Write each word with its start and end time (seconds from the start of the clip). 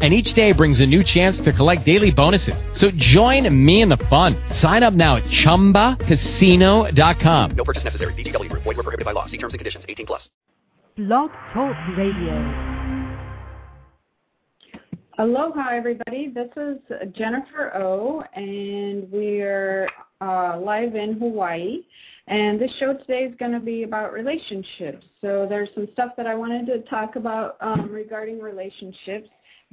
and 0.00 0.14
each 0.14 0.32
day 0.34 0.52
brings 0.52 0.78
a 0.80 0.86
new 0.86 1.02
chance 1.02 1.40
to 1.40 1.52
collect 1.52 1.84
daily 1.84 2.12
bonuses. 2.12 2.54
So 2.72 2.92
join 2.92 3.52
me 3.64 3.82
in 3.82 3.88
the 3.88 3.96
fun. 3.96 4.36
Sign 4.50 4.84
up 4.84 4.94
now 4.94 5.16
at 5.16 5.24
ChumbaCasino.com. 5.24 7.50
No 7.50 7.64
purchase 7.64 7.82
necessary. 7.82 8.14
VGW 8.14 8.48
Group. 8.48 8.62
Void 8.62 8.76
were 8.76 8.84
prohibited 8.84 9.04
by 9.04 9.10
law. 9.12 9.26
See 9.26 9.38
terms 9.38 9.54
and 9.54 9.58
conditions. 9.58 9.84
18 9.88 10.06
plus. 10.06 10.30
Blog 10.96 11.32
Talk 11.52 11.74
Radio. 11.96 12.86
Aloha, 15.20 15.70
everybody. 15.70 16.32
This 16.32 16.48
is 16.56 16.78
Jennifer 17.12 17.76
O, 17.76 18.22
and 18.36 19.10
we're 19.10 19.88
uh, 20.20 20.60
live 20.60 20.94
in 20.94 21.18
Hawaii. 21.18 21.78
And 22.28 22.60
this 22.60 22.70
show 22.78 22.92
today 22.92 23.24
is 23.24 23.34
going 23.38 23.52
to 23.52 23.60
be 23.60 23.84
about 23.84 24.12
relationships. 24.12 25.04
So 25.20 25.46
there's 25.48 25.70
some 25.74 25.88
stuff 25.92 26.10
that 26.18 26.26
I 26.26 26.34
wanted 26.34 26.66
to 26.66 26.80
talk 26.90 27.16
about 27.16 27.56
um, 27.60 27.90
regarding 27.90 28.38
relationships 28.38 29.28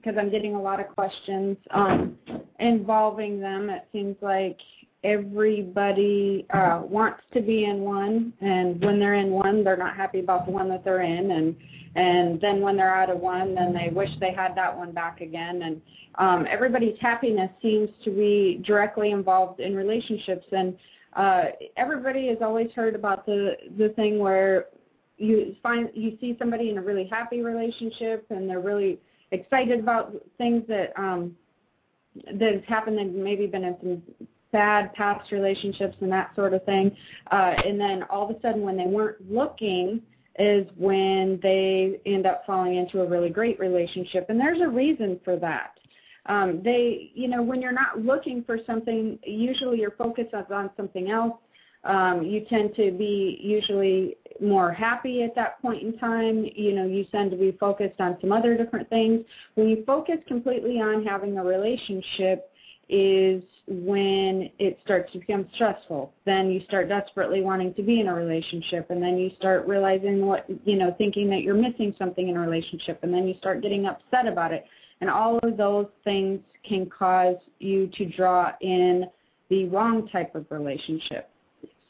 because 0.06 0.20
I'm 0.20 0.30
getting 0.30 0.56
a 0.56 0.62
lot 0.62 0.80
of 0.80 0.88
questions 0.90 1.58
um, 1.72 2.16
involving 2.60 3.40
them. 3.40 3.70
It 3.70 3.88
seems 3.92 4.16
like 4.22 4.58
everybody 5.04 6.46
uh, 6.54 6.82
wants 6.84 7.22
to 7.34 7.42
be 7.42 7.66
in 7.66 7.82
one, 7.82 8.34
and 8.42 8.84
when 8.84 9.00
they're 9.00 9.16
in 9.16 9.32
one, 9.32 9.64
they're 9.64 9.78
not 9.78 9.96
happy 9.96 10.20
about 10.20 10.46
the 10.46 10.52
one 10.52 10.70
that 10.70 10.84
they're 10.84 11.02
in, 11.02 11.32
and 11.32 11.56
and 11.96 12.42
then 12.42 12.60
when 12.60 12.76
they're 12.76 12.94
out 12.94 13.10
of 13.10 13.20
one, 13.20 13.56
then 13.56 13.74
they 13.74 13.90
wish 13.90 14.10
they 14.20 14.34
had 14.34 14.54
that 14.56 14.76
one 14.76 14.92
back 14.92 15.22
again. 15.22 15.62
And 15.62 15.82
um, 16.16 16.46
everybody's 16.50 17.00
happiness 17.00 17.50
seems 17.62 17.90
to 18.04 18.10
be 18.10 18.62
directly 18.66 19.12
involved 19.12 19.62
in 19.62 19.76
relationships, 19.76 20.46
and 20.52 20.78
uh, 21.14 21.44
everybody 21.78 22.28
has 22.28 22.40
always 22.42 22.72
heard 22.76 22.96
about 22.96 23.26
the 23.26 23.54
the 23.78 23.90
thing 23.90 24.20
where 24.20 24.66
you 25.18 25.56
find 25.64 25.90
you 25.94 26.18
see 26.20 26.36
somebody 26.38 26.70
in 26.70 26.78
a 26.78 26.82
really 26.82 27.08
happy 27.08 27.42
relationship, 27.42 28.26
and 28.30 28.48
they're 28.48 28.60
really 28.60 29.00
excited 29.32 29.80
about 29.80 30.14
things 30.38 30.64
that 30.68 30.94
um, 30.98 31.36
that 32.34 32.54
has 32.54 32.64
happened 32.68 33.00
and 33.00 33.16
maybe 33.16 33.46
been 33.48 33.64
in 33.64 33.78
some 33.82 34.28
bad 34.52 34.94
past 34.94 35.32
relationships 35.32 35.98
and 36.00 36.12
that 36.12 36.34
sort 36.34 36.54
of 36.54 36.64
thing. 36.64 36.96
Uh, 37.32 37.54
and 37.66 37.80
then 37.80 38.04
all 38.04 38.30
of 38.30 38.36
a 38.36 38.40
sudden, 38.42 38.62
when 38.62 38.78
they 38.78 38.86
weren't 38.86 39.18
looking, 39.30 40.02
is 40.40 40.68
when 40.78 41.40
they 41.44 42.00
end 42.06 42.26
up 42.26 42.44
falling 42.46 42.76
into 42.76 43.02
a 43.02 43.08
really 43.08 43.30
great 43.30 43.60
relationship. 43.60 44.28
And 44.30 44.40
there's 44.40 44.62
a 44.62 44.68
reason 44.68 45.20
for 45.24 45.38
that. 45.38 45.78
Um, 46.28 46.62
they, 46.64 47.12
you 47.14 47.28
know, 47.28 47.42
when 47.42 47.62
you're 47.62 47.72
not 47.72 48.00
looking 48.00 48.44
for 48.44 48.58
something, 48.66 49.20
usually 49.24 49.80
your 49.80 49.92
focus 49.92 50.26
is 50.34 50.46
on 50.52 50.70
something 50.76 51.12
else. 51.12 51.36
Um, 51.86 52.24
you 52.24 52.42
tend 52.50 52.76
to 52.76 52.92
be 52.92 53.40
usually 53.42 54.18
more 54.42 54.72
happy 54.72 55.24
at 55.24 55.36
that 55.36 55.62
point 55.62 55.84
in 55.84 55.98
time. 55.98 56.46
You 56.56 56.74
know, 56.74 56.86
you 56.86 57.06
tend 57.06 57.32
to 57.32 57.38
be 57.38 57.52
focused 57.60 58.02
on 58.02 58.18
some 58.20 58.32
other 58.32 58.58
different 58.58 58.90
things. 58.90 59.24
When 59.54 59.70
you 59.70 59.84
focus 59.86 60.18
completely 60.28 60.82
on 60.82 61.06
having 61.06 61.38
a 61.38 61.44
relationship, 61.44 62.52
is 62.88 63.42
when 63.68 64.50
it 64.60 64.78
starts 64.84 65.12
to 65.12 65.20
become 65.20 65.48
stressful. 65.56 66.14
Then 66.26 66.52
you 66.52 66.62
start 66.66 66.88
desperately 66.88 67.42
wanting 67.42 67.74
to 67.76 67.82
be 67.82 68.00
in 68.00 68.08
a 68.08 68.14
relationship, 68.14 68.92
and 68.92 69.02
then 69.02 69.18
you 69.18 69.32
start 69.38 69.68
realizing 69.68 70.26
what, 70.26 70.46
you 70.66 70.78
know, 70.78 70.94
thinking 70.98 71.30
that 71.32 71.42
you're 71.42 71.56
missing 71.56 71.96
something 71.98 72.30
in 72.30 72.38
a 72.38 72.40
relationship, 72.40 73.00
and 73.02 73.14
then 73.14 73.28
you 73.28 73.36
start 73.40 73.64
getting 73.64 73.88
upset 73.88 74.28
about 74.28 74.54
it. 74.54 74.66
And 75.02 75.10
all 75.10 75.40
of 75.40 75.58
those 75.58 75.88
things 76.04 76.40
can 76.68 76.90
cause 76.90 77.38
you 77.60 77.88
to 77.98 78.06
draw 78.06 78.52
in 78.62 79.06
the 79.50 79.66
wrong 79.70 80.08
type 80.10 80.36
of 80.36 80.46
relationship. 80.50 81.30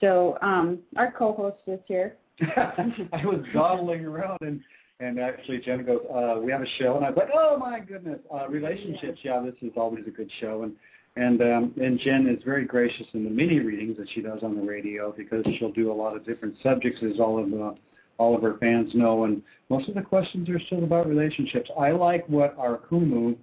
So 0.02 0.38
um, 0.42 0.80
our 0.98 1.12
co-host 1.12 1.58
is 1.68 1.80
here. 1.88 2.16
I 2.42 3.26
was 3.26 3.44
dawdling 3.54 4.06
around 4.06 4.40
and 4.42 4.62
and 5.00 5.20
actually 5.20 5.60
Jenna 5.60 5.84
goes, 5.84 6.02
uh, 6.14 6.40
we 6.42 6.52
have 6.52 6.62
a 6.62 6.68
show, 6.80 6.96
and 6.96 7.06
I 7.06 7.10
was 7.10 7.18
like, 7.18 7.30
oh 7.34 7.58
my 7.58 7.80
goodness, 7.80 8.20
uh, 8.34 8.48
relationships. 8.48 9.20
Yeah, 9.24 9.42
this 9.44 9.56
is 9.62 9.74
always 9.76 10.06
a 10.08 10.10
good 10.10 10.30
show, 10.40 10.64
and 10.64 10.74
and 11.18 11.42
um, 11.42 11.74
and 11.82 12.00
Jen 12.00 12.28
is 12.28 12.42
very 12.44 12.66
gracious 12.66 13.06
in 13.14 13.26
the 13.26 13.30
mini 13.30 13.60
readings 13.60 13.98
that 13.98 14.08
she 14.14 14.22
does 14.22 14.42
on 14.42 14.56
the 14.56 14.62
radio 14.62 15.14
because 15.16 15.46
she'll 15.58 15.72
do 15.72 15.92
a 15.92 15.94
lot 15.94 16.16
of 16.16 16.26
different 16.26 16.56
subjects, 16.64 17.02
as 17.04 17.20
all 17.20 17.42
of 17.42 17.52
the 17.52 17.76
all 18.18 18.36
of 18.36 18.42
her 18.42 18.58
fans 18.60 18.92
know, 18.96 19.26
and 19.26 19.42
most 19.70 19.90
of 19.90 19.96
the 19.96 20.02
questions 20.02 20.48
are 20.50 20.60
still 20.62 20.84
about 20.86 21.08
relationships. 21.08 21.70
I 21.78 21.92
like 21.92 22.28
what 22.30 22.58
our 22.58 22.78
Kumu, 22.90 23.36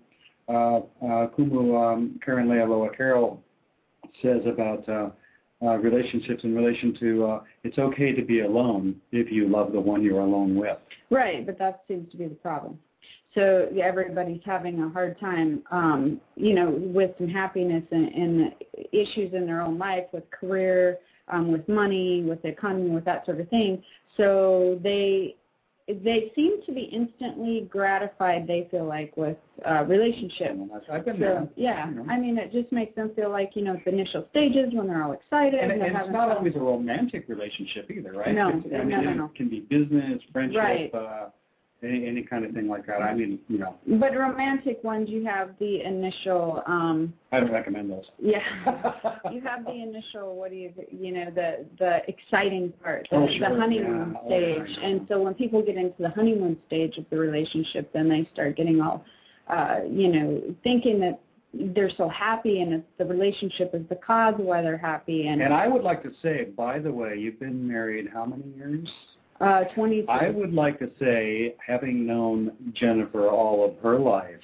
uh, 0.49 0.53
uh, 0.53 0.81
Kumu 1.37 1.93
um, 1.93 2.19
Karen 2.25 2.49
Lealoa 2.49 2.97
Carroll 2.97 3.43
says 4.23 4.41
about. 4.47 4.89
Uh, 4.89 4.93
uh, 4.93 5.11
relationships 5.71 6.45
in 6.45 6.55
relation 6.55 6.97
to 7.01 7.25
uh, 7.25 7.41
it's 7.65 7.79
okay 7.79 8.13
to 8.13 8.23
be 8.23 8.41
alone 8.41 8.97
if 9.13 9.31
you 9.31 9.49
love 9.49 9.73
the 9.73 9.81
one 9.81 10.03
you're 10.03 10.21
alone 10.21 10.57
with. 10.57 10.79
Right, 11.11 11.45
but 11.45 11.59
that 11.59 11.83
seems 11.89 12.11
to 12.11 12.17
be 12.17 12.27
the 12.27 12.35
problem. 12.35 12.79
So 13.35 13.69
yeah, 13.73 13.85
everybody's 13.85 14.43
having 14.45 14.83
a 14.83 14.91
hard 14.91 15.19
time, 15.19 15.63
um, 15.71 16.21
you 16.37 16.55
know, 16.55 16.71
with 16.71 17.13
some 17.17 17.29
happiness 17.29 17.83
and, 17.91 18.09
and 18.09 18.53
issues 18.93 19.33
in 19.33 19.47
their 19.47 19.63
own 19.63 19.79
life, 19.79 20.05
with 20.13 20.31
career, 20.31 20.99
um, 21.29 21.51
with 21.51 21.67
money, 21.69 22.23
with 22.23 22.43
the 22.43 22.49
economy, 22.49 22.91
with 22.91 23.05
that 23.07 23.25
sort 23.25 23.41
of 23.41 23.49
thing. 23.49 23.83
So 24.17 24.79
they 24.83 25.37
they 26.03 26.31
seem 26.35 26.63
to 26.67 26.73
be 26.73 26.83
instantly 26.83 27.67
gratified. 27.71 28.47
They 28.47 28.69
feel 28.71 28.85
like 28.87 29.17
with 29.17 29.37
uh, 29.69 29.85
relationship. 29.85 30.57
I've 30.91 31.05
been 31.05 31.21
there. 31.21 31.49
Yeah, 31.57 31.89
You 31.89 31.95
know. 31.97 32.07
I 32.11 32.19
mean, 32.19 32.39
it 32.39 32.53
just 32.53 32.73
makes 32.73 32.95
them 32.95 33.11
feel 33.15 33.31
like 33.31 33.53
you 33.55 33.63
know 33.63 33.77
the 33.85 33.91
initial 33.93 34.27
stages 34.31 34.71
when 34.73 34.87
they're 34.89 35.03
all 35.03 35.13
excited 35.13 35.61
And, 35.61 35.73
and, 35.73 35.83
and 35.83 35.97
it's 35.97 36.13
not 36.13 36.29
fun. 36.29 36.37
always 36.39 36.55
a 36.57 36.61
romantic 36.61 37.29
relationship 37.29 37.91
either, 37.91 38.13
right? 38.13 38.35
No, 38.35 38.49
I 38.49 38.53
no, 38.53 38.85
mean, 38.85 39.17
no, 39.17 39.25
it 39.27 39.35
can 39.35 39.49
be 39.49 39.61
business, 39.61 40.21
friendship, 40.33 40.59
Right. 40.59 40.95
uh, 40.95 41.29
any, 41.83 42.07
any 42.07 42.23
kind 42.23 42.45
of 42.45 42.53
thing 42.53 42.69
like 42.69 42.87
that. 42.87 43.03
I 43.03 43.15
mean, 43.15 43.39
you 43.49 43.59
know, 43.59 43.75
But 43.87 44.17
romantic 44.17 44.83
ones, 44.85 45.09
you 45.09 45.25
have 45.25 45.51
the 45.59 45.81
initial. 45.83 46.63
um 46.67 47.13
I 47.33 47.41
don't 47.41 47.53
recommend 47.53 47.91
those. 47.91 48.05
Yeah, 48.19 48.39
you 49.33 49.41
have 49.43 49.65
the 49.65 49.73
initial. 49.73 50.37
What 50.37 50.51
do 50.51 50.57
you, 50.57 50.73
you 50.91 51.13
know, 51.13 51.31
the 51.35 51.65
the 51.79 51.99
exciting 52.09 52.73
part, 52.83 53.07
the, 53.11 53.17
Oh, 53.17 53.27
the 53.27 53.57
honeymoon 53.61 54.13
Yeah. 54.15 54.21
Oh, 54.23 54.29
stage. 54.29 54.77
yeah. 54.81 54.87
And 54.89 55.07
so 55.09 55.21
when 55.23 55.35
people 55.35 55.63
get 55.63 55.77
into 55.77 56.01
the 56.01 56.11
honeymoon 56.11 56.57
stage 56.67 56.99
of 56.99 57.05
the 57.11 57.19
relationship, 57.19 57.93
then 57.93 58.09
they 58.09 58.29
start 58.33 58.57
getting 58.57 58.81
all, 58.81 59.05
uh, 59.49 59.81
you 59.89 60.09
know, 60.13 60.43
thinking 60.63 61.01
that 61.01 61.21
they're 61.75 61.91
so 61.99 62.09
happy 62.09 62.63
and 62.63 62.73
it's 62.73 62.87
the 62.97 63.05
relationship 63.05 63.75
is 63.75 63.83
the 63.91 63.97
cause 63.97 64.33
of 64.39 64.41
why 64.41 64.63
they're 64.63 64.79
happy. 64.79 65.27
And, 65.27 65.43
And 65.43 65.53
I 65.53 65.69
would 65.69 65.83
like 65.83 66.03
to 66.05 66.11
say, 66.23 66.45
by 66.57 66.79
the 66.79 66.91
way, 66.91 67.17
you've 67.19 67.39
been 67.39 67.67
married 67.69 68.09
how 68.11 68.25
many 68.25 68.45
years? 68.57 68.89
Uh, 69.43 69.65
22. 69.75 70.09
I 70.09 70.31
would 70.31 70.53
like 70.53 70.79
to 70.79 70.91
say, 70.99 71.55
having 71.65 72.07
known 72.07 72.53
Jennifer 72.75 73.29
all 73.29 73.69
of 73.69 73.77
her 73.83 73.99
life, 73.99 74.41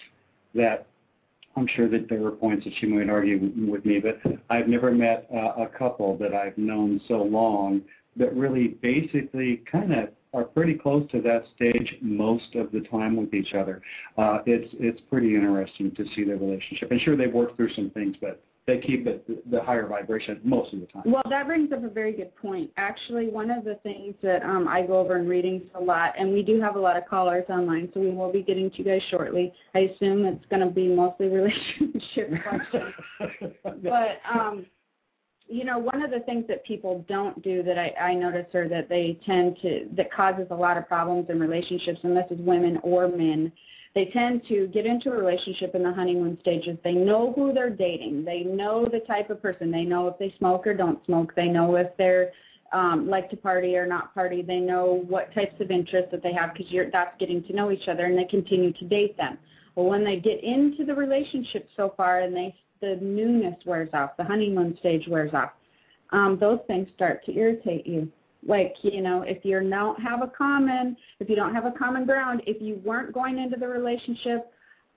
that 0.54 0.86
I'm 1.56 1.68
sure 1.74 1.88
that 1.88 2.08
there 2.08 2.24
are 2.26 2.32
points 2.32 2.64
that 2.64 2.72
she 2.80 2.86
might 2.86 3.08
argue 3.08 3.50
with 3.70 3.84
me, 3.84 4.00
but 4.00 4.20
I've 4.50 4.68
never 4.68 4.90
met 4.90 5.26
uh, 5.34 5.62
a 5.62 5.66
couple 5.66 6.16
that 6.18 6.34
I've 6.34 6.56
known 6.56 7.00
so 7.08 7.22
long 7.22 7.82
that 8.16 8.34
really 8.34 8.68
basically 8.82 9.62
kind 9.70 9.92
of 9.92 10.08
are 10.34 10.44
pretty 10.44 10.74
close 10.74 11.10
to 11.10 11.22
that 11.22 11.44
stage 11.56 11.96
most 12.02 12.54
of 12.54 12.70
the 12.70 12.80
time 12.80 13.16
with 13.16 13.32
each 13.32 13.54
other. 13.54 13.80
Uh, 14.16 14.38
it's 14.46 14.68
it's 14.78 15.00
pretty 15.08 15.34
interesting 15.34 15.94
to 15.94 16.04
see 16.14 16.24
their 16.24 16.36
relationship. 16.36 16.90
And 16.90 17.00
sure, 17.00 17.16
they've 17.16 17.32
worked 17.32 17.56
through 17.56 17.72
some 17.74 17.90
things, 17.90 18.16
but 18.20 18.42
they 18.68 18.76
keep 18.76 19.06
it 19.06 19.50
the 19.50 19.62
higher 19.62 19.86
vibration 19.86 20.38
most 20.44 20.74
of 20.74 20.80
the 20.80 20.86
time. 20.86 21.02
Well, 21.06 21.22
that 21.30 21.46
brings 21.46 21.72
up 21.72 21.82
a 21.82 21.88
very 21.88 22.12
good 22.12 22.36
point. 22.36 22.70
Actually, 22.76 23.28
one 23.28 23.50
of 23.50 23.64
the 23.64 23.76
things 23.76 24.14
that 24.22 24.42
um, 24.42 24.68
I 24.68 24.82
go 24.82 25.00
over 25.00 25.16
in 25.16 25.26
readings 25.26 25.62
a 25.74 25.80
lot, 25.80 26.12
and 26.18 26.30
we 26.34 26.42
do 26.42 26.60
have 26.60 26.76
a 26.76 26.78
lot 26.78 26.98
of 26.98 27.06
callers 27.06 27.46
online, 27.48 27.88
so 27.94 28.00
we 28.00 28.10
will 28.10 28.30
be 28.30 28.42
getting 28.42 28.70
to 28.70 28.76
you 28.76 28.84
guys 28.84 29.00
shortly. 29.10 29.54
I 29.74 29.78
assume 29.78 30.26
it's 30.26 30.44
going 30.50 30.60
to 30.60 30.70
be 30.70 30.86
mostly 30.86 31.28
relationship 31.28 32.30
questions. 32.46 33.54
but 33.82 34.20
um, 34.30 34.66
you 35.46 35.64
know, 35.64 35.78
one 35.78 36.02
of 36.02 36.10
the 36.10 36.20
things 36.20 36.44
that 36.48 36.62
people 36.66 37.06
don't 37.08 37.42
do 37.42 37.62
that 37.62 37.78
I, 37.78 37.94
I 37.98 38.14
notice 38.14 38.54
or 38.54 38.68
that 38.68 38.90
they 38.90 39.18
tend 39.24 39.56
to 39.62 39.88
that 39.96 40.12
causes 40.12 40.46
a 40.50 40.54
lot 40.54 40.76
of 40.76 40.86
problems 40.86 41.30
in 41.30 41.40
relationships, 41.40 42.00
and 42.02 42.14
this 42.14 42.26
is 42.30 42.38
women 42.40 42.78
or 42.82 43.08
men, 43.08 43.50
they 43.94 44.06
tend 44.06 44.42
to 44.48 44.66
get 44.68 44.86
into 44.86 45.10
a 45.10 45.16
relationship 45.16 45.74
in 45.74 45.82
the 45.82 45.92
honeymoon 45.92 46.38
stages. 46.40 46.78
They 46.84 46.92
know 46.92 47.32
who 47.34 47.52
they're 47.52 47.70
dating. 47.70 48.24
They 48.24 48.40
know 48.40 48.86
the 48.86 49.00
type 49.00 49.30
of 49.30 49.42
person. 49.42 49.70
They 49.70 49.84
know 49.84 50.08
if 50.08 50.18
they 50.18 50.34
smoke 50.38 50.66
or 50.66 50.74
don't 50.74 51.04
smoke. 51.06 51.34
They 51.34 51.48
know 51.48 51.76
if 51.76 51.88
they're 51.96 52.30
um, 52.72 53.08
like 53.08 53.30
to 53.30 53.36
party 53.36 53.76
or 53.76 53.86
not 53.86 54.14
party. 54.14 54.42
They 54.42 54.60
know 54.60 55.04
what 55.08 55.34
types 55.34 55.60
of 55.60 55.70
interests 55.70 56.10
that 56.12 56.22
they 56.22 56.32
have 56.32 56.52
because 56.52 56.70
you're 56.70 56.90
that's 56.90 57.16
getting 57.18 57.42
to 57.44 57.52
know 57.54 57.70
each 57.70 57.88
other, 57.88 58.04
and 58.04 58.16
they 58.16 58.24
continue 58.24 58.72
to 58.74 58.84
date 58.84 59.16
them. 59.16 59.38
Well, 59.74 59.86
when 59.86 60.04
they 60.04 60.16
get 60.16 60.42
into 60.42 60.84
the 60.84 60.94
relationship 60.94 61.68
so 61.76 61.94
far, 61.96 62.20
and 62.20 62.34
they 62.34 62.54
the 62.80 62.98
newness 63.00 63.56
wears 63.64 63.90
off, 63.92 64.16
the 64.16 64.24
honeymoon 64.24 64.76
stage 64.78 65.06
wears 65.08 65.34
off, 65.34 65.50
um, 66.10 66.38
those 66.38 66.60
things 66.66 66.88
start 66.94 67.24
to 67.24 67.32
irritate 67.32 67.86
you. 67.86 68.10
Like, 68.48 68.74
you 68.82 69.00
know, 69.00 69.22
if 69.22 69.44
you 69.44 69.60
don't 69.60 70.00
have 70.00 70.22
a 70.22 70.26
common, 70.26 70.96
if 71.20 71.28
you 71.28 71.36
don't 71.36 71.54
have 71.54 71.66
a 71.66 71.70
common 71.70 72.04
ground, 72.04 72.42
if 72.46 72.60
you 72.60 72.80
weren't 72.84 73.12
going 73.12 73.38
into 73.38 73.56
the 73.56 73.68
relationship 73.68 74.50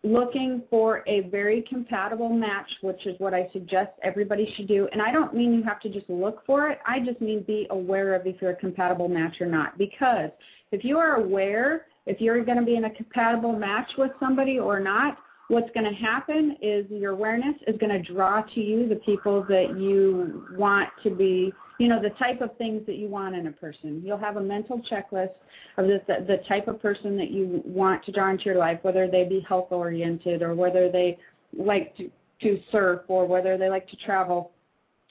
looking 0.04 0.64
for 0.68 1.04
a 1.06 1.22
very 1.30 1.64
compatible 1.70 2.30
match, 2.30 2.68
which 2.82 3.06
is 3.06 3.14
what 3.20 3.36
I 3.36 3.48
suggest 3.54 3.92
everybody 4.04 4.52
should 4.56 4.68
do. 4.68 4.88
And 4.92 5.00
I 5.00 5.12
don't 5.12 5.36
mean 5.36 5.54
you 5.54 5.62
have 5.62 5.80
to 5.82 5.90
just 5.90 6.10
look 6.10 6.44
for 6.44 6.70
it. 6.70 6.80
I 6.88 7.00
just 7.02 7.22
mean 7.22 7.44
be 7.44 7.68
aware 7.70 8.16
of 8.16 8.26
if 8.26 8.42
you're 8.42 8.52
a 8.52 8.56
compatible 8.56 9.08
match 9.08 9.40
or 9.40 9.46
not. 9.46 9.78
Because 9.78 10.32
if 10.72 10.84
you 10.84 10.98
are 10.98 11.18
aware 11.18 11.86
if 12.06 12.20
you're 12.20 12.44
going 12.44 12.58
to 12.58 12.66
be 12.66 12.76
in 12.76 12.86
a 12.86 12.90
compatible 12.90 13.54
match 13.54 13.92
with 13.98 14.12
somebody 14.20 14.60
or 14.60 14.80
not, 14.80 15.18
what's 15.50 15.70
going 15.74 15.86
to 15.86 15.96
happen 15.96 16.58
is 16.62 16.86
your 16.90 17.12
awareness 17.12 17.56
is 17.68 17.78
going 17.78 17.92
to 17.92 18.14
draw 18.14 18.42
to 18.42 18.60
you 18.60 18.88
the 18.88 18.96
people 18.96 19.44
that 19.50 19.78
you 19.78 20.48
want 20.58 20.90
to 21.04 21.10
be, 21.10 21.54
you 21.82 21.88
know, 21.88 22.00
the 22.00 22.12
type 22.12 22.42
of 22.42 22.56
things 22.58 22.86
that 22.86 22.98
you 22.98 23.08
want 23.08 23.34
in 23.34 23.48
a 23.48 23.52
person. 23.52 24.04
You'll 24.06 24.20
have 24.20 24.38
a 24.38 24.42
mental 24.42 24.80
checklist 24.92 25.34
of 25.78 25.88
the, 25.88 26.00
the 26.28 26.38
type 26.48 26.68
of 26.68 26.80
person 26.80 27.18
that 27.18 27.32
you 27.32 27.64
want 27.66 28.06
to 28.06 28.12
draw 28.12 28.30
into 28.30 28.46
your 28.46 28.58
life, 28.58 28.78
whether 28.84 29.10
they 29.10 29.24
be 29.24 29.44
health 29.50 29.72
oriented 29.72 30.44
or 30.44 30.54
whether 30.54 30.92
they 30.92 31.18
like 31.58 31.98
to, 31.98 32.12
to 32.44 32.60
surf 32.72 33.02
or 33.08 33.26
whether 33.26 33.58
they 33.58 33.68
like 33.68 33.90
to 33.90 33.96
travel. 33.96 34.52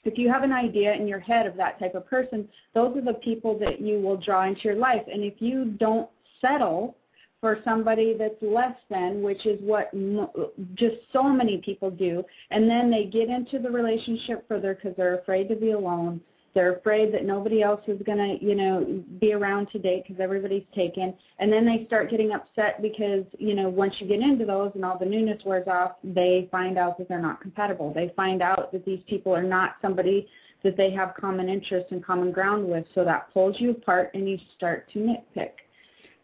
If 0.04 0.16
you 0.16 0.32
have 0.32 0.44
an 0.44 0.52
idea 0.52 0.94
in 0.94 1.08
your 1.08 1.18
head 1.18 1.44
of 1.44 1.56
that 1.56 1.80
type 1.80 1.96
of 1.96 2.08
person, 2.08 2.48
those 2.72 2.96
are 2.96 3.04
the 3.04 3.14
people 3.14 3.58
that 3.58 3.80
you 3.80 3.98
will 3.98 4.16
draw 4.16 4.46
into 4.46 4.62
your 4.62 4.76
life. 4.76 5.02
And 5.12 5.24
if 5.24 5.34
you 5.38 5.76
don't 5.80 6.08
settle 6.40 6.96
for 7.40 7.58
somebody 7.64 8.14
that's 8.16 8.40
less 8.40 8.76
than, 8.90 9.22
which 9.22 9.44
is 9.44 9.58
what 9.62 9.92
mo- 9.92 10.52
just 10.74 10.96
so 11.12 11.24
many 11.24 11.60
people 11.64 11.90
do. 11.90 12.22
And 12.52 12.70
then 12.70 12.92
they 12.92 13.06
get 13.06 13.28
into 13.28 13.58
the 13.58 13.70
relationship 13.70 14.46
further 14.46 14.74
because 14.74 14.96
they're 14.96 15.18
afraid 15.18 15.48
to 15.48 15.56
be 15.56 15.72
alone. 15.72 16.20
They're 16.54 16.74
afraid 16.74 17.14
that 17.14 17.24
nobody 17.24 17.62
else 17.62 17.80
is 17.86 18.00
going 18.04 18.18
to, 18.18 18.44
you 18.44 18.54
know, 18.54 19.04
be 19.20 19.32
around 19.32 19.68
to 19.70 19.78
date 19.78 20.04
because 20.06 20.20
everybody's 20.20 20.64
taken. 20.74 21.14
And 21.38 21.52
then 21.52 21.64
they 21.64 21.84
start 21.86 22.10
getting 22.10 22.32
upset 22.32 22.82
because, 22.82 23.24
you 23.38 23.54
know, 23.54 23.68
once 23.68 23.94
you 23.98 24.08
get 24.08 24.20
into 24.20 24.44
those 24.44 24.72
and 24.74 24.84
all 24.84 24.98
the 24.98 25.06
newness 25.06 25.40
wears 25.44 25.68
off, 25.68 25.92
they 26.02 26.48
find 26.50 26.76
out 26.76 26.98
that 26.98 27.08
they're 27.08 27.22
not 27.22 27.40
compatible. 27.40 27.92
They 27.94 28.12
find 28.16 28.42
out 28.42 28.72
that 28.72 28.84
these 28.84 29.00
people 29.08 29.34
are 29.34 29.44
not 29.44 29.76
somebody 29.80 30.28
that 30.62 30.76
they 30.76 30.90
have 30.90 31.14
common 31.18 31.48
interests 31.48 31.92
and 31.92 32.04
common 32.04 32.32
ground 32.32 32.66
with. 32.66 32.84
So 32.94 33.04
that 33.04 33.32
pulls 33.32 33.56
you 33.60 33.70
apart 33.70 34.10
and 34.14 34.28
you 34.28 34.38
start 34.56 34.90
to 34.92 34.98
nitpick. 34.98 35.52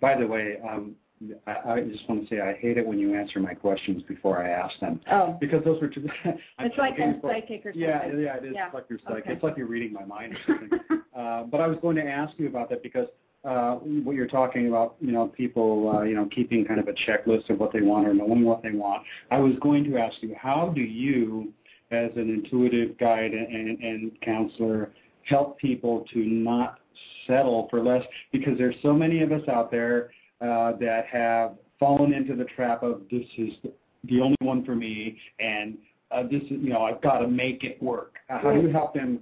By 0.00 0.18
the 0.18 0.26
way, 0.26 0.58
um, 0.68 0.94
I, 1.46 1.72
I 1.72 1.80
just 1.80 2.08
want 2.08 2.28
to 2.28 2.34
say 2.34 2.40
I 2.40 2.54
hate 2.54 2.76
it 2.76 2.86
when 2.86 2.98
you 2.98 3.18
answer 3.18 3.40
my 3.40 3.54
questions 3.54 4.02
before 4.06 4.44
I 4.44 4.50
ask 4.50 4.78
them. 4.80 5.00
Oh. 5.10 5.36
Because 5.40 5.64
those 5.64 5.80
were 5.80 5.88
too. 5.88 6.06
it's 6.24 6.78
like 6.78 6.98
a 6.98 7.18
psychic 7.22 7.64
or 7.64 7.72
something. 7.72 7.80
Yeah, 7.80 8.06
yeah, 8.06 8.36
it 8.36 8.44
is 8.44 8.52
yeah. 8.54 8.68
like 8.74 8.84
you're 8.90 8.98
psychic. 9.04 9.24
Okay. 9.24 9.32
It's 9.32 9.42
like 9.42 9.56
you're 9.56 9.66
reading 9.66 9.92
my 9.92 10.04
mind 10.04 10.34
or 10.34 10.38
something. 10.46 10.78
uh, 11.18 11.44
but 11.44 11.60
I 11.60 11.66
was 11.66 11.78
going 11.80 11.96
to 11.96 12.02
ask 12.02 12.34
you 12.38 12.48
about 12.48 12.68
that 12.70 12.82
because 12.82 13.06
uh, 13.46 13.76
what 13.76 14.16
you're 14.16 14.26
talking 14.26 14.68
about, 14.68 14.96
you 15.00 15.12
know, 15.12 15.28
people, 15.28 15.96
uh, 15.96 16.02
you 16.02 16.14
know, 16.14 16.28
keeping 16.34 16.64
kind 16.64 16.80
of 16.80 16.88
a 16.88 16.92
checklist 17.08 17.48
of 17.48 17.58
what 17.58 17.72
they 17.72 17.80
want 17.80 18.06
or 18.06 18.12
knowing 18.12 18.44
what 18.44 18.62
they 18.62 18.72
want. 18.72 19.02
I 19.30 19.38
was 19.38 19.54
going 19.62 19.84
to 19.84 19.96
ask 19.98 20.16
you, 20.20 20.34
how 20.38 20.72
do 20.74 20.80
you, 20.80 21.52
as 21.92 22.10
an 22.16 22.28
intuitive 22.28 22.98
guide 22.98 23.32
and, 23.32 23.78
and 23.80 24.20
counselor, 24.20 24.90
help 25.22 25.58
people 25.58 26.04
to 26.12 26.18
not 26.18 26.80
settle 27.26 27.68
for 27.70 27.82
less? 27.82 28.02
Because 28.32 28.58
there's 28.58 28.76
so 28.82 28.92
many 28.92 29.22
of 29.22 29.30
us 29.32 29.42
out 29.48 29.70
there 29.70 30.10
that 30.40 31.04
have 31.10 31.56
fallen 31.78 32.12
into 32.12 32.34
the 32.34 32.44
trap 32.44 32.82
of 32.82 33.02
this 33.10 33.26
is 33.38 33.52
the 34.04 34.20
only 34.20 34.36
one 34.40 34.64
for 34.64 34.74
me, 34.74 35.18
and 35.38 35.76
uh, 36.10 36.22
this 36.22 36.42
is 36.44 36.50
you 36.50 36.70
know 36.70 36.82
I've 36.82 37.02
got 37.02 37.18
to 37.18 37.28
make 37.28 37.64
it 37.64 37.82
work. 37.82 38.14
Uh, 38.30 38.38
how 38.38 38.52
do 38.52 38.60
you 38.60 38.70
help 38.70 38.94
them? 38.94 39.20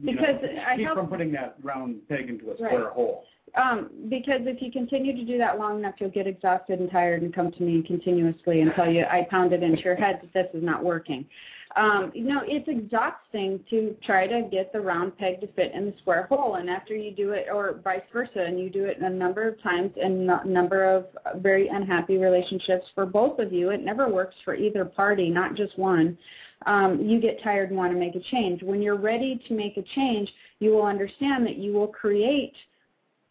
You 0.00 0.12
because 0.12 0.42
know, 0.42 0.62
I 0.66 0.76
keep 0.76 0.86
help, 0.86 0.98
from 0.98 1.08
putting 1.08 1.32
that 1.32 1.56
round 1.62 2.06
peg 2.08 2.28
into 2.28 2.50
a 2.50 2.54
square 2.54 2.84
right. 2.84 2.92
hole. 2.92 3.24
Um, 3.54 3.88
because 4.10 4.40
if 4.42 4.60
you 4.60 4.70
continue 4.70 5.16
to 5.16 5.24
do 5.24 5.38
that 5.38 5.58
long 5.58 5.78
enough, 5.78 5.94
you'll 5.98 6.10
get 6.10 6.26
exhausted 6.26 6.80
and 6.80 6.90
tired 6.90 7.22
and 7.22 7.34
come 7.34 7.50
to 7.52 7.62
me 7.62 7.82
continuously 7.82 8.60
and 8.60 8.72
tell 8.76 8.90
you 8.90 9.04
I 9.04 9.26
pounded 9.30 9.62
into 9.62 9.82
your 9.82 9.96
head 9.96 10.20
that 10.22 10.32
this 10.34 10.46
is 10.54 10.62
not 10.62 10.84
working. 10.84 11.24
Um, 11.76 12.10
you 12.14 12.24
know, 12.24 12.42
it's 12.44 12.68
exhausting 12.68 13.60
to 13.70 13.94
try 14.04 14.26
to 14.26 14.48
get 14.50 14.72
the 14.72 14.80
round 14.80 15.16
peg 15.18 15.40
to 15.40 15.46
fit 15.48 15.72
in 15.74 15.86
the 15.86 15.94
square 16.00 16.24
hole. 16.24 16.56
And 16.56 16.68
after 16.70 16.94
you 16.94 17.12
do 17.12 17.32
it, 17.32 17.46
or 17.52 17.80
vice 17.84 18.02
versa, 18.12 18.40
and 18.40 18.58
you 18.58 18.70
do 18.70 18.84
it 18.86 18.98
a 19.00 19.10
number 19.10 19.46
of 19.46 19.62
times 19.62 19.92
in 19.96 20.28
a 20.28 20.44
number 20.44 20.84
of 20.84 21.06
very 21.42 21.68
unhappy 21.68 22.16
relationships 22.16 22.86
for 22.94 23.06
both 23.06 23.38
of 23.38 23.52
you, 23.52 23.70
it 23.70 23.84
never 23.84 24.08
works 24.08 24.34
for 24.44 24.54
either 24.54 24.84
party, 24.84 25.28
not 25.28 25.54
just 25.54 25.78
one. 25.78 26.16
Um, 26.66 27.00
you 27.00 27.20
get 27.20 27.42
tired 27.42 27.68
and 27.68 27.78
want 27.78 27.92
to 27.92 27.98
make 27.98 28.16
a 28.16 28.20
change. 28.30 28.62
When 28.62 28.82
you're 28.82 28.98
ready 28.98 29.40
to 29.46 29.54
make 29.54 29.76
a 29.76 29.84
change, 29.94 30.28
you 30.58 30.70
will 30.70 30.84
understand 30.84 31.46
that 31.46 31.56
you 31.56 31.72
will 31.72 31.86
create 31.86 32.54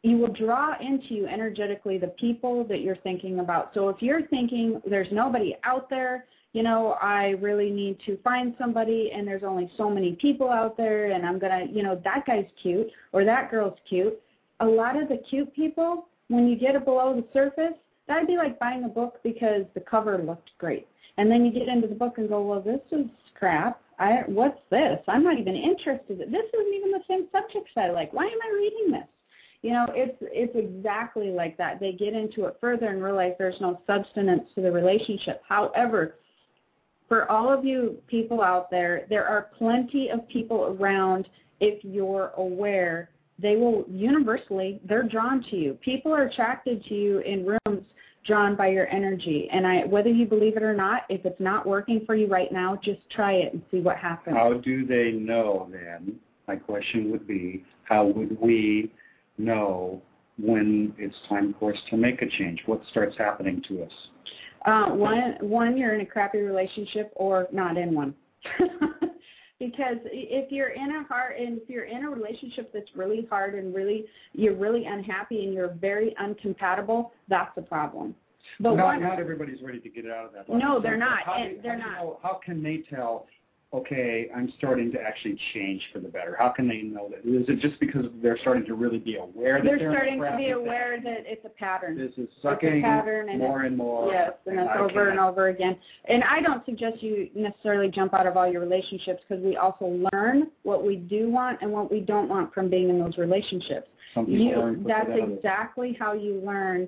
you 0.03 0.17
will 0.17 0.31
draw 0.31 0.75
into 0.79 1.13
you 1.13 1.27
energetically 1.27 1.97
the 1.97 2.07
people 2.07 2.63
that 2.65 2.81
you're 2.81 2.97
thinking 2.97 3.39
about. 3.39 3.71
So 3.73 3.89
if 3.89 4.01
you're 4.01 4.25
thinking 4.27 4.81
there's 4.87 5.07
nobody 5.11 5.55
out 5.63 5.89
there, 5.89 6.25
you 6.53 6.63
know, 6.63 6.97
I 7.01 7.35
really 7.41 7.69
need 7.69 7.99
to 8.05 8.17
find 8.23 8.55
somebody 8.57 9.11
and 9.13 9.27
there's 9.27 9.43
only 9.43 9.71
so 9.77 9.89
many 9.89 10.13
people 10.13 10.49
out 10.49 10.77
there 10.77 11.11
and 11.11 11.25
I'm 11.25 11.39
going 11.39 11.67
to, 11.67 11.73
you 11.73 11.83
know, 11.83 12.01
that 12.03 12.25
guy's 12.25 12.47
cute 12.61 12.87
or 13.13 13.25
that 13.25 13.51
girl's 13.51 13.77
cute. 13.87 14.19
A 14.59 14.65
lot 14.65 15.01
of 15.01 15.07
the 15.07 15.17
cute 15.29 15.53
people, 15.55 16.07
when 16.29 16.47
you 16.47 16.57
get 16.57 16.75
it 16.75 16.85
below 16.85 17.15
the 17.15 17.25
surface, 17.31 17.77
that'd 18.07 18.27
be 18.27 18.37
like 18.37 18.57
buying 18.59 18.85
a 18.85 18.89
book 18.89 19.19
because 19.23 19.65
the 19.73 19.81
cover 19.81 20.17
looked 20.17 20.51
great. 20.57 20.87
And 21.17 21.29
then 21.29 21.45
you 21.45 21.51
get 21.51 21.67
into 21.67 21.87
the 21.87 21.95
book 21.95 22.17
and 22.17 22.29
go, 22.29 22.41
well, 22.41 22.61
this 22.61 22.81
is 22.91 23.05
crap. 23.35 23.81
I, 23.99 24.23
what's 24.27 24.59
this? 24.69 24.99
I'm 25.07 25.23
not 25.23 25.39
even 25.39 25.55
interested. 25.55 26.19
This 26.19 26.27
isn't 26.27 26.73
even 26.73 26.91
the 26.91 27.03
same 27.07 27.27
subjects 27.31 27.71
I 27.75 27.89
like. 27.89 28.13
Why 28.13 28.25
am 28.25 28.37
I 28.43 28.55
reading 28.55 28.91
this? 28.91 29.07
You 29.63 29.71
know, 29.71 29.87
it's 29.95 30.15
it's 30.21 30.55
exactly 30.55 31.29
like 31.29 31.57
that. 31.57 31.79
They 31.79 31.91
get 31.91 32.13
into 32.13 32.45
it 32.45 32.57
further 32.61 32.87
and 32.87 33.03
realize 33.03 33.33
there's 33.39 33.59
no 33.59 33.81
substance 33.87 34.43
to 34.53 34.61
the 34.61 34.71
relationship. 34.71 35.41
However, 35.47 36.15
for 37.07 37.29
all 37.31 37.51
of 37.51 37.63
you 37.65 37.97
people 38.07 38.41
out 38.41 38.69
there, 38.69 39.05
there 39.09 39.25
are 39.25 39.49
plenty 39.57 40.09
of 40.09 40.27
people 40.27 40.77
around 40.79 41.29
if 41.59 41.83
you're 41.83 42.31
aware. 42.37 43.09
They 43.39 43.55
will 43.55 43.85
universally, 43.89 44.81
they're 44.87 45.03
drawn 45.03 45.43
to 45.49 45.55
you. 45.55 45.73
People 45.75 46.13
are 46.13 46.23
attracted 46.23 46.83
to 46.85 46.93
you 46.93 47.19
in 47.19 47.45
rooms 47.45 47.85
drawn 48.25 48.55
by 48.55 48.67
your 48.67 48.87
energy. 48.87 49.47
And 49.51 49.65
I, 49.65 49.85
whether 49.85 50.09
you 50.09 50.25
believe 50.25 50.57
it 50.57 50.63
or 50.63 50.75
not, 50.75 51.03
if 51.09 51.25
it's 51.25 51.39
not 51.39 51.65
working 51.65 52.03
for 52.05 52.15
you 52.15 52.27
right 52.27 52.51
now, 52.51 52.77
just 52.83 52.99
try 53.09 53.33
it 53.33 53.53
and 53.53 53.61
see 53.71 53.79
what 53.79 53.97
happens. 53.97 54.35
How 54.35 54.53
do 54.53 54.85
they 54.85 55.11
know 55.11 55.69
then? 55.71 56.19
My 56.47 56.57
question 56.57 57.11
would 57.11 57.27
be, 57.27 57.63
how 57.83 58.05
would 58.05 58.39
we 58.41 58.91
know 59.37 60.01
when 60.39 60.93
it's 60.97 61.15
time 61.29 61.55
for 61.59 61.73
us 61.73 61.79
to 61.89 61.97
make 61.97 62.21
a 62.21 62.27
change? 62.27 62.61
What 62.65 62.81
starts 62.91 63.17
happening 63.17 63.63
to 63.69 63.83
us? 63.83 63.91
Uh, 64.67 64.89
one, 64.89 65.37
one, 65.39 65.77
you're 65.77 65.95
in 65.95 66.01
a 66.01 66.05
crappy 66.05 66.39
relationship 66.39 67.11
or 67.15 67.47
not 67.53 67.77
in 67.77 67.95
one. 67.95 68.13
because 69.59 69.95
if 70.05 70.51
you're 70.51 70.69
in 70.69 70.91
a 70.97 71.03
hard, 71.03 71.37
and 71.37 71.57
if 71.57 71.69
you're 71.69 71.85
in 71.85 72.03
a 72.03 72.09
relationship 72.09 72.71
that's 72.73 72.89
really 72.93 73.25
hard 73.29 73.55
and 73.55 73.73
really 73.73 74.05
you're 74.33 74.55
really 74.55 74.85
unhappy 74.85 75.45
and 75.45 75.53
you're 75.53 75.73
very 75.75 76.13
uncompatible, 76.21 77.11
that's 77.29 77.55
the 77.55 77.61
problem. 77.61 78.13
But 78.59 78.75
not, 78.75 78.85
one, 78.85 79.03
not 79.03 79.19
everybody's 79.19 79.61
ready 79.61 79.79
to 79.79 79.89
get 79.89 80.05
out 80.05 80.25
of 80.25 80.33
that. 80.33 80.49
No, 80.49 80.81
they're 80.81 80.97
not, 80.97 81.23
How, 81.23 81.41
and 81.41 81.63
they're 81.63 81.79
how 81.79 81.85
do 81.85 81.89
you 81.89 81.95
not. 81.95 82.03
know- 82.03 82.19
how 82.21 82.39
can 82.45 82.61
they 82.61 82.83
tell? 82.89 83.25
Okay, 83.73 84.29
I'm 84.33 84.49
starting 84.57 84.93
to 84.93 85.01
actually 85.01 85.37
change 85.53 85.81
for 85.91 85.99
the 85.99 86.07
better. 86.07 86.37
How 86.39 86.47
can 86.47 86.69
they 86.69 86.83
know 86.83 87.09
that? 87.09 87.29
Is 87.29 87.49
it 87.49 87.59
just 87.59 87.77
because 87.81 88.05
they're 88.23 88.37
starting 88.39 88.65
to 88.65 88.75
really 88.75 88.97
be 88.97 89.17
aware 89.17 89.57
that 89.57 89.65
they're 89.65 89.77
they're 89.77 89.91
starting 89.91 90.21
to 90.21 90.37
be 90.37 90.51
aware 90.51 91.01
that 91.03 91.23
it's 91.25 91.43
a 91.43 91.49
pattern. 91.49 91.97
This 91.97 92.13
is 92.17 92.29
sucking 92.41 92.81
pattern 92.81 93.27
and 93.27 93.39
more 93.39 93.63
and 93.63 93.75
more. 93.75 94.09
Yes, 94.09 94.31
and 94.45 94.57
it's 94.57 94.69
I 94.73 94.79
over 94.79 95.09
and 95.09 95.19
over 95.19 95.49
again. 95.49 95.77
And 96.05 96.23
I 96.23 96.39
don't 96.39 96.65
suggest 96.65 97.03
you 97.03 97.29
necessarily 97.35 97.91
jump 97.91 98.13
out 98.13 98.25
of 98.25 98.37
all 98.37 98.49
your 98.49 98.61
relationships 98.61 99.21
because 99.27 99.43
we 99.43 99.57
also 99.57 99.99
learn 100.13 100.47
what 100.63 100.85
we 100.85 100.95
do 100.95 101.29
want 101.29 101.59
and 101.61 101.69
what 101.69 101.91
we 101.91 101.99
don't 101.99 102.29
want 102.29 102.53
from 102.53 102.69
being 102.69 102.89
in 102.89 102.99
those 102.99 103.17
relationships. 103.17 103.89
Some 104.13 104.27
people 104.27 104.45
You, 104.45 104.55
learn 104.55 104.85
that's 104.87 105.09
exactly 105.13 105.97
how 105.99 106.13
you 106.13 106.41
learn. 106.45 106.87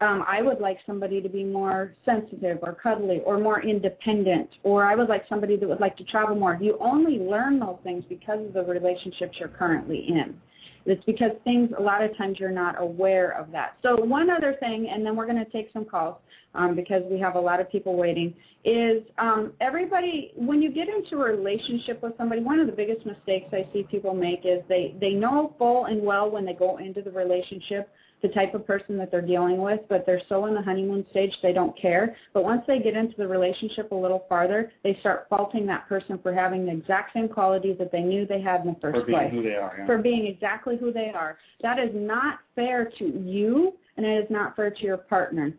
Um, 0.00 0.24
I 0.26 0.40
would 0.40 0.60
like 0.60 0.78
somebody 0.86 1.20
to 1.20 1.28
be 1.28 1.44
more 1.44 1.92
sensitive 2.04 2.58
or 2.62 2.74
cuddly 2.74 3.20
or 3.24 3.38
more 3.38 3.62
independent, 3.62 4.48
or 4.62 4.84
I 4.84 4.94
would 4.94 5.08
like 5.08 5.24
somebody 5.28 5.56
that 5.56 5.68
would 5.68 5.80
like 5.80 5.96
to 5.98 6.04
travel 6.04 6.34
more. 6.34 6.58
You 6.60 6.78
only 6.80 7.18
learn 7.18 7.58
those 7.58 7.78
things 7.82 8.04
because 8.08 8.46
of 8.46 8.54
the 8.54 8.62
relationships 8.62 9.36
you're 9.38 9.48
currently 9.48 10.06
in. 10.08 10.40
It's 10.86 11.04
because 11.04 11.32
things, 11.42 11.70
a 11.76 11.82
lot 11.82 12.02
of 12.02 12.16
times 12.16 12.38
you're 12.38 12.50
not 12.50 12.80
aware 12.80 13.32
of 13.32 13.50
that. 13.50 13.74
So 13.82 13.96
one 13.96 14.30
other 14.30 14.56
thing, 14.60 14.88
and 14.88 15.04
then 15.04 15.16
we're 15.16 15.26
going 15.26 15.44
to 15.44 15.50
take 15.50 15.70
some 15.72 15.84
calls 15.84 16.16
um, 16.54 16.76
because 16.76 17.02
we 17.10 17.18
have 17.18 17.34
a 17.34 17.40
lot 17.40 17.60
of 17.60 17.70
people 17.70 17.96
waiting, 17.96 18.32
is 18.64 19.02
um, 19.18 19.52
everybody, 19.60 20.32
when 20.36 20.62
you 20.62 20.70
get 20.70 20.88
into 20.88 21.16
a 21.16 21.36
relationship 21.36 22.02
with 22.02 22.12
somebody, 22.16 22.40
one 22.40 22.60
of 22.60 22.66
the 22.66 22.72
biggest 22.72 23.04
mistakes 23.04 23.48
I 23.52 23.68
see 23.72 23.82
people 23.90 24.14
make 24.14 24.40
is 24.44 24.62
they, 24.68 24.94
they 25.00 25.10
know 25.10 25.54
full 25.58 25.86
and 25.86 26.02
well 26.02 26.30
when 26.30 26.44
they 26.44 26.54
go 26.54 26.78
into 26.78 27.02
the 27.02 27.10
relationship 27.10 27.90
the 28.22 28.28
type 28.28 28.54
of 28.54 28.66
person 28.66 28.96
that 28.98 29.10
they're 29.10 29.20
dealing 29.20 29.58
with, 29.58 29.80
but 29.88 30.04
they're 30.06 30.22
so 30.28 30.46
in 30.46 30.54
the 30.54 30.62
honeymoon 30.62 31.04
stage 31.10 31.32
they 31.42 31.52
don't 31.52 31.78
care. 31.78 32.16
But 32.32 32.44
once 32.44 32.62
they 32.66 32.78
get 32.78 32.96
into 32.96 33.14
the 33.16 33.26
relationship 33.26 33.92
a 33.92 33.94
little 33.94 34.24
farther, 34.28 34.72
they 34.82 34.96
start 35.00 35.26
faulting 35.28 35.66
that 35.66 35.88
person 35.88 36.18
for 36.22 36.32
having 36.32 36.66
the 36.66 36.72
exact 36.72 37.12
same 37.12 37.28
qualities 37.28 37.76
that 37.78 37.92
they 37.92 38.00
knew 38.00 38.26
they 38.26 38.40
had 38.40 38.62
in 38.62 38.68
the 38.68 38.76
first 38.80 39.00
for 39.00 39.06
being 39.06 39.18
place 39.18 39.32
who 39.32 39.42
they 39.42 39.54
are. 39.54 39.76
Yeah. 39.78 39.86
for 39.86 39.98
being 39.98 40.26
exactly 40.26 40.76
who 40.76 40.92
they 40.92 41.12
are. 41.14 41.36
That 41.62 41.78
is 41.78 41.90
not 41.92 42.38
fair 42.54 42.90
to 42.98 43.04
you, 43.04 43.74
and 43.96 44.06
it 44.06 44.24
is 44.24 44.30
not 44.30 44.56
fair 44.56 44.70
to 44.70 44.82
your 44.82 44.96
partner. 44.96 45.52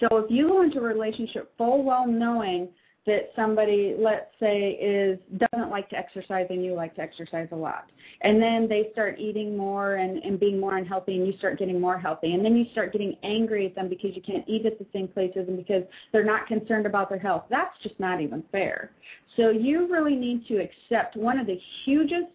So 0.00 0.16
if 0.18 0.30
you 0.30 0.48
go 0.48 0.62
into 0.62 0.78
a 0.78 0.82
relationship 0.82 1.52
full 1.56 1.82
well 1.82 2.06
knowing 2.06 2.68
that 3.06 3.30
somebody, 3.36 3.94
let's 3.98 4.26
say, 4.40 4.70
is 4.70 5.18
doesn't 5.52 5.70
like 5.70 5.88
to 5.90 5.96
exercise 5.96 6.46
and 6.50 6.64
you 6.64 6.74
like 6.74 6.94
to 6.96 7.00
exercise 7.00 7.48
a 7.52 7.56
lot, 7.56 7.90
and 8.22 8.42
then 8.42 8.68
they 8.68 8.88
start 8.92 9.18
eating 9.18 9.56
more 9.56 9.96
and, 9.96 10.22
and 10.24 10.40
being 10.40 10.58
more 10.58 10.76
unhealthy, 10.76 11.16
and 11.16 11.26
you 11.26 11.36
start 11.38 11.58
getting 11.58 11.80
more 11.80 11.98
healthy, 11.98 12.32
and 12.34 12.44
then 12.44 12.56
you 12.56 12.66
start 12.72 12.92
getting 12.92 13.16
angry 13.22 13.66
at 13.66 13.74
them 13.74 13.88
because 13.88 14.14
you 14.14 14.22
can't 14.22 14.44
eat 14.48 14.66
at 14.66 14.78
the 14.78 14.86
same 14.92 15.08
places 15.08 15.46
and 15.48 15.56
because 15.56 15.82
they're 16.12 16.24
not 16.24 16.46
concerned 16.46 16.86
about 16.86 17.08
their 17.08 17.18
health. 17.18 17.44
That's 17.48 17.76
just 17.82 17.98
not 18.00 18.20
even 18.20 18.42
fair. 18.50 18.90
So 19.36 19.50
you 19.50 19.86
really 19.90 20.16
need 20.16 20.46
to 20.48 20.58
accept 20.58 21.16
one 21.16 21.38
of 21.38 21.46
the 21.46 21.58
hugest, 21.84 22.32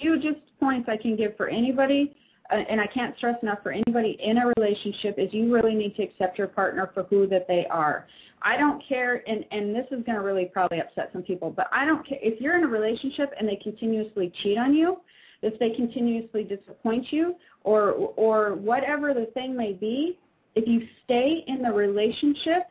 hugest 0.00 0.40
points 0.60 0.88
I 0.88 0.96
can 0.96 1.16
give 1.16 1.36
for 1.36 1.48
anybody 1.48 2.14
Uh, 2.50 2.56
and 2.68 2.80
I 2.80 2.86
can't 2.86 3.16
stress 3.16 3.36
enough 3.42 3.58
for 3.62 3.72
anybody 3.72 4.18
in 4.22 4.38
a 4.38 4.52
relationship 4.56 5.14
is 5.18 5.32
you 5.32 5.52
really 5.52 5.74
need 5.74 5.94
to 5.96 6.02
accept 6.02 6.38
your 6.38 6.48
partner 6.48 6.90
for 6.92 7.04
who 7.04 7.26
that 7.28 7.46
they 7.46 7.66
are. 7.70 8.06
I 8.42 8.56
don't 8.56 8.82
care, 8.88 9.22
and 9.28 9.44
and 9.50 9.74
this 9.74 9.86
is 9.86 10.04
going 10.04 10.18
to 10.18 10.22
really 10.22 10.46
probably 10.46 10.80
upset 10.80 11.10
some 11.12 11.22
people, 11.22 11.50
but 11.50 11.68
I 11.72 11.84
don't 11.84 12.06
care 12.06 12.18
if 12.20 12.40
you're 12.40 12.56
in 12.56 12.64
a 12.64 12.68
relationship 12.68 13.32
and 13.38 13.48
they 13.48 13.56
continuously 13.56 14.32
cheat 14.42 14.58
on 14.58 14.74
you, 14.74 14.98
if 15.42 15.58
they 15.58 15.70
continuously 15.70 16.42
disappoint 16.42 17.12
you, 17.12 17.36
or 17.62 17.90
or 18.16 18.54
whatever 18.54 19.14
the 19.14 19.26
thing 19.34 19.56
may 19.56 19.72
be. 19.72 20.18
If 20.54 20.68
you 20.68 20.86
stay 21.04 21.44
in 21.46 21.62
the 21.62 21.72
relationship, 21.72 22.64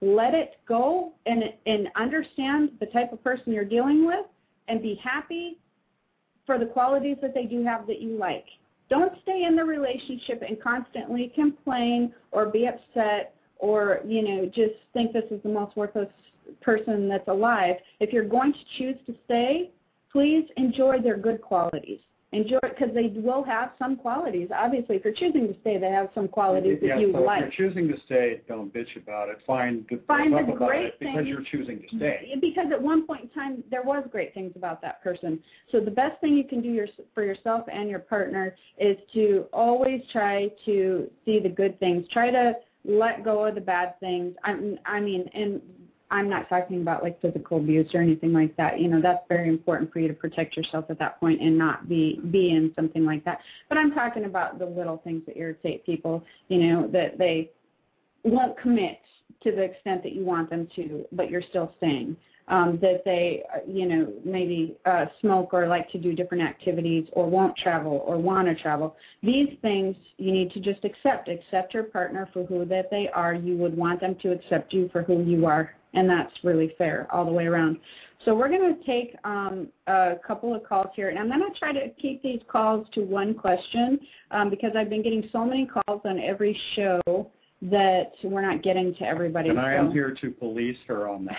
let 0.00 0.34
it 0.34 0.56
go 0.66 1.12
and 1.26 1.44
and 1.66 1.88
understand 1.94 2.70
the 2.80 2.86
type 2.86 3.12
of 3.12 3.22
person 3.22 3.52
you're 3.52 3.64
dealing 3.64 4.06
with, 4.06 4.24
and 4.68 4.80
be 4.80 4.98
happy 5.02 5.58
for 6.46 6.58
the 6.58 6.66
qualities 6.66 7.18
that 7.22 7.34
they 7.34 7.44
do 7.44 7.62
have 7.64 7.86
that 7.86 8.00
you 8.00 8.16
like. 8.16 8.46
Don't 8.92 9.14
stay 9.22 9.44
in 9.48 9.56
the 9.56 9.64
relationship 9.64 10.42
and 10.46 10.62
constantly 10.62 11.32
complain 11.34 12.12
or 12.30 12.50
be 12.50 12.66
upset 12.66 13.34
or, 13.56 14.00
you 14.06 14.22
know, 14.22 14.44
just 14.44 14.74
think 14.92 15.14
this 15.14 15.24
is 15.30 15.42
the 15.42 15.48
most 15.48 15.74
worthless 15.78 16.10
person 16.60 17.08
that's 17.08 17.26
alive. 17.26 17.76
If 18.00 18.12
you're 18.12 18.28
going 18.28 18.52
to 18.52 18.58
choose 18.76 18.96
to 19.06 19.14
stay, 19.24 19.70
please 20.12 20.44
enjoy 20.58 21.00
their 21.00 21.16
good 21.16 21.40
qualities. 21.40 22.00
Enjoy 22.32 22.58
it 22.62 22.74
because 22.78 22.94
they 22.94 23.12
will 23.20 23.44
have 23.44 23.72
some 23.78 23.94
qualities. 23.94 24.48
Obviously, 24.54 24.96
if 24.96 25.04
you're 25.04 25.12
choosing 25.12 25.48
to 25.48 25.60
stay, 25.60 25.76
they 25.76 25.90
have 25.90 26.08
some 26.14 26.28
qualities 26.28 26.78
yeah, 26.80 26.94
that 26.94 27.00
you 27.02 27.12
so 27.12 27.18
like. 27.18 27.44
if 27.44 27.58
you're 27.58 27.68
choosing 27.68 27.88
to 27.88 27.94
stay, 28.06 28.40
don't 28.48 28.72
bitch 28.72 28.96
about 28.96 29.28
it. 29.28 29.36
Find 29.46 29.86
good 29.86 30.02
Find 30.06 30.32
the 30.32 30.38
about 30.38 30.56
great 30.56 30.86
it 30.86 30.94
because 30.98 31.26
you're 31.26 31.44
choosing 31.50 31.82
to 31.82 31.96
stay. 31.96 32.34
Because 32.40 32.68
at 32.72 32.80
one 32.80 33.06
point 33.06 33.24
in 33.24 33.28
time, 33.28 33.62
there 33.70 33.82
was 33.82 34.04
great 34.10 34.32
things 34.32 34.52
about 34.56 34.80
that 34.80 35.02
person. 35.02 35.40
So 35.70 35.80
the 35.80 35.90
best 35.90 36.20
thing 36.22 36.34
you 36.34 36.44
can 36.44 36.62
do 36.62 36.68
your, 36.68 36.86
for 37.14 37.22
yourself 37.22 37.66
and 37.70 37.90
your 37.90 37.98
partner 37.98 38.56
is 38.78 38.96
to 39.12 39.44
always 39.52 40.00
try 40.10 40.48
to 40.64 41.10
see 41.26 41.38
the 41.38 41.50
good 41.50 41.78
things. 41.80 42.06
Try 42.12 42.30
to 42.30 42.54
let 42.86 43.24
go 43.24 43.44
of 43.44 43.54
the 43.54 43.60
bad 43.60 44.00
things. 44.00 44.34
I, 44.42 44.56
I 44.86 45.00
mean, 45.00 45.28
and 45.34 45.60
I'm 46.12 46.28
not 46.28 46.46
talking 46.50 46.82
about 46.82 47.02
like 47.02 47.20
physical 47.22 47.56
abuse 47.56 47.88
or 47.94 48.02
anything 48.02 48.34
like 48.34 48.54
that. 48.56 48.78
You 48.78 48.88
know, 48.88 49.00
that's 49.00 49.24
very 49.28 49.48
important 49.48 49.90
for 49.92 49.98
you 49.98 50.08
to 50.08 50.14
protect 50.14 50.56
yourself 50.58 50.84
at 50.90 50.98
that 50.98 51.18
point 51.18 51.40
and 51.40 51.56
not 51.56 51.88
be 51.88 52.20
be 52.30 52.50
in 52.50 52.70
something 52.76 53.06
like 53.06 53.24
that. 53.24 53.38
But 53.70 53.78
I'm 53.78 53.92
talking 53.92 54.26
about 54.26 54.58
the 54.58 54.66
little 54.66 54.98
things 54.98 55.22
that 55.26 55.38
irritate 55.38 55.86
people. 55.86 56.22
You 56.48 56.58
know, 56.58 56.88
that 56.88 57.16
they 57.16 57.50
won't 58.24 58.60
commit 58.60 59.00
to 59.42 59.52
the 59.52 59.62
extent 59.62 60.02
that 60.02 60.12
you 60.12 60.24
want 60.24 60.50
them 60.50 60.68
to, 60.76 61.04
but 61.12 61.30
you're 61.30 61.42
still 61.42 61.72
staying. 61.78 62.14
Um, 62.48 62.78
that 62.82 63.02
they, 63.04 63.44
uh, 63.54 63.58
you 63.66 63.86
know, 63.86 64.12
maybe 64.24 64.76
uh, 64.84 65.06
smoke 65.20 65.54
or 65.54 65.68
like 65.68 65.88
to 65.92 65.98
do 65.98 66.12
different 66.12 66.42
activities 66.42 67.08
or 67.12 67.30
won't 67.30 67.56
travel 67.56 68.02
or 68.04 68.18
want 68.18 68.48
to 68.48 68.54
travel. 68.60 68.96
These 69.22 69.50
things 69.62 69.94
you 70.18 70.32
need 70.32 70.50
to 70.52 70.60
just 70.60 70.84
accept. 70.84 71.28
Accept 71.28 71.72
your 71.72 71.84
partner 71.84 72.28
for 72.32 72.44
who 72.44 72.64
that 72.64 72.90
they 72.90 73.08
are. 73.14 73.32
You 73.32 73.56
would 73.58 73.76
want 73.76 74.00
them 74.00 74.16
to 74.22 74.32
accept 74.32 74.72
you 74.72 74.90
for 74.92 75.02
who 75.02 75.22
you 75.22 75.46
are, 75.46 75.74
and 75.94 76.10
that's 76.10 76.32
really 76.42 76.74
fair 76.76 77.06
all 77.12 77.24
the 77.24 77.32
way 77.32 77.46
around. 77.46 77.78
So 78.24 78.34
we're 78.34 78.48
going 78.48 78.76
to 78.76 78.84
take 78.84 79.16
um, 79.24 79.68
a 79.86 80.14
couple 80.26 80.54
of 80.54 80.64
calls 80.64 80.88
here, 80.94 81.10
and 81.10 81.18
I'm 81.18 81.28
going 81.28 81.40
to 81.40 81.58
try 81.58 81.72
to 81.72 81.90
keep 82.00 82.22
these 82.22 82.40
calls 82.48 82.86
to 82.94 83.00
one 83.02 83.34
question 83.34 83.98
um, 84.30 84.50
because 84.50 84.72
I've 84.76 84.90
been 84.90 85.02
getting 85.02 85.28
so 85.32 85.44
many 85.44 85.66
calls 85.66 86.02
on 86.04 86.20
every 86.20 86.58
show 86.74 87.00
that 87.70 88.12
we're 88.24 88.42
not 88.42 88.62
getting 88.62 88.92
to 88.96 89.04
everybody. 89.04 89.48
And 89.50 89.60
I 89.60 89.74
am 89.74 89.88
so- 89.88 89.92
here 89.92 90.10
to 90.20 90.30
police 90.30 90.76
her 90.88 91.08
on 91.08 91.26
that. 91.26 91.36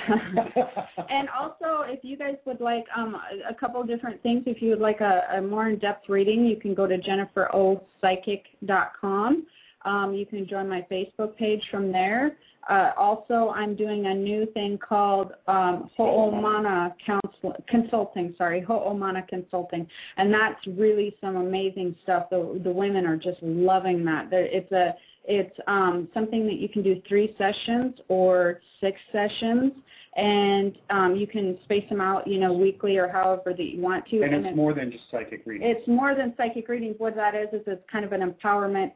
and 1.10 1.28
also, 1.30 1.82
if 1.86 2.00
you 2.04 2.16
guys 2.18 2.36
would 2.46 2.62
like 2.62 2.86
um, 2.96 3.16
a, 3.16 3.50
a 3.52 3.54
couple 3.54 3.84
different 3.84 4.22
things, 4.24 4.44
if 4.46 4.62
you 4.62 4.70
would 4.70 4.80
like 4.80 5.02
a, 5.02 5.24
a 5.36 5.42
more 5.42 5.68
in-depth 5.70 6.08
reading, 6.08 6.46
you 6.46 6.56
can 6.56 6.74
go 6.74 6.88
to 6.88 6.98
jenniferopsychic.com. 6.98 9.46
Um, 9.86 10.14
you 10.14 10.26
can 10.26 10.48
join 10.48 10.70
my 10.70 10.86
Facebook 10.90 11.36
page 11.36 11.62
from 11.70 11.92
there. 11.92 12.38
Uh, 12.70 12.92
also, 12.96 13.50
I'm 13.54 13.76
doing 13.76 14.06
a 14.06 14.14
new 14.14 14.46
thing 14.54 14.78
called 14.78 15.34
um, 15.48 15.90
Ho'omana 16.00 16.94
Counsel- 17.06 17.62
Consulting. 17.68 18.34
Sorry, 18.38 18.62
Ho'omana 18.62 19.28
Consulting, 19.28 19.86
and 20.16 20.34
that's 20.34 20.66
really 20.68 21.14
some 21.20 21.36
amazing 21.36 21.98
stuff. 22.04 22.30
The 22.30 22.62
the 22.64 22.72
women 22.72 23.06
are 23.06 23.18
just 23.18 23.44
loving 23.44 24.06
that. 24.06 24.30
There- 24.30 24.46
It's 24.46 24.72
a 24.72 24.96
it's 25.26 25.58
um, 25.68 26.08
something 26.14 26.46
that 26.48 26.56
you 26.56 26.68
can 26.68 26.84
do 26.84 27.02
three 27.08 27.34
sessions 27.38 27.96
or 28.10 28.60
six 28.82 29.00
sessions, 29.12 29.72
and 30.16 30.78
um, 30.90 31.16
you 31.16 31.26
can 31.28 31.58
space 31.64 31.88
them 31.90 32.02
out, 32.02 32.28
you 32.28 32.40
know, 32.40 32.52
weekly 32.54 32.98
or 32.98 33.08
however 33.08 33.54
that 33.54 33.64
you 33.64 33.82
want 33.82 34.06
to. 34.08 34.22
and 34.22 34.34
it- 34.34 34.46
it's 34.48 34.56
more 34.56 34.74
than 34.74 34.92
just 34.92 35.10
psychic 35.10 35.44
reading. 35.46 35.68
it's 35.68 35.88
more 35.88 36.14
than 36.14 36.34
psychic 36.36 36.68
readings. 36.68 36.96
What 37.00 37.16
that 37.16 37.36
is 37.36 37.48
is 37.54 37.62
it's 37.68 37.84
kind 37.90 38.04
of 38.06 38.12
an 38.12 38.22
empowerment 38.22 38.92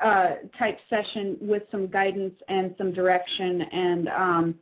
uh, 0.00 0.36
type 0.58 0.78
session 0.90 1.36
with 1.40 1.62
some 1.70 1.86
guidance 1.88 2.34
and 2.48 2.74
some 2.78 2.92
direction 2.92 3.62
and 3.62 4.08
um, 4.08 4.54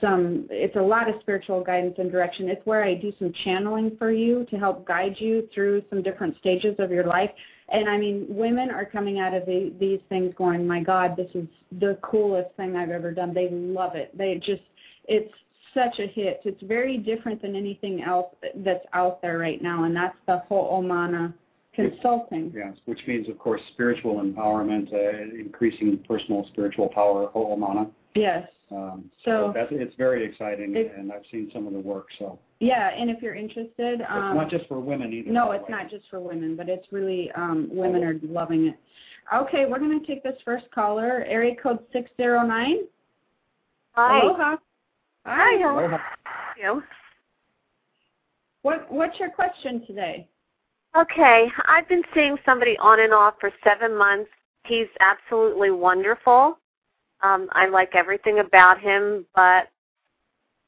some. 0.00 0.46
It's 0.50 0.76
a 0.76 0.82
lot 0.82 1.08
of 1.08 1.14
spiritual 1.22 1.62
guidance 1.64 1.94
and 1.98 2.10
direction. 2.12 2.48
It's 2.48 2.64
where 2.66 2.84
I 2.84 2.94
do 2.94 3.12
some 3.18 3.32
channeling 3.44 3.96
for 3.98 4.10
you 4.12 4.44
to 4.50 4.58
help 4.58 4.86
guide 4.86 5.16
you 5.18 5.48
through 5.54 5.82
some 5.90 6.02
different 6.02 6.36
stages 6.38 6.76
of 6.78 6.90
your 6.90 7.04
life. 7.04 7.30
And 7.72 7.88
I 7.88 7.96
mean, 7.96 8.26
women 8.28 8.70
are 8.70 8.84
coming 8.84 9.18
out 9.18 9.32
of 9.32 9.46
the, 9.46 9.72
these 9.80 10.00
things 10.08 10.34
going, 10.36 10.66
"My 10.66 10.82
God, 10.82 11.16
this 11.16 11.30
is 11.34 11.46
the 11.80 11.98
coolest 12.02 12.54
thing 12.56 12.76
I've 12.76 12.90
ever 12.90 13.12
done." 13.12 13.32
They 13.32 13.48
love 13.50 13.94
it. 13.94 14.16
They 14.16 14.34
just, 14.36 14.62
it's 15.06 15.32
such 15.72 15.98
a 15.98 16.06
hit. 16.06 16.42
It's 16.44 16.62
very 16.62 16.98
different 16.98 17.40
than 17.40 17.56
anything 17.56 18.02
else 18.02 18.34
that's 18.56 18.84
out 18.92 19.22
there 19.22 19.38
right 19.38 19.62
now, 19.62 19.84
and 19.84 19.96
that's 19.96 20.16
the 20.26 20.42
Ho'omana 20.50 21.32
consulting. 21.74 22.52
Yes, 22.54 22.76
which 22.84 23.00
means, 23.06 23.28
of 23.28 23.38
course, 23.38 23.62
spiritual 23.72 24.20
empowerment, 24.22 24.92
uh, 24.92 25.34
increasing 25.38 25.98
personal 26.06 26.46
spiritual 26.52 26.88
power, 26.88 27.28
Ho'omana. 27.32 27.90
Yes. 28.14 28.48
Um, 28.70 29.10
So- 29.24 29.52
that's, 29.54 29.70
it's 29.72 29.94
very 29.96 30.24
exciting, 30.24 30.76
If- 30.76 30.92
and 30.96 31.12
I've 31.12 31.26
seen 31.30 31.50
some 31.52 31.66
of 31.66 31.72
the 31.72 31.80
work. 31.80 32.08
So 32.18 32.38
Yeah, 32.60 32.88
and 32.88 33.10
if 33.10 33.22
you're 33.22 33.34
interested, 33.34 34.00
it's 34.00 34.10
um, 34.10 34.36
not 34.36 34.48
just 34.48 34.66
for 34.68 34.80
women 34.80 35.12
either. 35.12 35.30
no, 35.30 35.52
it's 35.52 35.64
way. 35.64 35.70
not 35.70 35.88
just 35.90 36.08
for 36.10 36.20
women, 36.20 36.56
but 36.56 36.68
it's 36.68 36.90
really 36.92 37.30
um, 37.32 37.68
women 37.70 38.04
are 38.04 38.18
loving 38.22 38.66
it. 38.68 38.76
Okay, 39.32 39.66
we're 39.66 39.78
going 39.78 39.98
to 39.98 40.06
take 40.06 40.22
this 40.22 40.40
first 40.44 40.70
caller, 40.72 41.24
area 41.26 41.54
code 41.54 41.78
six 41.92 42.10
zero 42.16 42.42
nine. 42.46 42.86
Hi. 43.92 44.20
Aloha. 44.20 44.56
Hi. 45.26 45.58
How 45.62 45.78
Aloha. 45.78 45.96
are 45.96 46.56
you? 46.58 46.82
What 48.62 48.90
What's 48.90 49.18
your 49.20 49.30
question 49.30 49.84
today? 49.86 50.28
Okay, 50.96 51.48
I've 51.66 51.88
been 51.88 52.02
seeing 52.14 52.36
somebody 52.44 52.76
on 52.78 53.00
and 53.00 53.12
off 53.14 53.34
for 53.40 53.50
seven 53.64 53.96
months. 53.96 54.30
He's 54.64 54.88
absolutely 55.00 55.70
wonderful. 55.70 56.58
Um, 57.22 57.48
I 57.52 57.66
like 57.66 57.94
everything 57.94 58.40
about 58.40 58.80
him, 58.80 59.24
but 59.34 59.68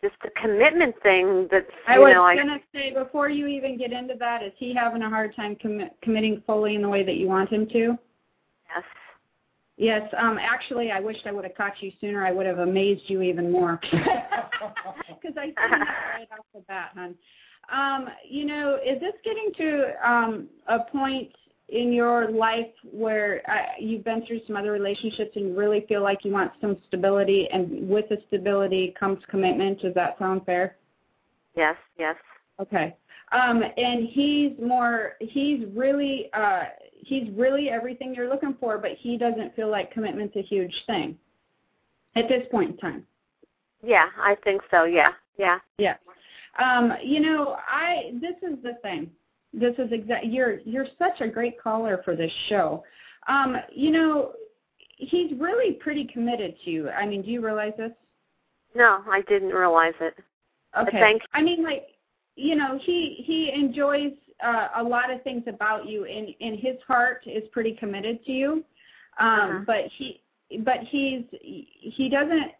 just 0.02 0.14
the 0.23 0.30
commitment 0.40 0.94
thing 1.02 1.49
that's 1.50 1.66
I 1.88 1.99
was 1.99 2.12
know 2.12 2.23
going 2.34 2.46
to 2.46 2.61
say 2.75 2.92
before 2.92 3.30
you 3.30 3.46
even 3.46 3.78
get 3.78 3.92
into 3.92 4.14
that, 4.18 4.42
is 4.42 4.52
he 4.56 4.75
having 4.75 5.02
a 5.02 5.08
hard 5.08 5.34
time 5.34 5.56
commi- 5.56 5.90
committing 6.02 6.42
fully 6.46 6.75
in 6.75 6.82
the 6.82 6.88
way 6.88 7.02
that 7.04 7.16
you 7.16 7.26
want 7.26 7.50
him 7.50 7.66
to? 7.68 7.99
yes. 8.75 8.84
Yes, 9.76 10.08
um, 10.16 10.38
actually, 10.38 10.92
I 10.92 11.00
wished 11.00 11.26
I 11.26 11.32
would 11.32 11.42
have 11.44 11.56
caught 11.56 11.82
you 11.82 11.90
sooner. 12.00 12.25
I 12.25 12.30
would 12.30 12.46
have 12.46 12.58
amazed 12.58 13.02
you 13.06 13.23
even 13.23 13.50
more. 13.50 13.80
Because 15.20 15.37
I 15.38 15.46
seen 15.46 15.54
that 15.80 15.96
right 16.14 16.28
off 16.38 16.44
the 16.54 16.61
bat, 16.61 16.90
hon. 16.94 17.14
Um, 17.73 18.08
you 18.28 18.44
know, 18.44 18.76
is 18.76 19.00
this 19.00 19.14
getting 19.25 19.50
to 19.56 20.08
um, 20.08 20.49
a 20.68 20.80
point 20.80 21.30
in 21.68 21.92
your 21.92 22.30
life 22.30 22.71
where 22.92 23.42
uh, 23.50 23.73
you've 23.78 24.04
been 24.04 24.25
through 24.26 24.40
some 24.47 24.56
other 24.56 24.73
relationships 24.73 25.33
and 25.37 25.49
you 25.49 25.59
really 25.59 25.85
feel 25.88 26.02
like 26.02 26.25
you 26.25 26.30
want 26.30 26.52
some 26.61 26.76
stability, 26.87 27.49
and 27.52 27.88
with 27.88 28.09
the 28.09 28.18
stability 28.28 28.94
comes 28.99 29.23
commitment? 29.28 29.80
Does 29.80 29.94
that 29.94 30.18
sound 30.18 30.44
fair? 30.44 30.76
Yes, 31.56 31.76
yes. 31.99 32.16
Okay. 32.61 32.97
Um, 33.33 33.62
and 33.76 34.09
he's 34.09 34.52
more, 34.62 35.14
he's 35.21 35.66
really, 35.75 36.30
uh, 36.35 36.64
he's 36.92 37.30
really 37.35 37.71
everything 37.71 38.14
you're 38.14 38.28
looking 38.28 38.54
for, 38.61 38.78
but 38.78 38.92
he 38.99 39.16
doesn't 39.16 39.56
feel 39.56 39.71
like 39.71 39.90
commitment's 39.90 40.37
a 40.37 40.42
huge 40.42 40.75
thing 40.87 41.16
at 42.14 42.28
this 42.28 42.47
point 42.50 42.73
in 42.73 42.76
time. 42.76 43.06
Yeah, 43.83 44.06
I 44.18 44.37
think 44.44 44.62
so, 44.71 44.85
yeah. 44.85 45.12
Yeah. 45.38 45.59
Yeah. 45.78 45.97
Um, 46.62 46.92
you 47.02 47.21
know, 47.21 47.56
I, 47.66 48.12
this 48.21 48.37
is 48.49 48.62
the 48.62 48.75
thing. 48.83 49.11
This 49.58 49.75
is 49.78 49.92
exact. 49.92 50.26
You're 50.26 50.58
you're 50.61 50.87
such 50.99 51.20
a 51.20 51.28
great 51.28 51.61
caller 51.61 52.02
for 52.04 52.16
this 52.16 52.32
show. 52.49 52.82
Um, 53.28 53.56
you 53.73 53.90
know, 53.90 54.32
he's 54.96 55.32
really 55.38 55.75
pretty 55.75 56.04
committed 56.12 56.56
to 56.64 56.70
you. 56.70 56.90
I 56.90 57.06
mean, 57.06 57.23
do 57.23 57.30
you 57.30 57.44
realize 57.44 57.73
this? 57.78 57.92
No, 58.75 59.02
I 59.08 59.23
didn't 59.28 59.50
realize 59.50 59.94
it. 60.00 60.14
Okay. 60.76 61.18
I 61.32 61.42
mean, 61.42 61.62
like, 61.62 61.87
you 62.37 62.56
know, 62.56 62.78
he 62.82 63.23
he 63.25 63.52
enjoys 63.54 64.12
uh, 64.44 64.68
a 64.76 64.82
lot 64.82 65.12
of 65.12 65.23
things 65.23 65.44
about 65.46 65.87
you, 65.87 66.04
and 66.04 66.34
in 66.40 66.58
his 66.58 66.76
heart 66.87 67.23
is 67.26 67.44
pretty 67.52 67.73
committed 67.75 68.25
to 68.25 68.32
you. 68.32 68.64
Um, 69.20 69.40
Uh-huh. 69.40 69.58
But 69.66 69.84
he, 69.96 70.20
but 70.64 70.78
he's 70.90 71.23
he 71.40 72.08
doesn't. 72.11 72.52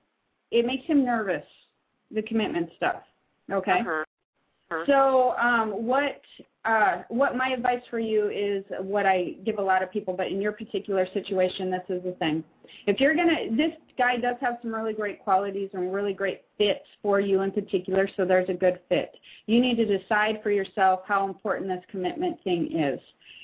It 0.53 0.65
makes 0.65 0.87
him 0.87 1.05
nervous, 1.05 1.45
the 2.13 2.23
commitment 2.23 2.71
stuff. 2.77 3.03
Okay. 3.51 3.81
Uh-huh. 3.81 4.05
So, 4.87 5.35
um, 5.38 5.71
what 5.87 6.21
uh, 6.64 7.02
what 7.09 7.37
my 7.37 7.49
advice 7.50 7.83
for 7.90 7.99
you 7.99 8.31
is 8.31 8.64
what 8.81 9.04
I 9.04 9.35
give 9.45 9.59
a 9.59 9.62
lot 9.62 9.83
of 9.83 9.93
people, 9.93 10.14
but 10.14 10.28
in 10.28 10.40
your 10.40 10.52
particular 10.52 11.07
situation, 11.12 11.71
this 11.71 11.83
is 11.90 12.02
the 12.02 12.12
thing. 12.12 12.43
If 12.87 13.00
you're 13.00 13.14
gonna, 13.14 13.50
this 13.54 13.73
guy 13.99 14.16
does 14.16 14.37
have 14.40 14.57
some 14.62 14.75
really 14.75 14.95
great 14.95 15.23
qualities 15.23 15.69
and 15.75 15.93
really 15.93 16.14
great 16.14 16.43
fits 16.57 16.87
for 17.02 17.21
you 17.21 17.43
in 17.43 17.52
particular, 17.52 18.09
so 18.16 18.25
there's 18.25 18.49
a 18.49 18.54
good 18.54 18.81
fit. 18.88 19.14
You 19.47 19.61
need 19.61 19.76
to 19.76 19.99
decide 19.99 20.40
for 20.43 20.50
yourself 20.50 21.00
how 21.07 21.28
important 21.28 21.69
this 21.69 21.85
commitment 21.90 22.43
thing 22.45 22.78
is. 22.78 22.99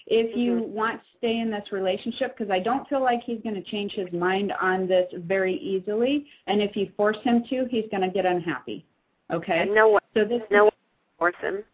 If 0.06 0.34
you 0.34 0.62
want 0.62 1.00
to 1.00 1.06
stay 1.18 1.38
in 1.38 1.50
this 1.50 1.70
relationship, 1.72 2.36
because 2.36 2.50
I 2.50 2.58
don't 2.58 2.88
feel 2.88 3.02
like 3.02 3.22
he's 3.24 3.40
going 3.42 3.54
to 3.54 3.62
change 3.62 3.92
his 3.92 4.10
mind 4.12 4.52
on 4.60 4.88
this 4.88 5.06
very 5.18 5.56
easily, 5.58 6.26
and 6.46 6.62
if 6.62 6.74
you 6.74 6.90
force 6.96 7.18
him 7.22 7.44
to, 7.50 7.66
he's 7.70 7.84
going 7.90 8.02
to 8.02 8.08
get 8.08 8.24
unhappy. 8.24 8.86
Okay. 9.30 9.60
And 9.60 9.74
no 9.74 9.88
one, 9.88 10.02
So 10.14 10.24
this 10.24 10.40
no 10.50 10.69
him. 11.40 11.64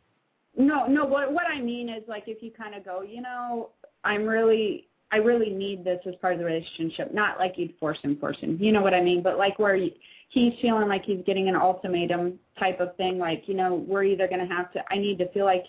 no, 0.57 0.87
no. 0.87 1.05
What 1.05 1.33
what 1.33 1.47
I 1.47 1.61
mean 1.61 1.89
is 1.89 2.03
like 2.09 2.25
if 2.27 2.43
you 2.43 2.51
kind 2.51 2.75
of 2.75 2.85
go, 2.85 3.03
you 3.03 3.23
know, 3.23 3.71
I'm 4.05 4.27
really, 4.27 4.89
I 5.13 5.17
really 5.17 5.51
need 5.51 5.85
this 5.85 6.01
as 6.07 6.15
part 6.17 6.35
of 6.35 6.39
the 6.39 6.45
relationship. 6.45 7.13
Not 7.13 7.39
like 7.39 7.55
you'd 7.57 7.75
force 7.79 7.99
him, 8.03 8.17
force 8.19 8.39
him. 8.39 8.59
You 8.61 8.73
know 8.73 8.83
what 8.83 8.95
I 8.95 9.01
mean? 9.01 9.23
But 9.23 9.39
like 9.39 9.59
where 9.59 9.77
he's 9.77 10.53
feeling 10.61 10.89
like 10.89 11.05
he's 11.05 11.23
getting 11.27 11.49
an 11.49 11.57
ultimatum 11.57 12.39
type 12.59 12.81
of 12.81 12.97
thing. 12.97 13.19
Like 13.19 13.45
you 13.47 13.55
know, 13.55 13.85
we're 13.87 14.05
either 14.05 14.29
going 14.29 14.47
to 14.47 14.55
have 14.55 14.73
to. 14.73 14.83
I 14.91 14.97
need 14.97 15.19
to 15.19 15.29
feel 15.33 15.45
like 15.45 15.65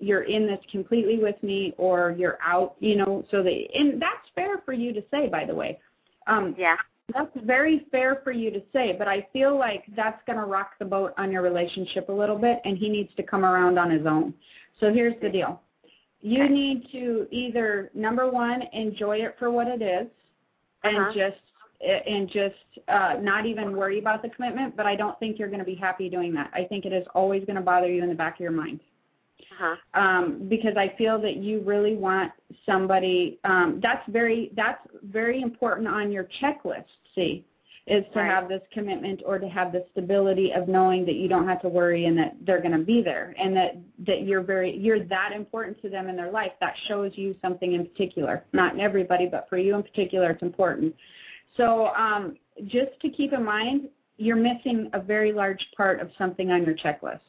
you're 0.00 0.24
in 0.24 0.46
this 0.46 0.60
completely 0.70 1.18
with 1.18 1.40
me, 1.42 1.74
or 1.78 2.14
you're 2.18 2.38
out. 2.44 2.76
You 2.80 2.96
know, 2.96 3.24
so 3.30 3.42
that 3.42 3.66
and 3.74 4.00
that's 4.00 4.28
fair 4.34 4.58
for 4.64 4.72
you 4.72 4.92
to 4.92 5.02
say, 5.10 5.28
by 5.28 5.44
the 5.44 5.54
way. 5.54 5.78
Um, 6.26 6.54
Yeah. 6.58 6.76
That's 7.12 7.36
very 7.44 7.86
fair 7.90 8.20
for 8.24 8.32
you 8.32 8.50
to 8.50 8.62
say, 8.72 8.94
but 8.98 9.08
I 9.08 9.26
feel 9.32 9.58
like 9.58 9.84
that's 9.94 10.20
going 10.26 10.38
to 10.38 10.46
rock 10.46 10.72
the 10.78 10.84
boat 10.84 11.12
on 11.18 11.30
your 11.30 11.42
relationship 11.42 12.08
a 12.08 12.12
little 12.12 12.38
bit, 12.38 12.60
and 12.64 12.78
he 12.78 12.88
needs 12.88 13.14
to 13.16 13.22
come 13.22 13.44
around 13.44 13.78
on 13.78 13.90
his 13.90 14.06
own. 14.06 14.32
So 14.80 14.92
here's 14.92 15.20
the 15.20 15.28
deal. 15.28 15.60
You 16.22 16.48
need 16.48 16.86
to 16.92 17.26
either 17.30 17.90
number 17.94 18.30
one 18.30 18.62
enjoy 18.72 19.18
it 19.18 19.36
for 19.38 19.50
what 19.50 19.68
it 19.68 19.82
is, 19.82 20.08
and 20.82 20.96
Uh-huh. 20.96 21.12
just 21.14 21.40
and 21.82 22.30
just 22.30 22.54
uh, 22.88 23.16
not 23.20 23.44
even 23.44 23.76
worry 23.76 23.98
about 23.98 24.22
the 24.22 24.30
commitment. 24.30 24.74
But 24.74 24.86
I 24.86 24.96
don't 24.96 25.18
think 25.18 25.38
you're 25.38 25.48
going 25.48 25.58
to 25.58 25.66
be 25.66 25.74
happy 25.74 26.08
doing 26.08 26.32
that. 26.32 26.50
I 26.54 26.64
think 26.64 26.86
it 26.86 26.94
is 26.94 27.06
always 27.14 27.44
going 27.44 27.56
to 27.56 27.62
bother 27.62 27.88
you 27.88 28.02
in 28.02 28.08
the 28.08 28.14
back 28.14 28.34
of 28.34 28.40
your 28.40 28.52
mind 28.52 28.80
Uh-huh. 29.60 30.00
um, 30.00 30.46
because 30.48 30.76
I 30.76 30.94
feel 30.96 31.20
that 31.20 31.36
you 31.36 31.60
really 31.60 31.96
want 31.96 32.32
somebody. 32.66 33.38
Um, 33.44 33.80
that's 33.82 34.02
very 34.08 34.50
that's 34.56 34.80
very 35.02 35.42
important 35.42 35.88
on 35.88 36.10
your 36.10 36.28
checklist. 36.40 36.84
See, 37.14 37.44
is 37.86 38.04
to 38.14 38.18
Right. 38.20 38.26
have 38.26 38.48
this 38.48 38.62
commitment 38.72 39.20
or 39.26 39.38
to 39.38 39.48
have 39.48 39.70
the 39.70 39.84
stability 39.92 40.52
of 40.52 40.68
knowing 40.68 41.04
that 41.04 41.16
you 41.16 41.28
don't 41.28 41.46
have 41.46 41.60
to 41.62 41.68
worry 41.68 42.06
and 42.06 42.16
that 42.18 42.34
they're 42.40 42.60
going 42.60 42.72
to 42.72 42.84
be 42.84 43.02
there 43.02 43.34
and 43.38 43.54
that 43.54 43.76
that 44.06 44.22
you're 44.22 44.40
very 44.40 44.76
you're 44.76 45.04
that 45.04 45.32
important 45.34 45.80
to 45.82 45.90
them 45.90 46.08
in 46.08 46.16
their 46.16 46.30
life. 46.30 46.52
That 46.60 46.74
shows 46.88 47.12
you 47.14 47.34
something 47.42 47.74
in 47.74 47.86
particular. 47.86 48.44
Not 48.52 48.74
in 48.74 48.80
everybody, 48.80 49.26
but 49.26 49.48
for 49.48 49.58
you 49.58 49.74
in 49.74 49.82
particular, 49.82 50.30
it's 50.30 50.42
important. 50.42 50.94
So 51.56 51.88
um, 51.88 52.36
just 52.66 52.98
to 53.02 53.10
keep 53.10 53.32
in 53.32 53.44
mind, 53.44 53.88
you're 54.16 54.36
missing 54.36 54.90
a 54.94 55.00
very 55.00 55.32
large 55.32 55.64
part 55.76 56.00
of 56.00 56.10
something 56.16 56.50
on 56.50 56.64
your 56.64 56.74
checklist. 56.74 57.20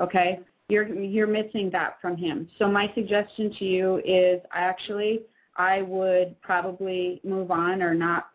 Okay 0.00 0.40
you're 0.68 0.88
you're 0.88 1.26
missing 1.26 1.70
that 1.72 1.98
from 2.00 2.16
him. 2.16 2.48
So 2.58 2.68
my 2.68 2.90
suggestion 2.94 3.54
to 3.58 3.64
you 3.64 4.02
is 4.04 4.40
actually 4.52 5.22
I 5.56 5.82
would 5.82 6.40
probably 6.42 7.20
move 7.24 7.50
on 7.50 7.82
or 7.82 7.94
not 7.94 8.28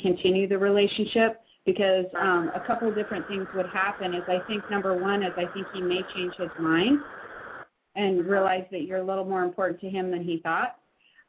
continue 0.00 0.46
the 0.46 0.58
relationship 0.58 1.40
because 1.64 2.04
um, 2.20 2.50
a 2.54 2.60
couple 2.66 2.88
of 2.88 2.94
different 2.94 3.26
things 3.28 3.46
would 3.54 3.68
happen. 3.68 4.14
Is 4.14 4.22
I 4.28 4.38
think 4.46 4.68
number 4.70 4.96
one 4.96 5.22
is 5.22 5.32
I 5.36 5.46
think 5.54 5.66
he 5.74 5.80
may 5.80 6.00
change 6.14 6.34
his 6.36 6.50
mind 6.60 6.98
and 7.96 8.26
realize 8.26 8.64
that 8.70 8.82
you're 8.82 8.98
a 8.98 9.04
little 9.04 9.24
more 9.24 9.42
important 9.42 9.80
to 9.80 9.88
him 9.88 10.10
than 10.10 10.22
he 10.22 10.40
thought. 10.42 10.76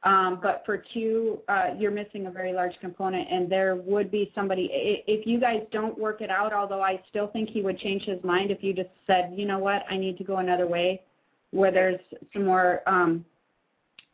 Um, 0.06 0.40
but 0.42 0.62
for 0.68 0.84
two, 0.94 1.40
uh, 1.50 1.70
you're 1.78 1.92
missing 1.92 2.28
a 2.28 2.32
very 2.32 2.54
large 2.54 2.74
component, 2.80 3.28
and 3.32 3.52
there 3.52 3.76
would 3.76 4.12
be 4.12 4.32
somebody. 4.36 4.70
If 4.72 5.26
you 5.26 5.40
guys 5.40 5.64
don't 5.72 5.98
work 5.98 6.22
it 6.22 6.30
out, 6.30 6.54
although 6.54 6.82
I 6.82 7.02
still 7.10 7.28
think 7.28 7.50
he 7.50 7.62
would 7.62 7.80
change 7.80 8.04
his 8.04 8.24
mind 8.24 8.52
if 8.52 8.64
you 8.64 8.72
just 8.72 8.90
said, 9.08 9.34
you 9.36 9.48
know 9.48 9.58
what, 9.58 9.84
I 9.90 9.98
need 9.98 10.20
to 10.20 10.24
go 10.24 10.38
another 10.38 10.68
way, 10.68 11.02
where 11.50 11.72
there's 11.72 12.00
some 12.34 12.46
more, 12.46 12.84
um, 12.86 13.26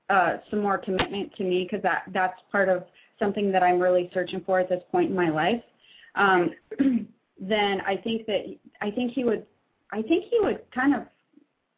uh, 0.09 0.37
some 0.49 0.61
more 0.61 0.77
commitment 0.77 1.35
to 1.35 1.43
me, 1.43 1.67
because 1.69 1.83
that 1.83 2.03
that's 2.13 2.39
part 2.53 2.69
of 2.69 2.85
something 3.19 3.51
that 3.51 3.61
I'm 3.61 3.77
really 3.77 4.09
searching 4.13 4.41
for 4.45 4.61
at 4.61 4.69
this 4.69 4.83
point 4.93 5.09
in 5.09 5.15
my 5.15 5.29
life. 5.29 5.61
Um, 6.15 6.51
then 7.39 7.81
I 7.85 7.97
think 7.97 8.27
that 8.27 8.45
I 8.79 8.91
think 8.91 9.11
he 9.11 9.25
would, 9.25 9.45
I 9.91 10.01
think 10.03 10.23
he 10.31 10.39
would 10.39 10.61
kind 10.73 10.95
of 10.95 11.01